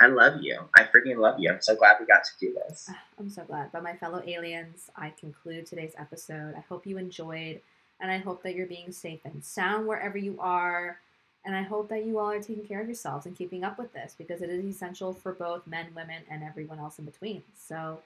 [0.00, 0.60] I love you.
[0.76, 1.50] I freaking love you.
[1.50, 2.88] I'm so glad we got to do this.
[2.90, 3.72] Ah, I'm so glad.
[3.72, 6.54] But my fellow aliens, I conclude today's episode.
[6.54, 7.60] I hope you enjoyed,
[8.00, 10.98] and I hope that you're being safe and sound wherever you are.
[11.46, 13.92] And I hope that you all are taking care of yourselves and keeping up with
[13.92, 17.42] this because it is essential for both men, women, and everyone else in between.
[17.56, 18.00] So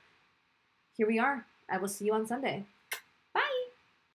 [0.96, 1.46] here we are.
[1.68, 2.64] I will see you on Sunday.